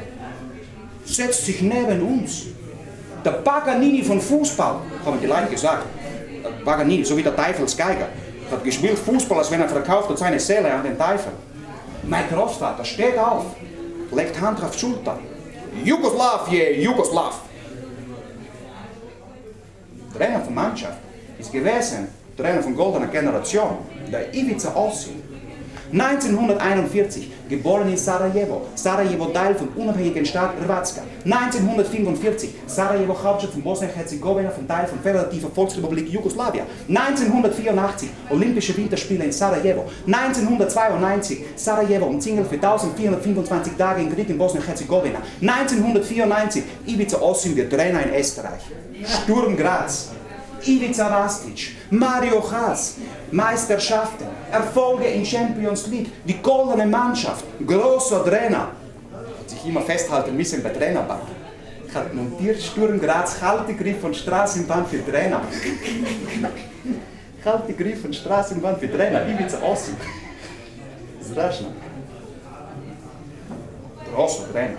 setzt 1.05 1.45
sich 1.45 1.61
neben 1.61 2.01
uns. 2.01 2.43
Der 3.23 3.31
Paganini 3.31 4.03
von 4.03 4.19
Fußball, 4.19 4.75
haben 5.05 5.21
die 5.21 5.27
Leute 5.27 5.47
gesagt. 5.49 5.85
Paganini, 6.65 7.03
so 7.03 7.15
wie 7.15 7.23
der 7.23 7.35
Teufelsgeiger, 7.35 8.07
hat 8.51 8.63
gespielt 8.63 8.99
Fußball, 8.99 9.39
als 9.39 9.51
wenn 9.51 9.61
er 9.61 9.69
verkauft 9.69 10.09
hat 10.09 10.17
seine 10.17 10.39
Seele 10.39 10.73
an 10.73 10.83
den 10.83 10.97
Teufel. 10.97 11.31
Mein 12.03 12.29
Großvater 12.29 12.83
steht 12.83 13.17
auf, 13.17 13.45
legt 14.11 14.39
Hand 14.39 14.61
auf 14.61 14.77
Schulter. 14.77 15.17
Jugoslav, 15.83 16.47
je, 16.49 16.81
Jugoslav. 16.81 17.39
Trainer 20.15 20.41
von 20.41 20.53
Mannschaft 20.53 20.99
ist 21.39 21.51
gewesen, 21.51 22.07
Trainer 22.37 22.61
von 22.61 22.75
goldener 22.75 23.07
Generation, 23.07 23.77
der 24.11 24.33
Ivica 24.33 24.75
Osim. 24.75 25.23
1941, 25.91 27.31
geboren 27.49 27.89
in 27.89 27.97
Sarajevo, 27.97 28.61
Sarajevo 28.75 29.25
Teil 29.25 29.55
vom 29.55 29.67
unabhängigen 29.75 30.25
Staat 30.25 30.51
Hrvatska. 30.65 31.01
1945, 31.25 32.49
Sarajevo 32.65 33.15
Hauptstadt 33.23 33.53
von 33.53 33.61
Bosnien-Herzegowina, 33.61 34.49
von 34.51 34.67
Teil 34.67 34.87
von 34.87 34.99
Föderativer 34.99 35.49
Volksrepublik 35.49 36.09
Jugoslawien. 36.09 36.65
1984, 36.87 38.09
Olympische 38.29 38.75
Winterspiele 38.75 39.25
in 39.25 39.31
Sarajevo. 39.31 39.85
1992, 40.05 41.45
Sarajevo 41.55 42.05
umzingelt 42.05 42.47
für 42.47 42.55
1425 42.55 43.73
Tage 43.77 44.01
im 44.01 44.13
Krieg 44.13 44.29
in 44.29 44.37
Bosnien-Herzegowina. 44.37 45.19
1994, 45.41 46.63
Ivica 46.87 47.17
Osim 47.21 47.55
wird 47.55 47.71
Trainer 47.71 48.03
in 48.05 48.13
Österreich. 48.13 48.61
Sturm 49.05 49.55
Graz. 49.57 50.09
Ivica 50.65 51.07
Rastic, 51.07 51.75
Mario 51.89 52.51
Haas, 52.51 52.95
Meisterschaften, 53.31 54.25
Erfolge 54.51 55.05
in 55.05 55.25
Champions 55.25 55.87
League, 55.87 56.11
die 56.25 56.41
goldene 56.41 56.85
Mannschaft, 56.85 57.45
großer 57.65 58.23
Trainer. 58.23 58.71
Hat 59.39 59.49
sich 59.49 59.65
immer 59.65 59.81
festhalten 59.81 60.35
müssen 60.35 60.63
bei 60.63 60.69
Trainerbank. 60.69 61.21
Hat 61.93 62.13
montiert 62.13 62.61
Sturm 62.61 62.99
Graz, 62.99 63.41
Haltegriff 63.41 64.01
von 64.01 64.13
Straßenbahn 64.13 64.85
für 64.85 65.05
Trainer. 65.05 65.41
Haltegriff 67.45 68.01
von 68.01 68.13
Straßenbahn 68.13 68.77
für 68.77 68.91
Trainer, 68.91 69.27
Ivica 69.27 69.61
Ossi. 69.61 69.91
Das 71.19 71.31
Strašno. 71.31 71.67
Ne? 71.67 71.73
Großer 74.13 74.51
Trainer. 74.51 74.77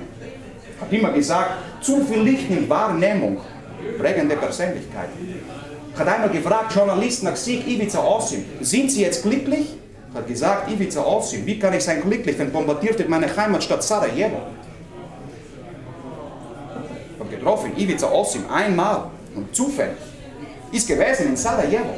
Hat 0.81 0.93
immer 0.93 1.13
gesagt, 1.13 1.51
zu 1.81 2.05
viel 2.05 2.21
Licht 2.21 2.51
in 2.51 2.69
Wahrnehmung, 2.69 3.41
prägende 3.99 4.37
Persönlichkeit 4.37 5.09
hat 5.99 6.09
einmal 6.09 6.31
gefragt, 6.31 6.75
Journalisten 6.75 7.27
nach 7.27 7.37
sich, 7.37 7.67
Ivica 7.67 8.03
Osim, 8.03 8.45
sind 8.61 8.91
Sie 8.91 9.03
jetzt 9.03 9.23
glücklich? 9.23 9.77
Hat 10.15 10.27
gesagt, 10.27 10.71
Ivica 10.71 11.05
Osim, 11.05 11.47
wie 11.47 11.59
kann 11.59 11.73
ich 11.75 11.85
sein 11.85 12.03
glücklich, 12.03 12.39
wenn 12.39 12.51
bombardiert 12.53 12.99
wird 12.99 13.09
meine 13.09 13.35
Heimatstadt 13.35 13.83
Sarajevo? 13.83 14.39
Hab 17.19 17.31
getroffen, 17.31 17.73
Ivica 17.77 18.11
Osim, 18.11 18.45
einmal 18.53 19.11
und 19.35 19.55
zufällig. 19.55 19.97
Ist 20.73 20.89
gewesen 20.89 21.29
in 21.29 21.37
Sarajevo. 21.37 21.95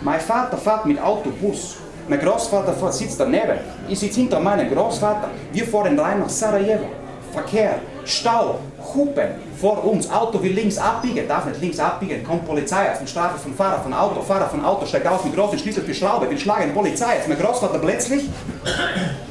Mein 0.00 0.20
Vater 0.20 0.56
fährt 0.56 0.86
mit 0.86 1.00
Autobus. 1.00 1.76
Mein 2.08 2.20
Großvater 2.20 2.92
sitzt 2.92 3.20
daneben. 3.20 3.58
Ich 3.88 3.98
sitze 3.98 4.20
hinter 4.20 4.40
meinem 4.40 4.72
Großvater. 4.72 5.28
Wir 5.52 5.66
fahren 5.66 5.98
rein 5.98 6.20
nach 6.20 6.28
Sarajevo. 6.28 6.86
Verkehr, 7.32 7.78
Stau, 8.10 8.58
Hupen 8.94 9.28
vor 9.60 9.84
uns, 9.84 10.10
Auto 10.10 10.42
will 10.42 10.52
links 10.52 10.78
abbiegen, 10.78 11.28
darf 11.28 11.46
nicht 11.46 11.60
links 11.60 11.78
abbiegen, 11.78 12.24
kommt 12.24 12.46
Polizei 12.46 12.90
auf 12.90 12.98
den 12.98 13.06
Strafe 13.06 13.38
von 13.38 13.54
Fahrer 13.54 13.80
von 13.82 13.94
Auto, 13.94 14.20
Fahrer 14.20 14.48
von 14.48 14.64
Auto 14.64 14.84
steigt 14.86 15.06
aus 15.06 15.24
mit 15.24 15.34
großen 15.34 15.58
Schlüssel 15.58 15.84
für 15.84 15.94
Schraube, 15.94 16.28
will 16.28 16.38
schlagen, 16.38 16.74
Polizei, 16.74 17.16
jetzt 17.16 17.28
mein 17.28 17.38
Großvater 17.38 17.78
plötzlich, 17.78 18.24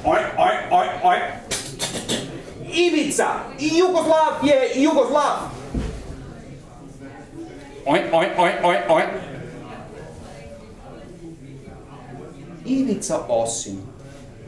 oi, 0.03 0.17
oi, 0.37 0.51
oi, 0.71 0.85
oi, 1.03 1.17
Ivica, 2.71 3.41
Jugoslav, 3.57 4.41
je, 4.41 4.81
Jugoslav, 4.81 5.49
oi, 7.85 7.99
oi, 8.11 8.27
oi, 8.37 8.51
oi, 8.63 8.75
oi, 8.87 9.03
Ivica 12.65 13.25
Osim 13.27 13.83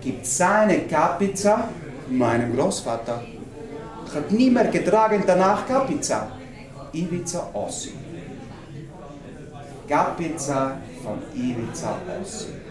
gibt 0.01 0.25
seine 0.25 0.81
Kapiza 0.81 1.69
meinem 2.09 2.55
Großvater 2.55 3.21
hat 4.15 4.31
niemand 4.31 4.71
getragen 4.71 5.23
danach 5.25 5.67
Kapica. 5.67 6.27
Ivica 6.93 7.49
Osim. 7.53 7.93
Kapica 9.87 10.77
von 11.03 11.19
Ivica 11.33 11.95
Osim. 12.21 12.61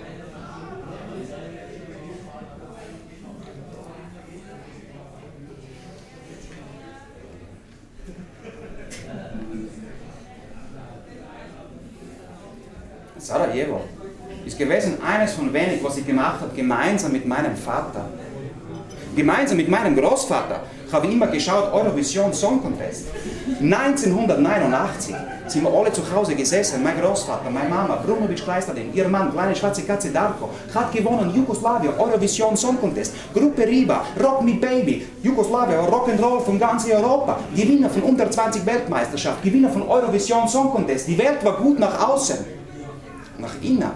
Sarajevo 13.19 13.83
ist 14.45 14.59
gewesen 14.59 14.99
eines 15.03 15.35
von 15.35 15.53
wenig, 15.53 15.85
was 15.85 15.97
ich 15.99 16.07
gemacht 16.07 16.41
habe, 16.41 16.55
gemeinsam 16.57 17.13
mit 17.13 17.27
meinem 17.27 17.57
Vater. 17.57 18.09
Gemeinsam 19.17 19.57
mit 19.57 19.69
meinem 19.69 19.97
Großvater 19.97 20.61
habe 20.93 21.07
ich 21.07 21.13
immer 21.13 21.27
geschaut, 21.27 21.73
Eurovision 21.73 22.33
Song 22.33 22.63
Contest. 22.63 23.07
1989 23.61 25.15
sind 25.47 25.65
wir 25.65 25.73
alle 25.73 25.93
zu 25.93 26.03
Hause 26.15 26.35
gesessen, 26.37 26.83
mein 26.83 27.01
Großvater, 27.01 27.51
meine 27.51 27.69
Mama, 27.69 27.97
Brunovic 28.07 28.45
Kleisterin, 28.45 28.95
ihr 28.95 29.09
Mann, 29.09 29.33
kleine 29.33 29.55
schwarze 29.57 29.83
Katze 29.83 30.11
Darko, 30.11 30.51
hat 30.73 30.93
gewonnen 30.93 31.35
Jugoslawien 31.35 31.93
Eurovision 31.99 32.57
Song 32.57 32.79
Contest, 32.81 33.15
Gruppe 33.35 33.67
Riba, 33.67 34.05
Rock 34.23 34.43
Me 34.43 34.55
Baby, 34.55 35.07
Jugoslawien 35.23 35.81
Rock'n'Roll 35.87 36.41
von 36.45 36.59
ganz 36.59 36.89
Europa, 36.89 37.41
Gewinner 37.55 37.91
von 37.91 38.03
unter 38.03 38.31
20 38.31 38.65
Weltmeisterschaft, 38.65 39.43
Gewinner 39.43 39.71
von 39.71 39.83
Eurovision 39.89 40.49
Song 40.49 40.71
Contest, 40.71 41.09
die 41.09 41.19
Welt 41.19 41.45
war 41.45 41.57
gut 41.57 41.81
nach 41.81 42.09
außen. 42.09 42.39
Nach 43.39 43.55
innen 43.61 43.91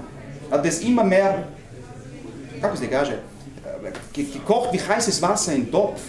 hat 0.50 0.66
es 0.66 0.80
immer 0.80 1.04
mehr, 1.04 1.44
kako 2.60 2.76
de 2.76 2.88
Gage 2.88 3.33
gekocht 4.12 4.72
wie 4.72 4.80
heißes 4.80 5.20
Wasser 5.22 5.54
im 5.54 5.70
Topf. 5.70 6.00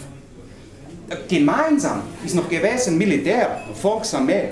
Gemeinsam 1.28 2.02
ist 2.26 2.36
noch 2.36 2.50
gewesen 2.50 2.98
Militär, 2.98 3.62
Volksarmee. 3.82 4.50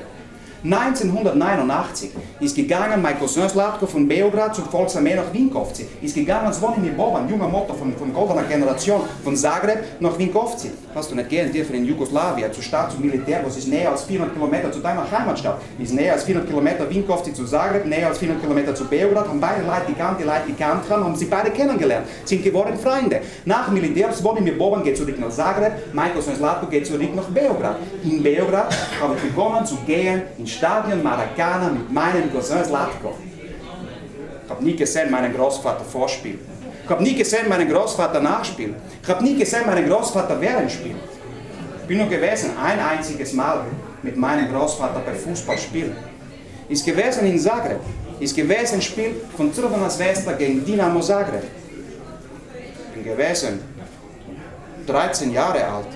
1989 0.63 2.11
ist 2.39 2.55
gegangen 2.55 3.01
mein 3.01 3.19
Cousin 3.19 3.49
Slatko 3.49 3.85
von 3.85 4.07
Beograd 4.07 4.55
zur 4.55 4.63
Volksarmee 4.63 5.13
nach 5.13 5.33
Winkovci. 5.33 5.85
Ist 6.01 6.15
gegangen 6.15 6.53
Zvonimir 6.53 6.93
Boban, 6.93 7.27
junger 7.27 7.49
Motto 7.49 7.73
von, 7.73 7.93
von 7.97 8.13
goldener 8.13 8.43
Generation, 8.43 9.01
von 9.25 9.35
Zagreb 9.35 9.83
nach 9.99 10.17
Winkovci. 10.17 10.71
Hast 10.95 11.11
du 11.11 11.15
nicht 11.15 11.27
gehen 11.27 11.51
dürfen 11.51 11.75
in 11.75 11.83
Jugoslawien, 11.83 12.53
zur 12.53 12.63
Stadt, 12.63 12.93
zum 12.93 13.01
Militär, 13.01 13.41
was 13.45 13.57
ist 13.57 13.67
näher 13.67 13.91
als 13.91 14.03
400 14.03 14.33
Kilometer 14.33 14.71
zu 14.71 14.79
deiner 14.79 15.05
Heimatstadt. 15.11 15.59
Ist 15.79 15.93
näher 15.93 16.13
als 16.13 16.23
400 16.23 16.49
Kilometer 16.49 16.89
Winkovci 16.89 17.33
zu 17.33 17.43
Zagreb, 17.43 17.85
näher 17.85 18.07
als 18.07 18.19
400 18.19 18.41
Kilometer 18.41 18.73
zu 18.73 18.85
Beograd, 18.85 19.27
haben 19.27 19.41
beide 19.41 19.63
Leute 19.63 19.87
gekannt, 19.87 20.21
die 20.21 20.23
Leute 20.23 20.47
gekannt 20.47 20.89
haben, 20.89 21.03
haben 21.03 21.15
sie 21.17 21.25
beide 21.25 21.51
kennengelernt, 21.51 22.07
sind 22.23 22.41
geworden 22.41 22.77
Freunde. 22.77 23.19
Nach 23.43 23.69
Militär, 23.69 24.13
Zvonimir 24.13 24.57
Boban 24.57 24.81
geht 24.81 24.95
zurück 24.95 25.19
nach 25.19 25.29
Zagreb, 25.29 25.73
mein 25.91 26.13
Cousin 26.13 26.37
Slatko 26.37 26.67
geht 26.67 26.87
zurück 26.87 27.13
nach 27.13 27.25
Beograd. 27.25 27.75
In 28.05 28.23
Beograd 28.23 28.73
habe 29.01 29.15
ich 29.17 29.23
begonnen 29.23 29.65
zu 29.65 29.75
gehen 29.85 30.21
in 30.37 30.52
Stadion 30.53 31.01
Maracana 31.01 31.69
mit 31.69 31.91
meinem 31.91 32.31
Cousin 32.31 32.63
Zlatko. 32.63 33.17
Ich 34.45 34.49
habe 34.49 34.63
nie 34.63 34.75
gesehen 34.75 35.09
meinen 35.09 35.33
Großvater 35.33 35.83
vorspielen. 35.83 36.39
Ich 36.83 36.89
habe 36.89 37.01
nie 37.01 37.15
gesehen 37.15 37.47
meinen 37.49 37.69
Großvater 37.69 38.19
nachspielen. 38.19 38.75
Ich 39.01 39.09
habe 39.09 39.23
nie 39.23 39.35
gesehen 39.35 39.65
meinen 39.65 39.87
Großvater 39.89 40.39
während 40.39 40.71
spielen. 40.71 40.99
Ich 41.81 41.87
bin 41.87 41.97
nur 41.97 42.07
gewesen 42.07 42.51
ein 42.61 42.79
einziges 42.79 43.33
Mal 43.33 43.65
mit 44.01 44.15
meinem 44.17 44.51
Großvater 44.53 45.01
bei 45.05 45.13
Fußball 45.13 45.57
spielen. 45.57 45.95
Ist 46.69 46.85
gewesen 46.85 47.25
in 47.25 47.39
Zagreb. 47.39 47.79
Ist 48.19 48.35
gewesen 48.35 48.75
ein 48.75 48.81
Spiel 48.81 49.15
von 49.35 49.51
Crvena 49.53 49.89
Zvezda 49.89 50.33
gegen 50.33 50.63
Dinamo 50.65 51.01
Zagreb. 51.01 51.43
Bin 52.93 53.03
gewesen 53.03 53.59
13 54.85 55.31
Jahre 55.31 55.65
alt. 55.65 55.87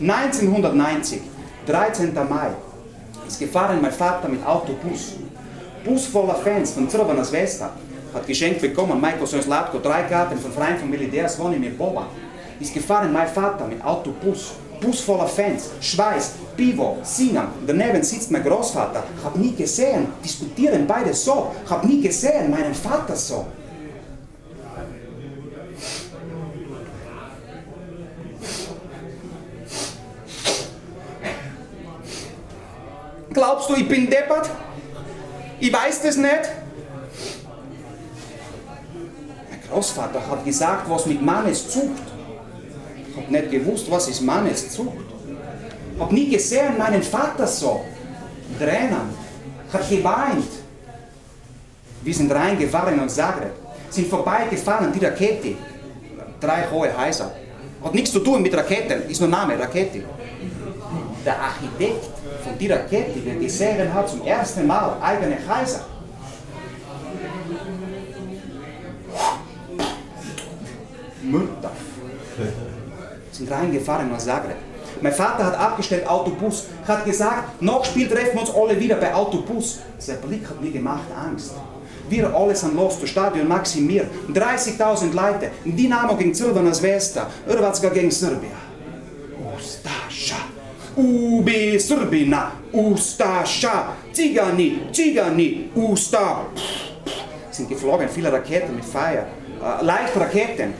1990, 0.00 1.20
13. 1.66 2.14
Mai, 2.14 2.50
ist 3.30 3.38
gefahren 3.38 3.80
mein 3.80 3.92
Vater 3.92 4.28
mit 4.28 4.44
Autobus. 4.44 5.14
Bus 5.84 6.06
voller 6.06 6.34
Fans 6.34 6.72
von 6.72 6.88
Crvena 6.88 7.22
Zvezda. 7.22 7.70
Hat 8.12 8.26
geschenkt 8.26 8.60
bekommen, 8.60 9.00
Michael 9.00 9.26
Slatko, 9.26 9.78
drei 9.78 10.02
Karten 10.02 10.36
von 10.38 10.52
Freien 10.52 10.78
von 10.78 10.90
Militär 10.90 11.28
Zvonimir 11.28 11.70
Boba. 11.70 12.08
Ist 12.58 12.74
gefahren 12.74 13.12
mein 13.12 13.28
Vater 13.28 13.66
mit 13.66 13.82
Autobus. 13.84 14.52
Bus 14.80 15.00
voller 15.00 15.26
Fans, 15.26 15.70
Schweiß, 15.80 16.32
Pivo, 16.56 16.98
Singen. 17.02 17.48
Daneben 17.66 18.02
sitzt 18.02 18.30
mein 18.30 18.42
Großvater. 18.42 19.04
Habe 19.22 19.38
nie 19.38 19.54
gesehen, 19.54 20.08
diskutieren 20.24 20.86
beide 20.86 21.14
so. 21.14 21.52
Habe 21.68 21.86
nie 21.86 22.00
gesehen, 22.00 22.50
meinen 22.50 22.74
Vater 22.74 23.14
so. 23.14 23.46
Glaubst 33.32 33.70
du, 33.70 33.74
ich 33.74 33.88
bin 33.88 34.10
deppert? 34.10 34.50
Ich 35.60 35.72
weiß 35.72 36.02
das 36.02 36.16
nicht. 36.16 36.50
Mein 39.50 39.60
Großvater 39.70 40.20
hat 40.28 40.44
gesagt, 40.44 40.90
was 40.90 41.06
mit 41.06 41.22
Manneszucht. 41.22 42.02
Ich 43.08 43.16
habe 43.16 43.32
nicht 43.32 43.50
gewusst, 43.50 43.90
was 43.90 44.08
ist 44.08 44.20
Manneszucht. 44.22 44.96
Ich 45.94 46.00
habe 46.00 46.14
nie 46.14 46.28
gesehen 46.28 46.76
meinen 46.76 47.02
Vater 47.02 47.46
so. 47.46 47.84
Tränen. 48.58 49.14
Habe 49.72 49.84
geweint. 49.84 50.50
Wir 52.02 52.14
sind 52.14 52.32
reingefahren 52.32 52.96
nach 52.96 53.08
Zagreb. 53.08 53.52
Sind 53.90 54.08
vorbeigefahren, 54.08 54.92
die 54.92 55.04
Rakete. 55.04 55.54
Drei 56.40 56.66
hohe 56.70 56.90
Häuser. 56.96 57.30
Hat 57.84 57.94
nichts 57.94 58.12
zu 58.12 58.20
tun 58.20 58.42
mit 58.42 58.54
Raketen, 58.56 59.08
ist 59.08 59.20
nur 59.20 59.28
Name, 59.28 59.58
Rakete. 59.58 60.02
Der 61.24 61.38
Architekt 61.38 62.19
die 62.60 62.70
Rakete, 62.70 63.20
der 63.20 63.36
gesehen 63.36 63.92
hat 63.92 64.08
zum 64.08 64.24
ersten 64.26 64.66
Mal 64.66 64.96
eigene 65.00 65.36
Häuser. 65.48 65.80
Mutter. 71.22 71.70
Sind 73.32 73.50
reingefahren 73.50 74.10
nach 74.10 74.18
Zagreb. 74.18 74.56
Mein 75.00 75.12
Vater 75.12 75.46
hat 75.46 75.58
abgestellt 75.58 76.06
Autobus, 76.06 76.66
hat 76.86 77.04
gesagt, 77.06 77.62
noch 77.62 77.84
Spiel 77.84 78.08
treffen 78.08 78.34
wir 78.34 78.40
uns 78.42 78.54
alle 78.54 78.78
wieder 78.78 78.96
bei 78.96 79.14
Autobus. 79.14 79.78
Sein 79.98 80.20
Blick 80.20 80.46
hat 80.48 80.60
mir 80.60 80.70
gemacht 80.70 81.06
Angst. 81.16 81.54
Wir 82.10 82.34
alle 82.34 82.54
sind 82.54 82.74
los 82.74 82.98
zu 82.98 83.06
Stadion 83.06 83.48
Maximir. 83.48 84.04
30.000 84.34 85.14
Leute. 85.14 85.50
Dynamo 85.64 86.16
gegen 86.16 86.32
Crvena 86.32 86.72
Zvezda. 86.72 87.28
Hrvatska 87.46 87.88
gegen 87.88 88.10
Serbia. 88.10 88.59
Ubi 91.00 91.80
Srbina. 91.80 92.52
Ustaša. 92.72 93.96
Zigani. 94.12 94.78
Zigani. 94.92 95.70
Usta. 95.74 96.46
Sind 97.50 97.68
geflogen 97.68 98.08
viele 98.08 98.32
Raketen 98.32 98.76
mit 98.76 98.84
Feuer. 98.84 99.26
Äh, 99.62 99.84
Leichtraketen. 99.84 100.74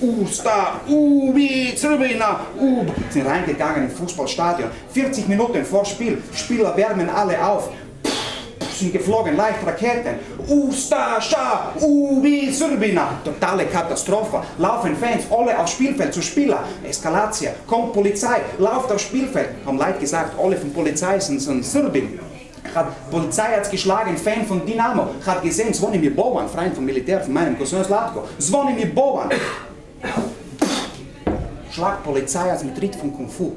Usta, 0.00 0.80
Ubi, 0.88 1.72
Srbina, 1.74 2.40
Ub. 2.60 2.92
Sind 3.10 3.26
reingegangen 3.26 3.84
im 3.84 3.90
Fußballstadion. 3.90 4.70
40 4.92 5.28
Minuten 5.28 5.64
vor 5.64 5.84
Spiel. 5.84 6.22
Spieler 6.34 6.76
wärmen 6.76 7.08
alle 7.08 7.42
auf 7.46 7.70
sind 8.78 8.92
geflogen, 8.92 9.36
leicht 9.36 9.66
Raketen. 9.66 10.16
Ustascha, 10.48 11.72
Ubi, 11.80 12.52
Srbina. 12.52 13.20
Totale 13.24 13.66
Katastrophe. 13.66 14.42
Laufen 14.58 14.96
Fans, 14.96 15.24
alle 15.30 15.58
aufs 15.58 15.72
Spielfeld 15.72 16.12
zu 16.12 16.22
Spieler. 16.22 16.64
Eskalatie. 16.88 17.48
Kommt 17.66 17.92
Polizei, 17.92 18.40
lauft 18.58 18.92
aufs 18.92 19.02
Spielfeld. 19.02 19.50
Haben 19.64 19.78
Leute 19.78 19.98
gesagt, 20.00 20.38
alle 20.38 20.56
von 20.56 20.72
Polizei 20.72 21.18
sind, 21.20 21.40
sind 21.40 21.64
Serbien. 21.64 22.18
Hat, 22.74 23.10
Polizei 23.10 23.56
hat 23.56 23.70
geschlagen, 23.70 24.16
Fan 24.16 24.44
von 24.46 24.64
Dynamo. 24.66 25.08
Hat 25.24 25.42
gesehen, 25.42 25.72
Zvonimir 25.72 26.14
Boban, 26.14 26.48
Freund 26.48 26.74
vom 26.74 26.84
Militär, 26.84 27.20
von 27.20 27.32
meinem 27.32 27.56
Cousin 27.56 27.84
Slatko. 27.84 28.24
Zvonimir 28.38 28.94
Boban. 28.94 29.30
Schlag 31.70 32.02
Polizei 32.02 32.50
als 32.50 32.64
mit 32.64 32.76
Tritt 32.76 32.96
von 32.96 33.12
Kung 33.14 33.28
Fu. 33.28 33.52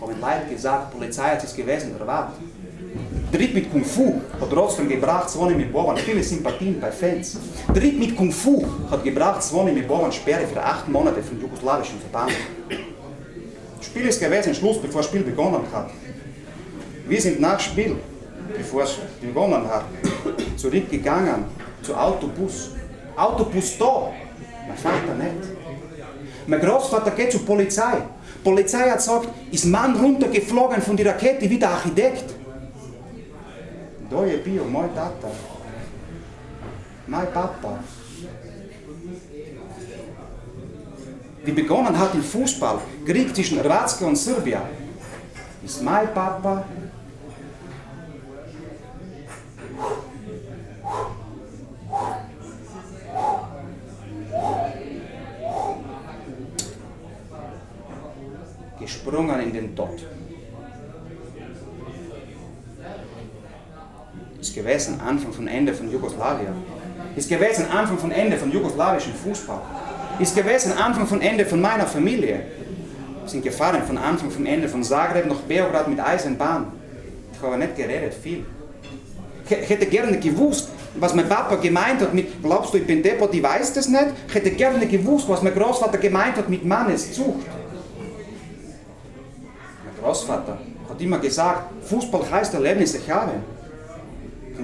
Haben 0.00 0.20
Leute 0.20 0.54
gesagt, 0.54 0.92
Polizei 0.92 1.30
hat 1.30 1.42
es 1.42 1.54
gewesen, 1.54 1.96
oder 1.96 2.06
was? 2.06 2.26
Dritt 3.32 3.54
mit 3.54 3.70
Kung 3.70 3.84
Fu 3.84 4.20
hat 4.40 4.50
trotzdem 4.50 4.88
gebracht, 4.88 5.28
Zvonimir 5.28 5.66
Boban 5.66 5.96
viele 5.96 6.22
Sympathien 6.22 6.80
bei 6.80 6.90
Fans. 6.90 7.36
Dritt 7.74 7.98
mit 7.98 8.16
Kung 8.16 8.30
Fu 8.30 8.64
hat 8.90 9.04
gebracht, 9.04 9.42
Zvonimir 9.42 9.82
Boban 9.82 10.12
Sperre 10.12 10.46
für 10.46 10.62
acht 10.62 10.88
Monate 10.88 11.22
vom 11.22 11.40
jugoslawischen 11.40 11.98
Verband. 12.00 12.32
Das 13.76 13.86
Spiel 13.86 14.06
ist 14.06 14.20
gewesen, 14.20 14.54
Schluss, 14.54 14.80
bevor 14.80 15.00
das 15.00 15.06
Spiel 15.10 15.22
begonnen 15.22 15.62
hat. 15.72 15.90
Wir 17.08 17.20
sind 17.20 17.40
nach 17.40 17.60
Spiel, 17.60 17.96
bevor 18.56 18.84
es 18.84 18.96
begonnen 19.20 19.68
hat, 19.68 19.84
zurückgegangen 20.56 21.44
zu 21.82 21.94
Autobus. 21.94 22.70
Autobus 23.16 23.78
da, 23.78 24.12
mein 24.66 24.76
Vater 24.76 25.14
nicht. 25.18 25.56
Mein 26.46 26.60
Großvater 26.60 27.10
geht 27.10 27.32
zur 27.32 27.44
Polizei. 27.44 27.98
Polizei 28.44 28.88
hat 28.90 28.98
gesagt, 28.98 29.28
ist 29.50 29.64
Mann 29.64 29.96
runtergeflogen 29.96 30.80
von 30.80 30.96
der 30.96 31.06
Rakete 31.06 31.50
wie 31.50 31.58
der 31.58 31.70
Architekt. 31.70 32.35
Kdo 34.06 34.22
je 34.22 34.38
bio 34.38 34.64
moj 34.64 34.88
tata? 34.94 35.28
Mein 37.06 37.26
Papa. 37.34 37.78
Wie 41.44 41.52
begonnen 41.52 41.98
hat 41.98 42.14
im 42.14 42.22
Fußball, 42.22 42.78
Krieg 43.04 43.34
zwischen 43.34 43.58
Hrvatska 43.58 44.06
und 44.06 44.16
Serbia, 44.16 44.62
ist 45.64 45.82
mein 45.82 46.12
Papa 46.14 46.64
gesprungen 58.78 59.40
in 59.40 59.52
den 59.52 59.74
Tod. 59.74 60.15
Ist 64.46 64.54
gewesen 64.54 65.00
Anfang 65.00 65.32
von 65.32 65.48
Ende 65.48 65.74
von 65.74 65.90
Jugoslawien. 65.90 66.54
Ist 67.16 67.28
gewesen 67.28 67.66
Anfang 67.70 67.98
von 67.98 68.12
Ende 68.12 68.36
von 68.36 68.52
jugoslawischen 68.52 69.12
Fußball. 69.14 69.60
Ist 70.20 70.36
gewesen 70.36 70.72
Anfang 70.72 71.06
von 71.06 71.20
Ende 71.20 71.44
von 71.44 71.60
meiner 71.60 71.86
Familie. 71.86 72.42
Sind 73.26 73.42
gefahren 73.42 73.82
von 73.82 73.98
Anfang 73.98 74.30
von 74.30 74.46
Ende 74.46 74.68
von 74.68 74.84
Zagreb 74.84 75.26
nach 75.26 75.40
Beograd 75.40 75.88
mit 75.88 75.98
Eisenbahn. 75.98 76.66
Ich 77.32 77.42
habe 77.42 77.58
nicht 77.58 77.76
geredet, 77.76 78.14
viel. 78.14 78.46
Ich 79.48 79.68
hätte 79.68 79.86
gerne 79.86 80.18
gewusst, 80.18 80.68
was 80.94 81.14
mein 81.14 81.28
Papa 81.28 81.56
gemeint 81.56 82.00
hat 82.00 82.14
mit, 82.14 82.42
glaubst 82.42 82.72
du, 82.72 82.78
ich 82.78 82.86
bin 82.86 83.02
deppert, 83.02 83.34
ich 83.34 83.42
weiß 83.42 83.72
das 83.74 83.88
nicht. 83.88 84.06
Ich 84.28 84.34
hätte 84.34 84.50
gerne 84.52 84.86
gewusst, 84.86 85.28
was 85.28 85.42
mein 85.42 85.54
Großvater 85.54 85.98
gemeint 85.98 86.36
hat 86.36 86.48
mit 86.48 86.64
Manneszucht. 86.64 87.46
Mein 89.84 89.94
Großvater 90.02 90.58
hat 90.88 91.00
immer 91.00 91.18
gesagt, 91.18 91.84
Fußball 91.84 92.30
heißt 92.30 92.54
Erlebnisse 92.54 93.00
haben 93.12 93.32
und 93.32 93.55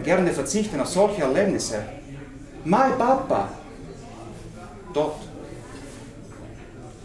gerne 0.02 0.30
verzichten 0.32 0.80
auf 0.80 0.88
solche 0.88 1.22
Erlebnisse. 1.22 1.82
Mein 2.64 2.96
Papa, 2.96 3.48
dort, 4.92 5.16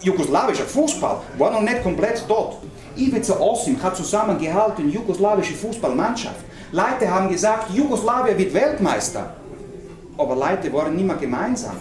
jugoslawischer 0.01 0.65
Fußball 0.65 1.17
war 1.37 1.51
noch 1.51 1.61
nicht 1.61 1.83
komplett 1.83 2.27
tot. 2.27 2.57
Ivica 2.95 3.39
Osim 3.39 3.81
hat 3.81 3.95
zusammengehalten 3.95 4.91
jugoslawische 4.91 5.53
Fußballmannschaft. 5.53 6.41
Leute 6.71 7.09
haben 7.09 7.29
gesagt, 7.29 7.69
Jugoslawien 7.73 8.37
wird 8.37 8.53
Weltmeister. 8.53 9.33
Aber 10.17 10.35
Leute 10.35 10.71
waren 10.73 10.95
nicht 10.95 11.05
mehr 11.05 11.15
gemeinsam. 11.15 11.77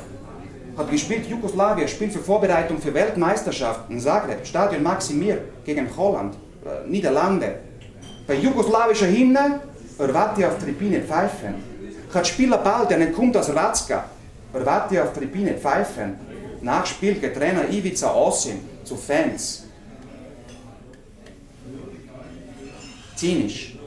Hat 0.77 0.91
gespielt, 0.91 1.27
Jugoslawien 1.27 1.89
spielt 1.89 2.13
für 2.13 2.19
Vorbereitung 2.19 2.79
für 2.79 2.93
Weltmeisterschaften 2.93 3.99
Zagreb, 3.99 4.47
Stadion 4.47 4.83
Maximir 4.83 5.39
gegen 5.65 5.89
Holland, 5.97 6.35
äh, 6.65 6.89
Niederlande. 6.89 7.61
Bei 8.27 8.35
jugoslawischer 8.35 9.07
Hymne 9.07 9.61
erwarte 9.99 10.49
auf 10.49 10.59
Tribüne 10.59 11.01
pfeifen. 11.01 11.55
Hat 12.13 12.27
Spieler 12.27 12.59
bald, 12.59 12.91
der 12.91 13.13
kommt 13.13 13.37
aus 13.37 13.55
Ratska, 13.55 14.05
erwarte 14.53 15.03
auf 15.03 15.13
Tribüne 15.13 15.55
pfeifen. 15.55 16.17
Nach 16.61 16.87
Spiel 16.87 17.15
geht 17.15 17.35
Trainer 17.35 17.69
Ivica 17.69 18.15
Osim 18.15 18.61
zu 18.85 18.97
Fans. 18.97 19.65
Zynisch. 23.15 23.79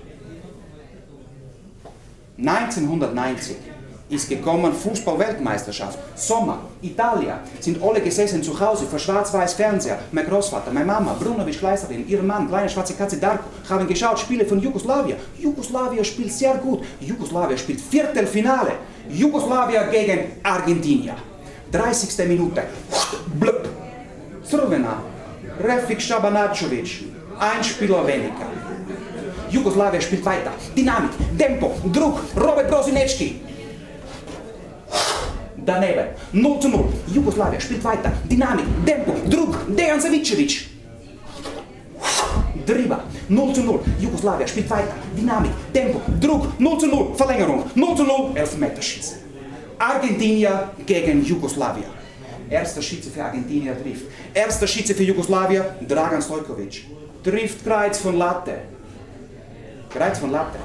1990 2.37 3.68
ist 4.09 4.27
gekommen 4.27 4.73
Fußball-Weltmeisterschaft. 4.73 5.99
Sommer, 6.15 6.59
Italien, 6.81 7.35
sind 7.59 7.81
alle 7.81 8.01
gesessen 8.01 8.41
zu 8.41 8.59
Hause 8.59 8.85
vor 8.85 8.99
schwarz-weiß 8.99 9.53
Fernseher. 9.53 9.99
Mein 10.11 10.25
Großvater, 10.25 10.71
meine 10.71 10.85
Mama, 10.85 11.15
Brunovic 11.19 11.59
Kleisterin, 11.59 12.07
ihr 12.07 12.21
Mann, 12.23 12.47
kleine 12.47 12.69
schwarze 12.69 12.93
Katze 12.93 13.17
Darko, 13.17 13.43
haben 13.69 13.87
geschaut 13.87 14.19
Spiele 14.19 14.45
von 14.45 14.59
Jugoslawien. 14.59 15.17
Jugoslawien 15.37 16.03
spielt 16.03 16.33
sehr 16.33 16.55
gut. 16.55 16.81
Jugoslawien 16.99 17.57
spielt 17.57 17.81
Viertelfinale. 17.81 18.71
Jugoslawien 19.09 19.91
gegen 19.91 20.19
Argentinien. 20.43 21.15
30. 21.71 22.27
Minute. 22.27 22.63
Blub. 23.39 23.67
Crvena. 24.49 25.03
Refik 25.61 25.99
Šabanačović. 26.01 27.03
Ein 27.39 27.63
Spieler 27.63 28.07
weniger. 28.07 28.47
Jugoslawien 29.51 30.01
spielt 30.01 30.25
weiter. 30.25 30.51
Dynamik, 30.75 31.11
Tempo, 31.37 31.75
Druck, 31.93 32.19
Robert 32.35 32.69
Brosinecki. 32.69 33.48
Daneben. 35.69 36.07
0 36.31 36.59
zu 36.59 36.67
0. 36.69 36.85
Jugoslawien 37.13 37.61
spielt 37.61 37.83
weiter. 37.83 38.11
Dynamik, 38.31 38.65
Tempo, 38.85 39.13
Druck, 39.29 39.55
Dejan 39.77 40.01
Savicevic. 40.01 40.65
Drüber. 42.65 43.03
0 43.27 43.53
zu 43.53 43.61
0. 43.61 43.79
Jugoslawien 43.99 44.47
spielt 44.47 44.67
weiter. 44.71 44.95
Dynamik, 45.15 45.51
Tempo, 45.71 46.01
Druck, 46.19 46.59
0 46.59 46.77
zu 46.79 46.87
0. 46.87 47.15
Verlängerung. 47.15 47.65
0 47.75 47.95
zu 47.95 48.03
0. 48.03 48.31
Elfmeterschießen. 48.33 49.17
Argentinier 49.77 50.71
gegen 50.87 51.23
Jugoslawien. 51.23 51.91
Erster 52.49 52.81
Schütze 52.81 53.11
für 53.11 53.23
Argentinier 53.23 53.75
trifft. 53.79 54.05
Erster 54.33 54.65
Schütze 54.65 54.95
für 54.95 55.03
Jugoslawien, 55.03 55.65
Dragan 55.87 56.19
Stojkovic. 56.21 56.83
Trifft 57.23 57.63
Kreuz 57.63 57.99
von 57.99 58.17
Latte. 58.17 58.55
Kreuz 59.93 60.17
von 60.17 60.31
Latte. 60.31 60.57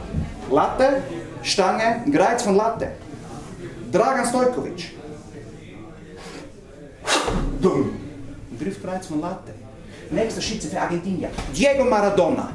Latte, 0.50 1.02
Stange, 1.42 2.04
Kreuz 2.10 2.42
von 2.42 2.56
Latte. 2.56 3.03
Dragan 3.94 4.26
Stojkovic. 4.26 4.90
Dumm. 7.62 7.92
Trifft 8.58 8.82
Kreuz 8.82 9.06
von 9.06 9.20
Latte. 9.20 9.54
Nächster 10.10 10.42
Schütze 10.42 10.68
für 10.68 10.80
Argentinier, 10.80 11.30
Diego 11.56 11.84
Maradona. 11.84 12.50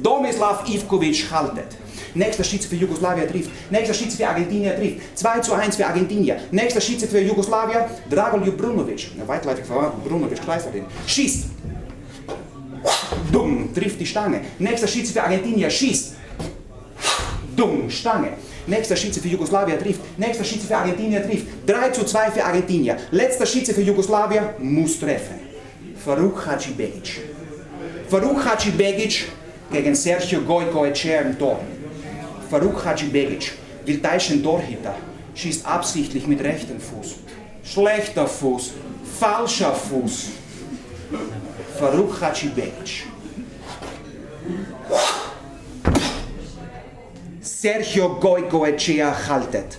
Domislav 0.00 0.68
Ivkovic 0.68 1.28
haltet. 1.30 1.76
Nächster 2.14 2.44
Schütze 2.44 2.68
für 2.68 2.76
Jugoslawien 2.76 3.28
trifft. 3.28 3.50
Nächster 3.68 3.94
Schütze 3.94 4.16
für 4.16 4.28
Argentinien 4.28 4.76
trifft. 4.76 5.18
2 5.18 5.40
zu 5.40 5.54
1 5.54 5.76
für 5.76 5.86
Argentinien. 5.86 6.38
Nächster 6.52 6.80
Schütze 6.80 7.08
für 7.08 7.20
Jugoslawien, 7.20 7.84
Dragoljub 8.08 8.56
Brunovic. 8.56 9.10
Weitläufig 9.26 9.64
verwandt, 9.64 10.04
Brunovic 10.04 10.40
Kleisterin. 10.40 10.84
Schießt. 11.04 11.46
Dumm, 13.32 13.74
trifft 13.74 13.98
die 14.00 14.06
Stange. 14.06 14.40
Nächster 14.60 14.86
Schütze 14.86 15.12
für 15.12 15.22
Argentinien 15.24 15.70
schießt. 15.70 16.17
Dumm, 17.58 17.90
Stange. 17.90 18.34
Nächster 18.68 18.94
Schütze 18.94 19.20
für 19.20 19.26
Jugoslawien 19.28 19.80
trifft. 19.80 20.00
Nächster 20.16 20.44
Schütze 20.44 20.68
für 20.68 20.76
Argentinien 20.76 21.22
trifft. 21.28 21.46
3 21.66 21.90
zu 21.90 22.04
2 22.04 22.30
für 22.30 22.44
Argentinien. 22.44 22.96
Letzter 23.10 23.46
Schütze 23.46 23.74
für 23.74 23.82
Jugoslawien 23.82 24.44
muss 24.60 25.00
treffen. 25.00 25.40
Faruk 26.04 26.46
Hadzibegic. 26.46 27.20
Faruk 28.08 28.44
Hadzibegic 28.44 29.24
gegen 29.72 29.94
Sergio 29.96 30.40
Gojko 30.42 30.84
Echea 30.86 31.22
im 31.22 31.36
Tor. 31.36 31.58
Faruk 32.48 32.84
Hadzibegic 32.84 33.52
will 33.84 34.00
täuschen 34.00 34.40
Torhüter, 34.42 34.94
schießt 35.34 35.66
absichtlich 35.66 36.26
mit 36.28 36.40
rechtem 36.40 36.80
Fuß. 36.80 37.16
Schlechter 37.64 38.26
Fuß, 38.26 38.72
falscher 39.18 39.74
Fuß. 39.74 40.28
Faruk 41.78 42.20
Hadzibegic. 42.20 43.06
Sergio 47.40 48.16
Gojko 48.20 48.66
Echea 48.66 49.14
haltet. 49.28 49.78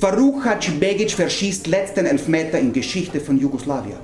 Faruk 0.00 0.44
Hadzibegic 0.44 1.12
verschießt 1.12 1.66
letzten 1.66 2.04
Elfmeter 2.06 2.58
in 2.58 2.72
Geschichte 2.72 3.20
von 3.20 3.38
Jugoslawien. 3.38 3.98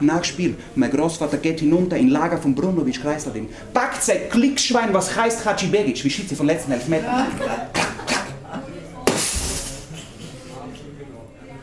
Nach 0.00 0.22
Spiel, 0.22 0.56
mein 0.76 0.90
Großvater 0.92 1.38
geht 1.38 1.58
hinunter 1.60 1.96
in 1.96 2.08
Lager 2.08 2.38
von 2.38 2.54
Brunovic 2.54 3.02
Kreisladim. 3.02 3.48
Packt 3.74 4.02
sein 4.02 4.28
Klickschwein, 4.30 4.94
was 4.94 5.16
heißt 5.16 5.44
Hadzibegic, 5.44 6.04
wie 6.04 6.10
schießt 6.10 6.28
sie 6.28 6.36
von 6.36 6.46
letzten 6.46 6.70
Elfmeter. 6.72 7.26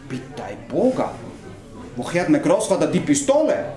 Bitte, 0.09 0.43
Boga. 0.69 1.13
Woher 1.95 2.23
hat 2.23 2.29
mein 2.29 2.41
Großvater 2.41 2.87
die 2.87 2.99
Pistole? 2.99 3.73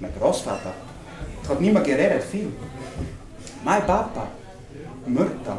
Mein 0.00 0.12
Großvater 0.18 0.72
hat 1.48 1.60
nicht 1.60 1.74
mehr 1.74 1.82
geredet, 1.82 2.22
viel. 2.24 2.48
Mein 3.66 3.84
Papa, 3.84 4.28
Mörder. 5.06 5.58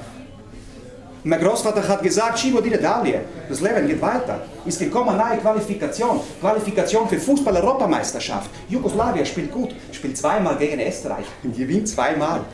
Mein 1.26 1.42
Großvater 1.42 1.86
hat 1.86 2.02
gesagt, 2.02 2.40
Schibo 2.40 2.62
die 2.62 2.70
Dalie, 2.70 3.20
das 3.50 3.60
Leben 3.60 3.86
geht 3.86 4.02
weiter. 4.02 4.40
Ist 4.66 4.80
gekommen 4.80 5.20
eine 5.20 5.42
Qualifikation, 5.42 6.22
Qualifikation 6.40 7.10
für 7.10 7.20
Fußball-Europameisterschaft. 7.20 8.50
Jugoslawien 8.70 9.26
spielt 9.26 9.52
gut, 9.52 9.76
spielt 9.92 10.16
zweimal 10.16 10.56
gegen 10.56 10.80
Österreich, 10.80 11.26
gewinnt 11.44 11.90
zweimal. 11.90 12.46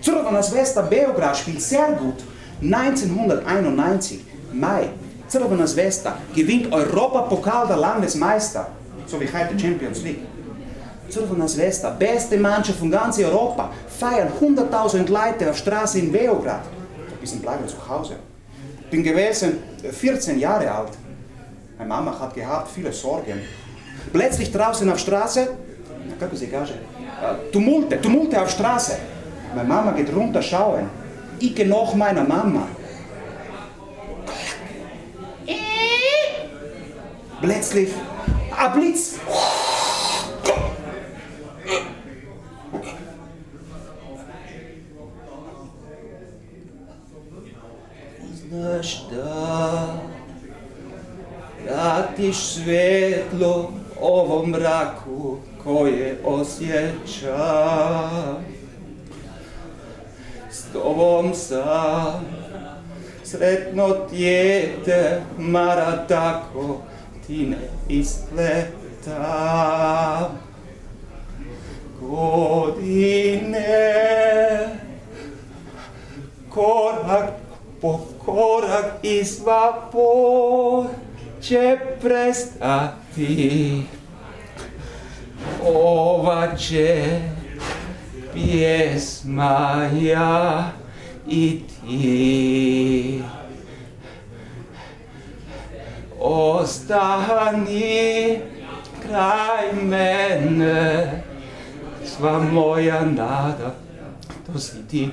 Crvena 0.00 0.40
Zvezda 0.40 0.82
Beograd 0.82 1.36
spielt 1.36 1.60
sehr 1.60 1.88
gut. 1.98 2.22
1991, 2.62 4.20
Mai, 4.52 4.90
Crvena 5.28 5.66
Zvezda 5.66 6.18
gewinnt 6.32 6.72
Europapokal 6.72 7.66
der 7.66 7.78
Landesmeister, 7.78 8.68
so 9.06 9.20
wie 9.20 9.26
heute 9.26 9.58
Champions 9.58 10.04
League. 10.04 10.20
Crvena 11.12 11.46
Zvezda, 11.46 11.90
beste 11.90 12.38
Mannschaft 12.38 12.78
von 12.78 12.90
ganz 12.90 13.18
Europa, 13.18 13.70
feiern 13.86 14.28
100.000 14.40 15.08
Leute 15.08 15.50
auf 15.50 15.56
Straße 15.56 15.98
in 15.98 16.10
Beograd 16.10 16.62
bisschen 17.22 17.40
bleiben 17.40 17.66
zu 17.66 17.76
Hause. 17.88 18.16
Bin 18.90 19.02
gewesen 19.02 19.62
14 19.90 20.38
Jahre 20.38 20.70
alt. 20.70 20.92
Meine 21.78 21.88
Mama 21.88 22.18
hat 22.20 22.34
gehabt 22.34 22.68
viele 22.74 22.92
Sorgen. 22.92 23.40
Plötzlich 24.12 24.52
draußen 24.52 24.90
auf 24.90 24.98
Straße, 24.98 25.48
kako 26.20 26.36
se 26.36 26.46
kaže, 26.46 26.74
Tumulte, 27.52 28.00
Tumulte 28.00 28.42
auf 28.42 28.50
Straße. 28.50 28.98
Meine 29.54 29.68
Mama 29.68 29.92
geht 29.92 30.14
runter 30.14 30.42
schauen. 30.42 30.90
Ich 31.38 31.54
gehe 31.54 31.66
noch 31.66 31.94
meiner 31.94 32.24
Mama. 32.24 32.66
Plötzlich, 37.40 37.90
ein 38.56 38.72
Blitz. 38.72 39.14
Znaš 48.62 49.02
da 49.10 49.94
Vratiš 51.64 52.36
svetlo 52.36 53.72
ovom 54.00 54.50
mraku 54.50 55.36
koje 55.64 56.18
osjeća 56.24 57.38
S 60.50 60.64
tobom 60.72 61.34
sam. 61.34 62.24
Sretno 63.24 63.88
tijete 64.10 65.22
Mara 65.38 66.06
tako 66.06 66.76
ti 67.26 67.46
ne 67.46 67.68
ispleta 67.88 69.20
Godine 72.00 73.68
korak 76.50 77.41
Pokorak 77.82 79.02
i 79.02 79.24
sva 79.24 79.90
bol 79.92 80.86
će 81.40 81.78
prestati. 82.02 83.82
Ova 85.64 86.56
će 86.56 87.20
pjesma 88.34 89.90
ja 90.02 90.70
i 91.28 91.60
ti. 91.66 93.22
Ostani 96.20 97.72
kraj 99.02 99.72
mene, 99.82 101.22
sva 102.04 102.38
moja 102.38 103.04
nada, 103.04 103.74
to 104.46 104.58
si 104.58 104.88
ti. 104.88 105.10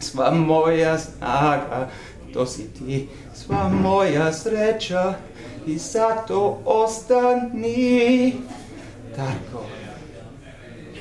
Sva 0.00 0.30
moja 0.30 0.98
snaga, 0.98 1.88
to 2.32 2.46
si 2.46 2.68
ti, 2.74 3.08
sva 3.34 3.68
moja 3.68 4.32
sreća 4.32 5.14
i 5.66 5.78
zato 5.78 6.58
ostani 6.64 8.32
Darko, 9.16 9.64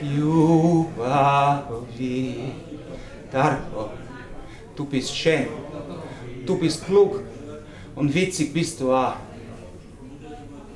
ljubavi. 0.02 1.16
Darko, 3.32 3.90
du 4.78 4.86
bist 4.86 5.14
schön, 5.14 5.46
du 6.46 6.60
bist 6.60 6.86
klug 6.86 7.22
und 7.96 8.14
witzig 8.14 8.54
bist 8.54 8.80
du 8.82 8.92
auch. 8.94 9.14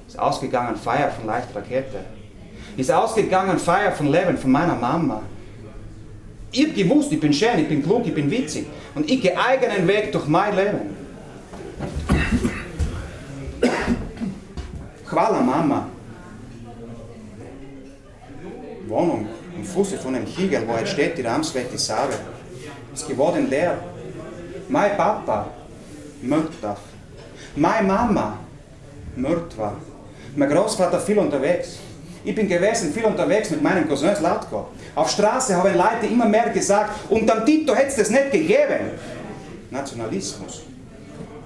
Ist 0.07 0.19
ausgegangen 0.19 0.75
Feier 0.75 1.09
von 1.09 1.25
Leichtrakete. 1.25 2.05
Ist 2.77 2.91
ausgegangen 2.91 3.57
Feier 3.57 3.91
von 3.91 4.11
Leben 4.11 4.37
von 4.37 4.51
meiner 4.51 4.75
Mama. 4.75 5.23
Ich 6.53 6.75
gewusst, 6.75 7.11
ich 7.11 7.19
bin 7.19 7.33
schön, 7.33 7.57
ich 7.57 7.67
bin 7.67 7.81
klug, 7.81 8.05
ich 8.05 8.13
bin 8.13 8.29
witzig. 8.29 8.67
Und 8.93 9.09
ich 9.09 9.21
gehe 9.21 9.35
eigenen 9.35 9.87
Weg 9.87 10.11
durch 10.11 10.27
mein 10.27 10.55
Leben. 10.55 10.95
Hvala 15.09 15.41
Mama. 15.41 15.87
Wohnung 18.87 19.27
am 19.55 19.63
Fuße 19.63 19.97
von 19.97 20.13
einem 20.13 20.27
Hügel, 20.27 20.63
wo 20.67 20.77
jetzt 20.77 20.91
steht 20.91 21.17
die 21.17 21.23
Ramswette 21.23 21.77
Save, 21.77 22.13
ist 22.93 23.07
geworden 23.07 23.49
der. 23.49 23.77
Mein 24.69 24.95
Papa, 24.95 25.47
Mörder. 26.21 26.77
Meine 27.55 27.87
Mama, 27.87 28.37
Mörder. 29.15 29.73
Mein 30.35 30.49
Großvater 30.49 30.99
viel 30.99 31.17
unterwegs. 31.17 31.79
Ich 32.25 32.35
bin 32.35 32.47
gewesen 32.47 32.93
viel 32.93 33.03
unterwegs 33.03 33.49
mit 33.49 33.61
meinem 33.61 33.87
Cousin 33.87 34.15
Slatko. 34.15 34.67
Auf 34.95 35.09
Straße 35.09 35.55
haben 35.55 35.75
Leute 35.75 36.05
immer 36.09 36.25
mehr 36.25 36.49
gesagt, 36.49 36.91
und 37.09 37.29
am 37.29 37.45
Tito 37.45 37.75
hätte 37.75 37.89
es 37.89 37.95
das 37.95 38.09
nicht 38.09 38.31
gegeben. 38.31 38.91
Nationalismus 39.69 40.63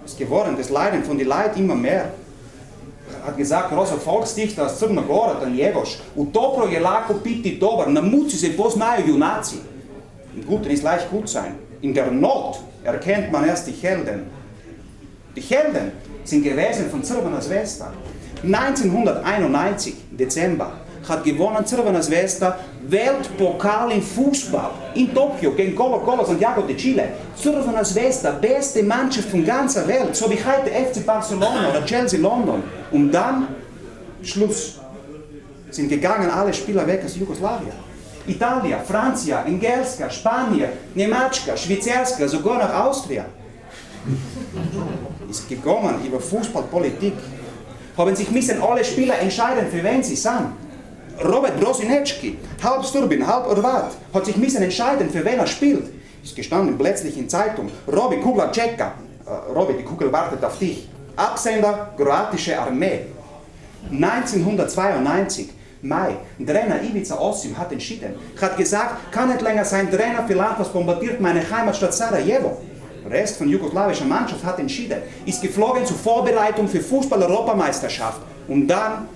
ist 0.06 0.18
geworden, 0.18 0.56
das 0.58 0.70
Leiden 0.70 1.04
von 1.04 1.18
den 1.18 1.28
Leuten 1.28 1.60
immer 1.60 1.76
mehr. 1.76 2.12
Hat 3.26 3.38
gesagt, 3.38 3.72
großer 3.72 3.98
Volksdichter 3.98 4.66
aus 4.66 4.80
Crna 4.80 5.02
Gora, 5.02 5.40
Danjegoš, 5.40 5.98
u 6.16 6.26
dobro 6.26 6.68
je 6.68 6.80
lako 6.80 7.14
biti 7.24 7.58
dobar, 7.58 7.90
na 7.90 8.02
muci 8.02 8.38
se 8.38 8.50
poznaju 8.58 9.08
junaci. 9.08 9.56
Im 10.36 10.46
Guten 10.46 10.72
ist 10.72 10.84
leicht 10.84 11.10
gut 11.10 11.28
sein. 11.30 11.56
In 11.82 11.94
der 11.94 12.12
Not 12.12 12.60
erkennt 12.84 13.32
man 13.32 13.46
erst 13.46 13.66
die 13.68 13.72
Helden. 13.72 14.30
Die 15.36 15.42
Helden 15.42 15.92
sind 16.24 16.44
gewesen 16.44 16.90
von 16.92 17.02
Crvena 17.02 17.42
Zvezda. 17.42 17.92
1991, 18.44 19.96
Dezember, 20.12 20.72
hat 21.08 21.24
gewonnen 21.24 21.64
Crvena 21.66 22.02
Zvezda 22.02 22.60
Weltpokal 22.88 23.92
im 23.92 24.02
Fußball 24.02 24.72
in 24.96 25.14
Tokio 25.14 25.52
gegen 25.52 25.76
Colo 25.76 26.00
Colo 26.00 26.26
Santiago 26.26 26.62
de 26.62 26.76
Chile. 26.76 27.10
Crvena 27.42 27.84
Zvezda, 27.84 28.32
beste 28.32 28.84
Mannschaft 28.84 29.30
von 29.30 29.46
ganzer 29.46 29.88
Welt, 29.88 30.16
so 30.16 30.30
wie 30.30 30.36
heute 30.36 30.70
FC 30.70 31.06
Barcelona 31.06 31.70
oder 31.70 31.86
Chelsea 31.86 32.20
London. 32.20 32.64
Und 32.92 33.12
dann 33.12 33.48
Schluss. 34.22 34.80
Sind 35.70 35.90
gegangen 35.90 36.30
alle 36.30 36.54
Spieler 36.54 36.88
weg 36.88 37.02
aus 37.06 37.16
Jugoslawien. 37.18 37.88
Italien, 38.26 38.80
Francia, 38.86 39.44
Engelska, 39.46 40.10
Spanien, 40.10 40.70
Nemacka, 40.96 41.56
Schweizerska, 41.56 42.28
sogar 42.28 42.58
nach 42.58 42.86
Austria. 42.86 43.26
Ist 45.30 45.48
gekommen 45.48 45.96
über 46.06 46.20
Fußballpolitik. 46.20 47.14
Haben 47.98 48.16
sich 48.16 48.30
müssen 48.30 48.62
alle 48.62 48.84
Spieler 48.86 49.18
entscheiden, 49.20 49.68
für 49.72 49.84
wen 49.84 50.04
sie 50.04 50.16
sind. 50.16 50.54
Robert 51.24 51.60
Brosinecki, 51.60 52.38
halb 52.64 52.86
Sturbin, 52.86 53.26
halb 53.26 53.48
Orvat, 53.48 53.92
hat 54.14 54.26
sich 54.26 54.38
müssen 54.38 54.62
entscheiden, 54.62 55.10
für 55.10 55.26
wen 55.26 55.40
er 55.40 55.48
spielt. 55.48 55.90
Ist 56.24 56.36
gestanden 56.36 56.78
plötzlich 56.78 57.18
in 57.18 57.28
Zeitung. 57.28 57.72
Robi 57.88 58.18
Kugler 58.18 58.52
Czeka. 58.52 58.94
Äh, 59.26 59.52
Robi, 59.52 59.74
die 59.74 59.84
Kugel 59.84 60.12
wartet 60.12 60.44
auf 60.46 60.60
dich. 60.60 60.88
Absender, 61.16 61.92
kroatische 61.98 62.60
Armee. 62.60 63.08
1992, 63.92 65.50
Mai, 65.82 66.18
Trainer 66.46 66.82
Ivica 66.84 67.20
Osim 67.20 67.58
hat 67.58 67.72
entschieden, 67.72 68.16
hat 68.42 68.58
gesagt, 68.58 69.12
kann 69.12 69.30
nicht 69.30 69.42
länger 69.42 69.64
sein 69.64 69.90
Trainer 69.90 70.28
für 70.28 70.38
was 70.38 70.70
bombardiert 70.70 71.22
meine 71.22 71.42
Heimatstadt 71.50 71.94
Sarajevo. 71.94 72.62
Der 73.10 73.20
Rest 73.22 73.38
von 73.38 73.48
jugoslawischer 73.48 74.04
Mannschaft 74.04 74.44
hat 74.44 74.60
entschieden, 74.60 75.02
ist 75.26 75.42
geflogen 75.42 75.86
zur 75.86 75.96
Vorbereitung 75.96 76.68
für 76.68 76.82
Fußball-Europameisterschaft. 76.82 78.20
Und 78.50 78.68
dann 78.68 79.08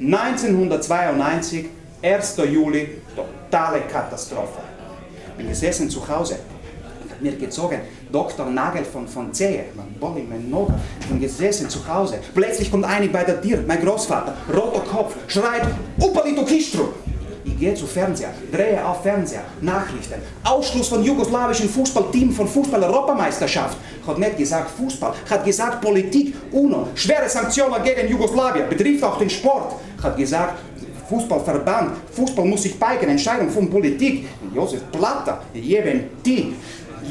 1992, 0.00 1.66
1. 2.02 2.36
Juli, 2.50 3.02
totale 3.14 3.80
Katastrophe. 3.80 4.60
Bin 5.36 5.48
gesessen 5.48 5.90
zu 5.90 6.06
Hause, 6.08 6.38
hat 7.10 7.20
mir 7.20 7.32
gezogen, 7.36 7.80
Dr. 8.10 8.46
Nagel 8.46 8.84
von, 8.84 9.06
von 9.06 9.32
Zehe, 9.34 9.66
mein 9.74 9.92
Bolli, 10.00 10.24
mein 10.26 10.48
Noga, 10.48 10.78
bin 11.08 11.20
gesessen 11.20 11.68
zu 11.68 11.86
Hause. 11.86 12.20
Plötzlich 12.34 12.70
kommt 12.70 12.86
einer 12.86 13.08
bei 13.08 13.24
der 13.24 13.42
Tür, 13.42 13.62
mein 13.66 13.82
Großvater, 13.82 14.34
roter 14.54 14.80
Kopf, 14.80 15.14
schreit, 15.28 15.66
Upalito 16.00 16.42
Kistru. 16.42 16.88
Gehe 17.58 17.74
zu 17.74 17.86
Fernseher, 17.86 18.34
drehe 18.52 18.84
auf 18.84 19.02
Fernseher, 19.02 19.42
Nachrichten, 19.62 20.20
Ausschluss 20.44 20.88
von 20.88 21.02
jugoslawischen 21.02 21.68
Fußballteam 21.70 22.32
von 22.32 22.46
Fußball-Europameisterschaft. 22.46 23.78
Hat 24.06 24.18
nicht 24.18 24.36
gesagt 24.36 24.70
Fußball, 24.72 25.14
hat 25.30 25.44
gesagt 25.44 25.80
Politik, 25.80 26.34
UNO, 26.52 26.88
schwere 26.94 27.28
Sanktionen 27.28 27.82
gegen 27.82 28.08
Jugoslawien, 28.08 28.68
betrifft 28.68 29.02
auch 29.04 29.18
den 29.18 29.30
Sport. 29.30 29.74
Hat 30.02 30.16
gesagt 30.18 30.58
Fußballverband, 31.08 31.92
Fußball 32.12 32.44
muss 32.44 32.64
sich 32.64 32.78
beigen, 32.78 33.08
Entscheidung 33.08 33.48
von 33.48 33.70
Politik. 33.70 34.26
Josef 34.54 34.82
Platter, 34.92 35.40
jedem 35.54 36.04
die. 36.24 36.54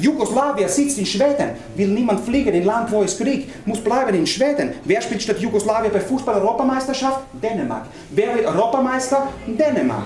Jugoslawien 0.02 0.70
sitzt 0.70 0.98
in 0.98 1.06
Schweden, 1.06 1.52
will 1.76 1.88
niemand 1.88 2.22
fliegen 2.22 2.54
in 2.54 2.66
Land, 2.66 2.92
wo 2.92 3.04
es 3.04 3.18
Krieg, 3.18 3.48
muss 3.66 3.80
bleiben 3.80 4.16
in 4.16 4.28
Schweden. 4.28 4.74
Wer 4.84 5.02
spielt 5.02 5.22
statt 5.22 5.40
Jugoslawien 5.40 5.92
bei 5.92 6.00
Fußball-Europameisterschaft? 6.00 7.22
Dänemark. 7.34 7.86
Wer 8.12 8.36
wird 8.36 8.46
Europameister? 8.46 9.28
Dänemark. 9.48 10.06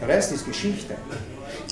Der 0.00 0.08
Rest 0.08 0.32
ist 0.32 0.46
Geschichte. 0.46 0.94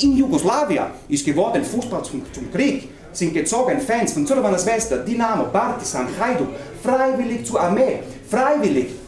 In 0.00 0.16
Jugoslawien 0.16 0.86
ist 1.08 1.24
geworden 1.24 1.64
Fußball 1.64 2.02
zum, 2.04 2.22
zum 2.32 2.50
Krieg, 2.50 2.88
sind 3.12 3.34
gezogen 3.34 3.80
Fans 3.80 4.12
von 4.12 4.24
Crvena 4.24 4.56
Zvezda, 4.56 4.96
Dinamo, 4.98 5.44
Partizan, 5.44 6.08
Hajduk, 6.18 6.48
freiwillig 6.82 7.44
zur 7.44 7.60
Armee, 7.60 8.00
freiwillig 8.28 9.01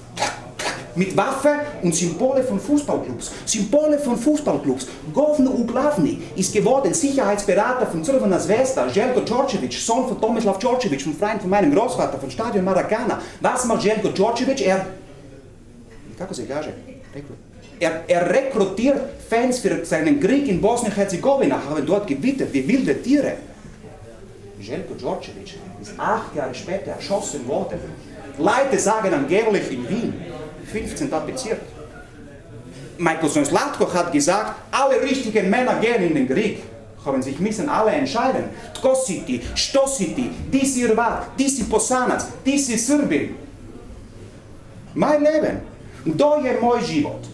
mit 0.97 1.17
Waffe 1.17 1.51
und 1.83 1.95
Symbole 1.95 2.43
von 2.43 2.61
Fußballclubs. 2.61 3.33
Symbole 3.47 3.99
von 3.99 4.17
Fußballclubs. 4.17 4.87
Govno 5.13 5.51
Uglavni 5.51 6.23
ist 6.37 6.53
geworden 6.53 6.95
Sicherheitsberater 6.95 7.87
von 7.87 8.03
Crvena 8.03 8.39
Zvezda, 8.39 8.89
Željko 8.89 9.21
Đorđević, 9.21 9.79
Sohn 9.79 10.09
von 10.09 10.21
Tomislav 10.21 10.59
Đorđević, 10.61 11.07
ein 11.07 11.15
Freund 11.15 11.41
von 11.43 11.51
meinem 11.51 11.73
Großvater 11.73 12.21
von 12.21 12.31
Stadion 12.31 12.65
Maracana. 12.65 13.21
Was 13.43 13.65
macht 13.65 13.83
Željko 13.83 14.09
Đorđević? 14.09 14.61
Er, 14.61 14.81
kako 16.19 16.35
se 16.35 16.47
kaže? 16.49 16.73
Er, 17.81 17.93
er 18.09 18.23
rekrutiert 18.29 18.99
Fans 19.31 19.63
für 19.63 19.85
seinen 19.85 20.21
Krieg 20.21 20.49
in 20.49 20.61
Bosnien-Herzegowina, 20.61 21.59
haben 21.69 21.87
dort 21.87 22.07
gewittet 22.07 22.53
wie 22.53 22.67
wilde 22.67 23.03
Tiere. 23.03 23.37
Željko 24.61 24.95
Đorđević 25.01 25.55
ist 25.83 25.93
acht 25.99 26.37
Jahre 26.37 26.55
später 26.55 26.89
erschossen 26.89 27.41
worden. 27.49 27.79
Leute 28.39 28.79
sagen 28.79 29.15
angeblich 29.15 29.71
in 29.73 29.89
Wien, 29.89 30.13
15. 30.75 31.09
Bezirk. 31.27 31.61
Michael 32.99 33.45
Slatko 33.45 33.87
hat 33.95 34.13
gesagt, 34.13 34.55
alle 34.71 35.01
richtigen 35.03 35.51
Männer 35.51 35.81
gehen 35.81 36.03
in 36.03 36.15
den 36.15 36.29
Krieg. 36.29 36.63
Haben 37.05 37.23
sich 37.23 37.39
müssen 37.39 37.69
alle 37.69 37.91
entscheiden. 37.93 38.45
Tko 38.75 38.95
si 38.95 39.23
ti, 39.27 39.41
što 39.55 39.87
si 39.87 41.65
Posanac, 41.71 42.23
si 42.45 42.79
Srbin. 42.79 43.37
Mein 44.95 45.23
Leben, 45.23 45.61
to 46.19 46.41
je 46.45 46.61
moj 46.61 46.81
život. 46.83 47.27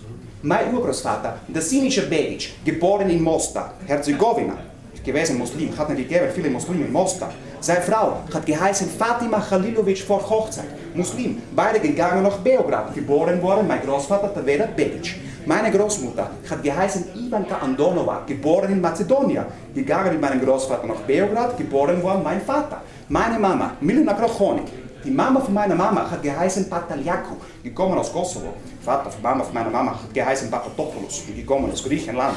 Mein 0.43 0.74
Urgroßvater, 0.74 1.32
der 1.49 1.62
Siniša 1.62 2.03
Begić, 2.11 2.49
geboren 2.64 3.11
in 3.11 3.22
Mostar, 3.22 3.72
Herzegowina, 3.86 4.57
gewesen 5.05 5.38
Muslim, 5.38 5.78
hat 5.78 5.88
nicht 5.88 6.09
gegeben, 6.09 6.32
viele 6.34 6.51
Muslime 6.51 6.84
in 6.86 6.93
Mostar. 6.93 7.32
Seine 7.62 7.82
Frau 7.82 8.20
hat 8.32 8.46
geheißen 8.46 8.88
Fatima 8.88 9.38
Khalilovic 9.38 9.98
vor 9.98 10.22
Hochzeit, 10.30 10.64
Muslim. 10.94 11.42
Beide 11.54 11.78
gegangen 11.78 12.22
nach 12.22 12.38
Beograd, 12.38 12.94
geboren 12.94 13.42
worden 13.42 13.68
mein 13.68 13.82
Großvater 13.82 14.32
Tavera 14.32 14.64
Begic. 14.74 15.16
Meine 15.44 15.70
Großmutter 15.70 16.30
hat 16.48 16.62
geheißen 16.62 17.04
Ivanka 17.14 17.58
Andonova, 17.58 18.22
geboren 18.26 18.72
in 18.72 18.80
Mazedonien. 18.80 19.44
Gegangen 19.74 20.12
mit 20.12 20.22
meinem 20.22 20.40
Großvater 20.40 20.86
nach 20.86 21.00
Beograd, 21.06 21.58
geboren 21.58 22.02
worden 22.02 22.22
mein 22.24 22.40
Vater. 22.40 22.80
Meine 23.11 23.38
Mama, 23.38 23.72
Milena 23.82 24.14
Krochonik. 24.14 24.72
Die 25.04 25.11
Mama 25.11 25.40
von 25.40 25.52
meiner 25.52 25.74
Mama 25.74 26.11
hat 26.11 26.22
geheißen 26.22 26.70
Pataljaku, 26.70 27.34
gekommen 27.62 27.98
aus 27.98 28.11
Kosovo. 28.11 28.54
Vater 28.82 29.11
von 29.11 29.20
Mama 29.20 29.44
von 29.44 29.52
meiner 29.52 29.70
Mama 29.70 29.90
hat 29.92 30.14
geheißen 30.14 30.50
Papatopoulos, 30.50 31.24
gekommen 31.36 31.70
aus 31.70 31.84
Griechenland. 31.84 32.36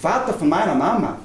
Vater 0.00 0.32
von 0.32 0.48
meiner 0.48 0.74
Mama 0.74 1.18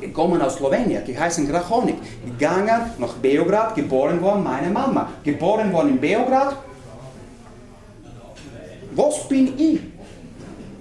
gekommen 0.00 0.40
aus 0.42 0.56
Slowenien, 0.56 1.04
geheißen 1.04 1.48
Grachonik, 1.48 1.96
gegangen 2.24 2.90
nach 2.98 3.14
Beograd, 3.14 3.74
geboren 3.74 4.20
worden 4.20 4.42
meine 4.42 4.70
Mama, 4.70 5.08
geboren 5.24 5.72
worden 5.72 5.90
in 5.90 6.00
Beograd. 6.00 6.56
Was 8.94 9.28
bin 9.28 9.58
ich? 9.58 9.80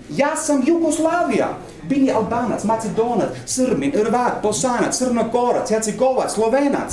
Ja 0.10 0.36
sam 0.36 0.64
Jugoslavia. 0.64 1.58
Bin 1.88 2.06
ich 2.06 2.16
Albanac, 2.16 2.64
Macedonac, 2.64 3.30
Srbin, 3.46 3.92
Hrvat, 3.92 4.42
Bosanac, 4.42 4.92
Crnogorac, 4.92 5.70
Hercegovac, 5.70 6.30
Slovenac. 6.30 6.92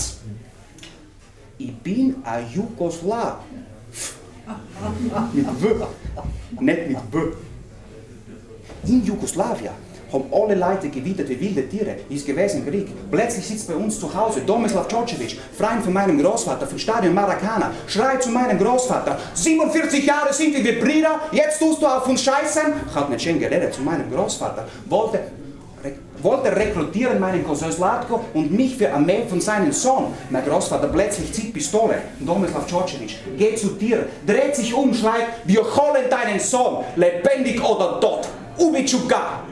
Ich 1.58 1.74
bin 1.76 2.16
ein 2.24 2.44
Jugoslav. 2.52 3.36
Mit 5.32 5.62
W. 5.62 5.66
Nicht 6.60 6.88
mit 6.88 7.10
B. 7.10 7.18
In 8.86 9.04
Jugoslawien 9.04 9.91
haben 10.12 10.24
alle 10.32 10.54
Leute 10.54 10.88
gewidert 10.88 11.28
wie 11.28 11.40
wilde 11.40 11.68
Tiere. 11.68 11.96
Ist 12.08 12.26
gewesen 12.26 12.66
Krieg. 12.66 12.88
Plötzlich 13.10 13.46
sitzt 13.46 13.68
bei 13.68 13.74
uns 13.74 13.98
zu 13.98 14.12
Hause 14.14 14.40
Domislav 14.46 14.88
Djordjevic, 14.88 15.38
Freund 15.56 15.82
von 15.82 15.92
meinem 15.92 16.22
Großvater 16.22 16.66
vom 16.66 16.78
Stadion 16.78 17.14
Maracana, 17.14 17.70
schreit 17.86 18.22
zu 18.22 18.30
meinem 18.30 18.58
Großvater, 18.58 19.18
47 19.34 20.04
Jahre 20.04 20.32
sind 20.32 20.52
wir 20.62 20.80
Brüder, 20.80 21.20
jetzt 21.32 21.58
tust 21.58 21.80
du 21.80 21.86
auf 21.86 22.06
uns 22.08 22.22
scheißen. 22.22 22.72
Hat 22.94 23.10
nicht 23.10 23.22
schön 23.22 23.38
geredet 23.38 23.74
zu 23.74 23.82
meinem 23.82 24.10
Großvater. 24.10 24.66
Wollte 24.88 25.20
wollte 26.22 26.54
rekrutieren 26.54 27.18
meinen 27.18 27.44
Cousin 27.44 27.72
Slatko 27.72 28.24
und 28.34 28.52
mich 28.52 28.76
für 28.76 28.92
Armee 28.92 29.24
von 29.28 29.40
seinem 29.40 29.72
Sohn. 29.72 30.14
Mein 30.30 30.44
Großvater 30.44 30.88
plötzlich 30.88 31.32
zieht 31.32 31.52
Pistole. 31.52 32.00
Domislav 32.20 32.66
Djordjevic 32.66 33.16
geht 33.36 33.58
zu 33.58 33.68
dir, 33.68 34.06
dreht 34.26 34.54
sich 34.54 34.72
um, 34.72 34.94
schreit, 34.94 35.26
wir 35.44 35.62
holen 35.62 36.04
deinen 36.08 36.38
Sohn, 36.38 36.84
lebendig 36.96 37.62
oder 37.62 38.00
tot. 38.00 38.28
Ubichuka! 38.58 39.51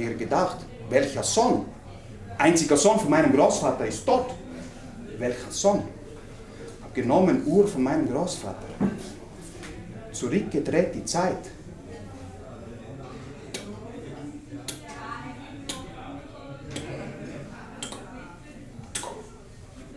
Mir 0.00 0.14
gedacht, 0.14 0.56
welcher 0.88 1.22
Sohn? 1.22 1.66
Einziger 2.38 2.78
Sohn 2.78 2.98
von 2.98 3.10
meinem 3.10 3.34
Großvater 3.34 3.86
ist 3.86 4.06
tot. 4.06 4.28
Welcher 5.18 5.50
Sohn? 5.50 5.82
Habe 6.82 6.94
genommen 6.94 7.42
Uhr 7.44 7.68
von 7.68 7.82
meinem 7.82 8.10
Großvater. 8.10 8.66
Zurückgedreht 10.10 10.94
die 10.94 11.04
Zeit. 11.04 11.36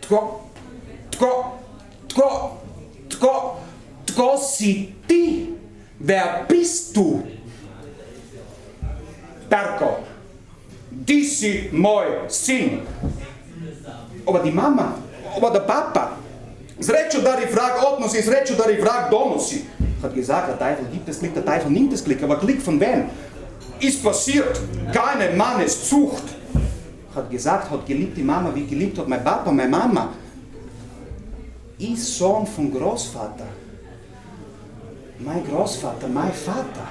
Tko, 0.02 0.40
tko, 1.12 1.58
tko, 2.08 2.58
tko, 3.08 3.56
tko 4.04 4.36
si 4.36 4.94
ti? 5.08 5.54
Wer 5.98 6.44
bist 6.46 6.94
du? 6.94 7.22
Darko, 9.54 9.98
die 10.90 11.24
si 11.24 11.68
moj 11.72 12.26
sin. 12.28 12.80
Aber 14.26 14.40
die 14.40 14.50
Mama, 14.50 14.94
aber 15.36 15.50
der 15.50 15.66
Papa. 15.66 16.10
Sreću 16.80 17.22
da 17.22 17.34
ri 17.34 17.46
vrag 17.52 17.72
odnosi, 17.92 18.22
sreću 18.22 18.54
da 18.58 18.64
ri 18.66 18.80
vrag 18.80 19.10
donosi. 19.10 19.62
Hat 20.02 20.14
gesagt, 20.14 20.48
der 20.48 20.58
Teufel 20.58 20.84
gibt 20.92 21.06
das 21.06 21.20
Glück, 21.20 21.34
der 21.34 21.44
Teufel 21.44 21.70
nimmt 21.70 21.92
das 21.92 22.04
Glück, 22.04 22.22
aber 22.22 22.36
Glück 22.36 22.60
von 22.62 22.80
wem? 22.80 23.04
Ist 23.80 24.02
passiert, 24.02 24.60
keine 24.92 25.36
Manneszucht. 25.36 26.24
Hat 27.14 27.30
gesagt, 27.30 27.70
hat 27.70 27.86
geliebt 27.86 28.16
die 28.16 28.22
Mama, 28.22 28.50
wie 28.54 28.66
geliebt 28.66 28.98
hat 28.98 29.08
mein 29.08 29.22
Papa, 29.22 29.52
meine 29.52 29.70
Mama. 29.70 30.08
Ich 31.78 32.02
Sohn 32.02 32.46
vom 32.46 32.72
Großvater. 32.72 33.46
Mein 35.20 35.42
Großvater, 35.48 36.08
mein 36.08 36.32
Vater. 36.32 36.86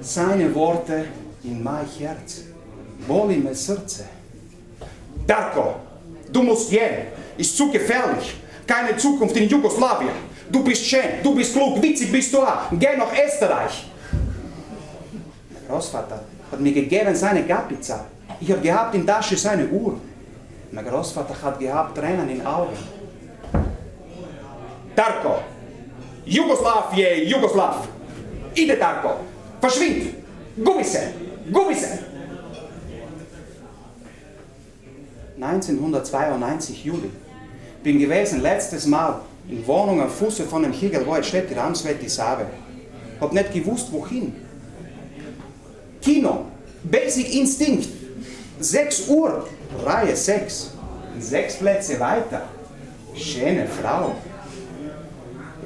Seine 0.00 0.54
Worte 0.54 1.04
in 1.44 1.62
mein 1.62 1.86
Herz. 1.98 2.42
Boli 3.06 3.36
me 3.36 3.54
srce. 3.54 4.04
Darko, 5.26 5.76
du 6.32 6.42
musst 6.42 6.70
gehen. 6.70 7.06
Ist 7.36 7.56
zu 7.56 7.70
gefährlich. 7.70 8.36
Keine 8.66 8.96
Zukunft 8.96 9.36
in 9.36 9.48
Jugoslawien. 9.48 10.34
Du 10.50 10.62
bist 10.62 10.84
schön, 10.84 11.22
du 11.22 11.34
bist 11.34 11.52
klug, 11.52 11.82
witzig 11.82 12.10
bist 12.10 12.32
du 12.32 12.42
auch. 12.42 12.70
Geh 12.72 12.96
nach 12.96 13.12
Österreich. 13.12 13.86
Mein 15.50 15.68
Großvater 15.68 16.22
hat 16.50 16.60
mir 16.60 16.72
gegeben 16.72 17.14
seine 17.14 17.42
Gapiza. 17.44 18.04
Ich 18.40 18.50
habe 18.50 18.60
gehabt 18.60 18.94
in 18.94 19.06
Tasche 19.06 19.36
seine 19.36 19.66
Uhr. 19.68 20.00
Mein 20.70 20.84
Großvater 20.84 21.34
hat 21.42 21.58
gehabt 21.58 21.96
Tränen 21.96 22.28
in 22.28 22.46
Augen. 22.46 22.76
Darko, 24.94 25.38
Jugoslawie, 26.24 27.24
Jugoslav. 27.24 27.88
Ide 28.54 28.76
Darko, 28.76 29.16
verschwind. 29.60 30.14
Gubbise. 31.52 31.98
1992 35.36 36.84
Juli. 36.84 37.10
Bin 37.82 37.98
gewesen 37.98 38.40
letztes 38.40 38.86
Mal 38.86 39.20
in 39.48 39.66
Wohnung 39.66 40.00
am 40.00 40.08
Fuße 40.08 40.44
von 40.44 40.62
dem 40.62 40.72
Hegel, 40.72 41.04
wo 41.06 41.16
jetzt 41.16 41.28
steht, 41.28 41.50
die 41.50 41.54
Ramswette 41.54 42.08
Save. 42.08 42.46
Hab 43.20 43.32
nicht 43.32 43.52
gewusst, 43.52 43.92
wohin. 43.92 44.34
Kino, 46.00 46.46
Basic 46.84 47.34
Instinct, 47.34 47.88
6 48.60 49.08
Uhr, 49.08 49.46
Reihe 49.84 50.14
6. 50.14 50.70
Sechs 51.18 51.56
Plätze 51.56 51.98
weiter. 52.00 52.48
Schöne 53.14 53.66
Frau. 53.66 54.16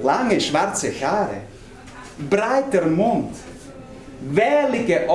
Lange 0.02 0.40
schwarze 0.40 0.92
Haare. 1.00 1.42
Breiter 2.28 2.86
Mund. 2.86 3.34
Wellige. 4.20 5.06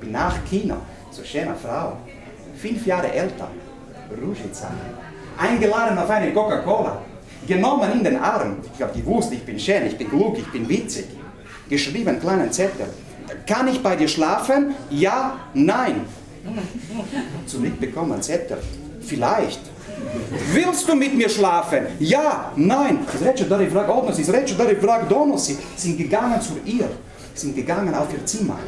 Bin 0.00 0.12
nach 0.12 0.36
Kino. 0.48 0.76
So 1.10 1.22
schöne 1.24 1.54
Frau. 1.54 1.96
Fünf 2.56 2.86
Jahre 2.86 3.12
älter. 3.12 3.48
Ružica. 4.10 4.70
Eingeladen 5.38 5.98
auf 5.98 6.10
eine 6.10 6.32
Coca-Cola. 6.32 7.02
Genommen 7.46 7.92
in 7.92 8.04
den 8.04 8.16
Arm. 8.16 8.56
Ich 8.74 8.82
habe 8.82 8.98
gewusst, 8.98 9.32
ich 9.32 9.44
bin 9.44 9.58
schön, 9.58 9.86
ich 9.86 9.96
bin 9.96 10.08
klug, 10.08 10.38
ich 10.38 10.50
bin 10.50 10.68
witzig. 10.68 11.06
Geschrieben, 11.68 12.18
kleinen 12.20 12.50
Zettel. 12.50 12.86
Kann 13.46 13.68
ich 13.68 13.82
bei 13.82 13.96
dir 13.96 14.08
schlafen? 14.08 14.74
Ja, 14.90 15.38
nein. 15.54 16.06
Zurückbekommen, 17.46 18.22
Zettel. 18.22 18.58
Vielleicht. 19.00 19.60
Willst 20.52 20.88
du 20.88 20.94
mit 20.94 21.14
mir 21.14 21.28
schlafen? 21.28 21.86
Ja, 21.98 22.52
nein. 22.56 22.98
Izreče 23.14 23.44
da 23.48 23.60
je 23.60 23.70
vrag 23.70 23.88
odnosi, 23.90 24.22
izreče 24.22 24.54
da 24.54 24.64
je 24.64 24.76
vrag 24.82 25.08
donosi. 25.08 25.56
Sind 25.76 25.98
gegangen 25.98 26.40
zu 26.40 26.58
ihr. 26.64 26.88
Sind 27.36 27.54
gegangen 27.54 27.94
auf 27.94 28.10
ihr 28.14 28.24
Zimmer. 28.24 28.58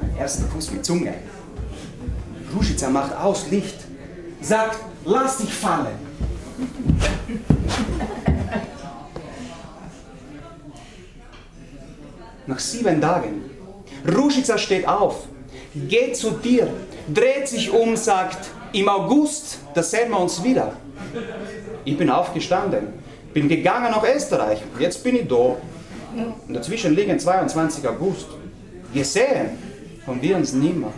Mein 0.00 0.16
erster 0.16 0.44
Kuss 0.44 0.70
mit 0.70 0.86
Zunge. 0.86 1.14
Rušica 2.54 2.88
macht 2.88 3.16
aus 3.16 3.50
Licht. 3.50 3.78
Sagt, 4.40 4.78
lass 5.04 5.38
dich 5.38 5.52
fallen. 5.52 5.98
Nach 12.46 12.60
sieben 12.60 13.00
Tagen, 13.00 13.42
Rušica 14.06 14.56
steht 14.56 14.86
auf, 14.86 15.26
geht 15.88 16.16
zu 16.16 16.30
dir, 16.30 16.68
dreht 17.12 17.48
sich 17.48 17.72
um, 17.72 17.96
sagt, 17.96 18.50
im 18.72 18.88
August, 18.88 19.58
da 19.74 19.82
sehen 19.82 20.10
wir 20.10 20.20
uns 20.20 20.44
wieder. 20.44 20.76
Ich 21.84 21.98
bin 21.98 22.10
aufgestanden, 22.10 22.88
bin 23.32 23.48
gegangen 23.48 23.90
nach 23.90 24.04
Österreich, 24.04 24.62
jetzt 24.78 25.02
bin 25.04 25.16
ich 25.16 25.28
da. 25.28 25.56
Und 26.46 26.54
dazwischen 26.54 26.94
liegen 26.94 27.18
22 27.18 27.86
August. 27.88 28.28
Gesehen 28.92 29.58
haben 30.06 30.22
wir 30.22 30.36
uns 30.36 30.52
nimmer. 30.52 30.92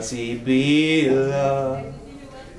Si 0.00 0.40
bila 0.44 1.80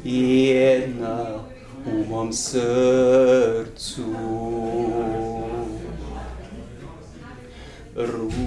jedna 0.04 1.44
u 1.86 2.04
mom 2.10 2.32
srcu. 2.32 4.04
Ružica 7.98 8.47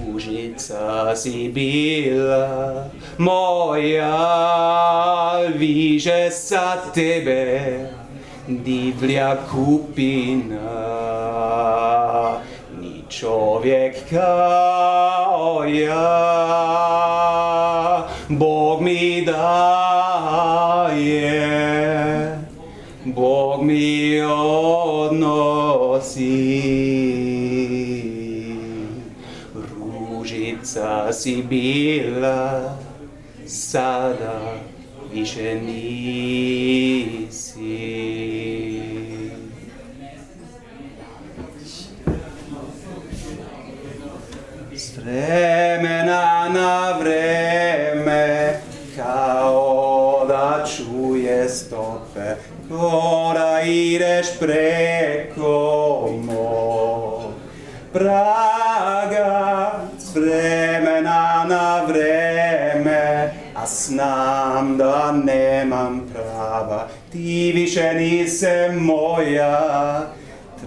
si 1.15 1.49
bila 1.49 2.85
moja, 3.17 4.17
više 5.55 6.31
sa 6.31 6.77
tebe 6.93 7.79
divlja 8.47 9.35
kupina. 9.51 10.59
Ni 12.81 13.03
čovjek 13.09 13.95
kao 14.09 15.63
ja, 15.67 17.40
Si 31.13 31.43
bila, 31.43 32.77
sada 33.47 34.39
više 35.13 35.55
nisi. 35.55 37.31
S 44.75 44.97
vremena 44.97 46.49
na 46.53 46.97
vreme, 46.99 48.59
kao 48.95 50.25
da 50.27 50.65
čuje 50.75 51.49
stope, 51.49 52.35
kora 52.69 53.61
ideš 53.61 54.27
preko 54.39 56.09
mog. 56.25 57.21
Vreme, 63.61 63.63
a 63.63 63.65
znam 63.65 64.77
da 64.77 65.11
nemam 65.11 66.01
prava, 66.13 66.87
ti 67.11 67.51
više 67.55 67.93
nisi 67.93 68.45
moja 68.79 70.01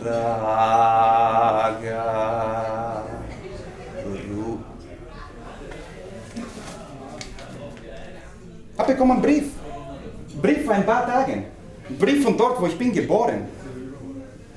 traga. 0.01 2.05
Ru- 4.07 4.59
Hab 8.77 8.87
bekommen 8.87 9.13
einen 9.13 9.23
Brief. 9.23 9.45
Brief 10.43 10.67
vor 10.67 10.75
ein 10.75 10.87
paar 10.87 11.07
Tagen. 11.07 11.45
Brief 12.01 12.25
von 12.25 12.37
dort, 12.37 12.61
wo 12.61 12.67
ich 12.67 12.79
bin 12.79 12.93
geboren. 12.93 13.47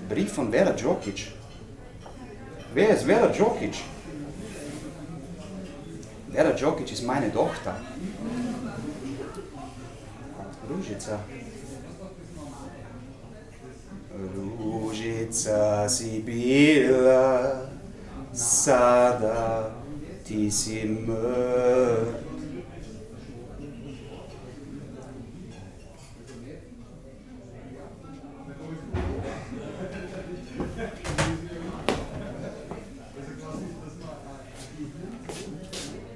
Brief 0.10 0.34
von 0.36 0.52
Vera 0.52 0.72
Djokic. 0.74 1.28
Wer 2.74 2.90
ist 2.90 3.06
Vera 3.06 3.28
Djokic? 3.28 3.76
Vera 6.38 6.52
Djokic 6.52 6.92
ist 6.92 7.04
meine 7.04 7.34
Tochter. 7.34 7.74
Ružica. 10.70 11.18
Ružica 14.36 15.90
si 15.90 16.22
bila, 16.22 17.68
sada 18.32 19.72
ti 20.24 20.52
si 20.52 20.86
mrtva. 20.86 22.27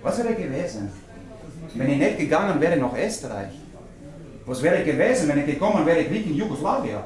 Was 0.03 0.17
wäre 0.17 0.33
gewesen, 0.33 0.91
wenn 1.75 1.89
ich 1.91 1.97
nicht 1.97 2.17
gegangen 2.17 2.59
wäre 2.59 2.77
nach 2.77 2.97
Österreich? 2.97 3.51
Was 4.45 4.61
wäre 4.63 4.83
gewesen, 4.83 5.27
wenn 5.29 5.39
ich 5.39 5.45
gekommen 5.45 5.85
wäre 5.85 6.03
Krieg 6.05 6.25
in 6.25 6.35
Jugoslawien? 6.35 7.01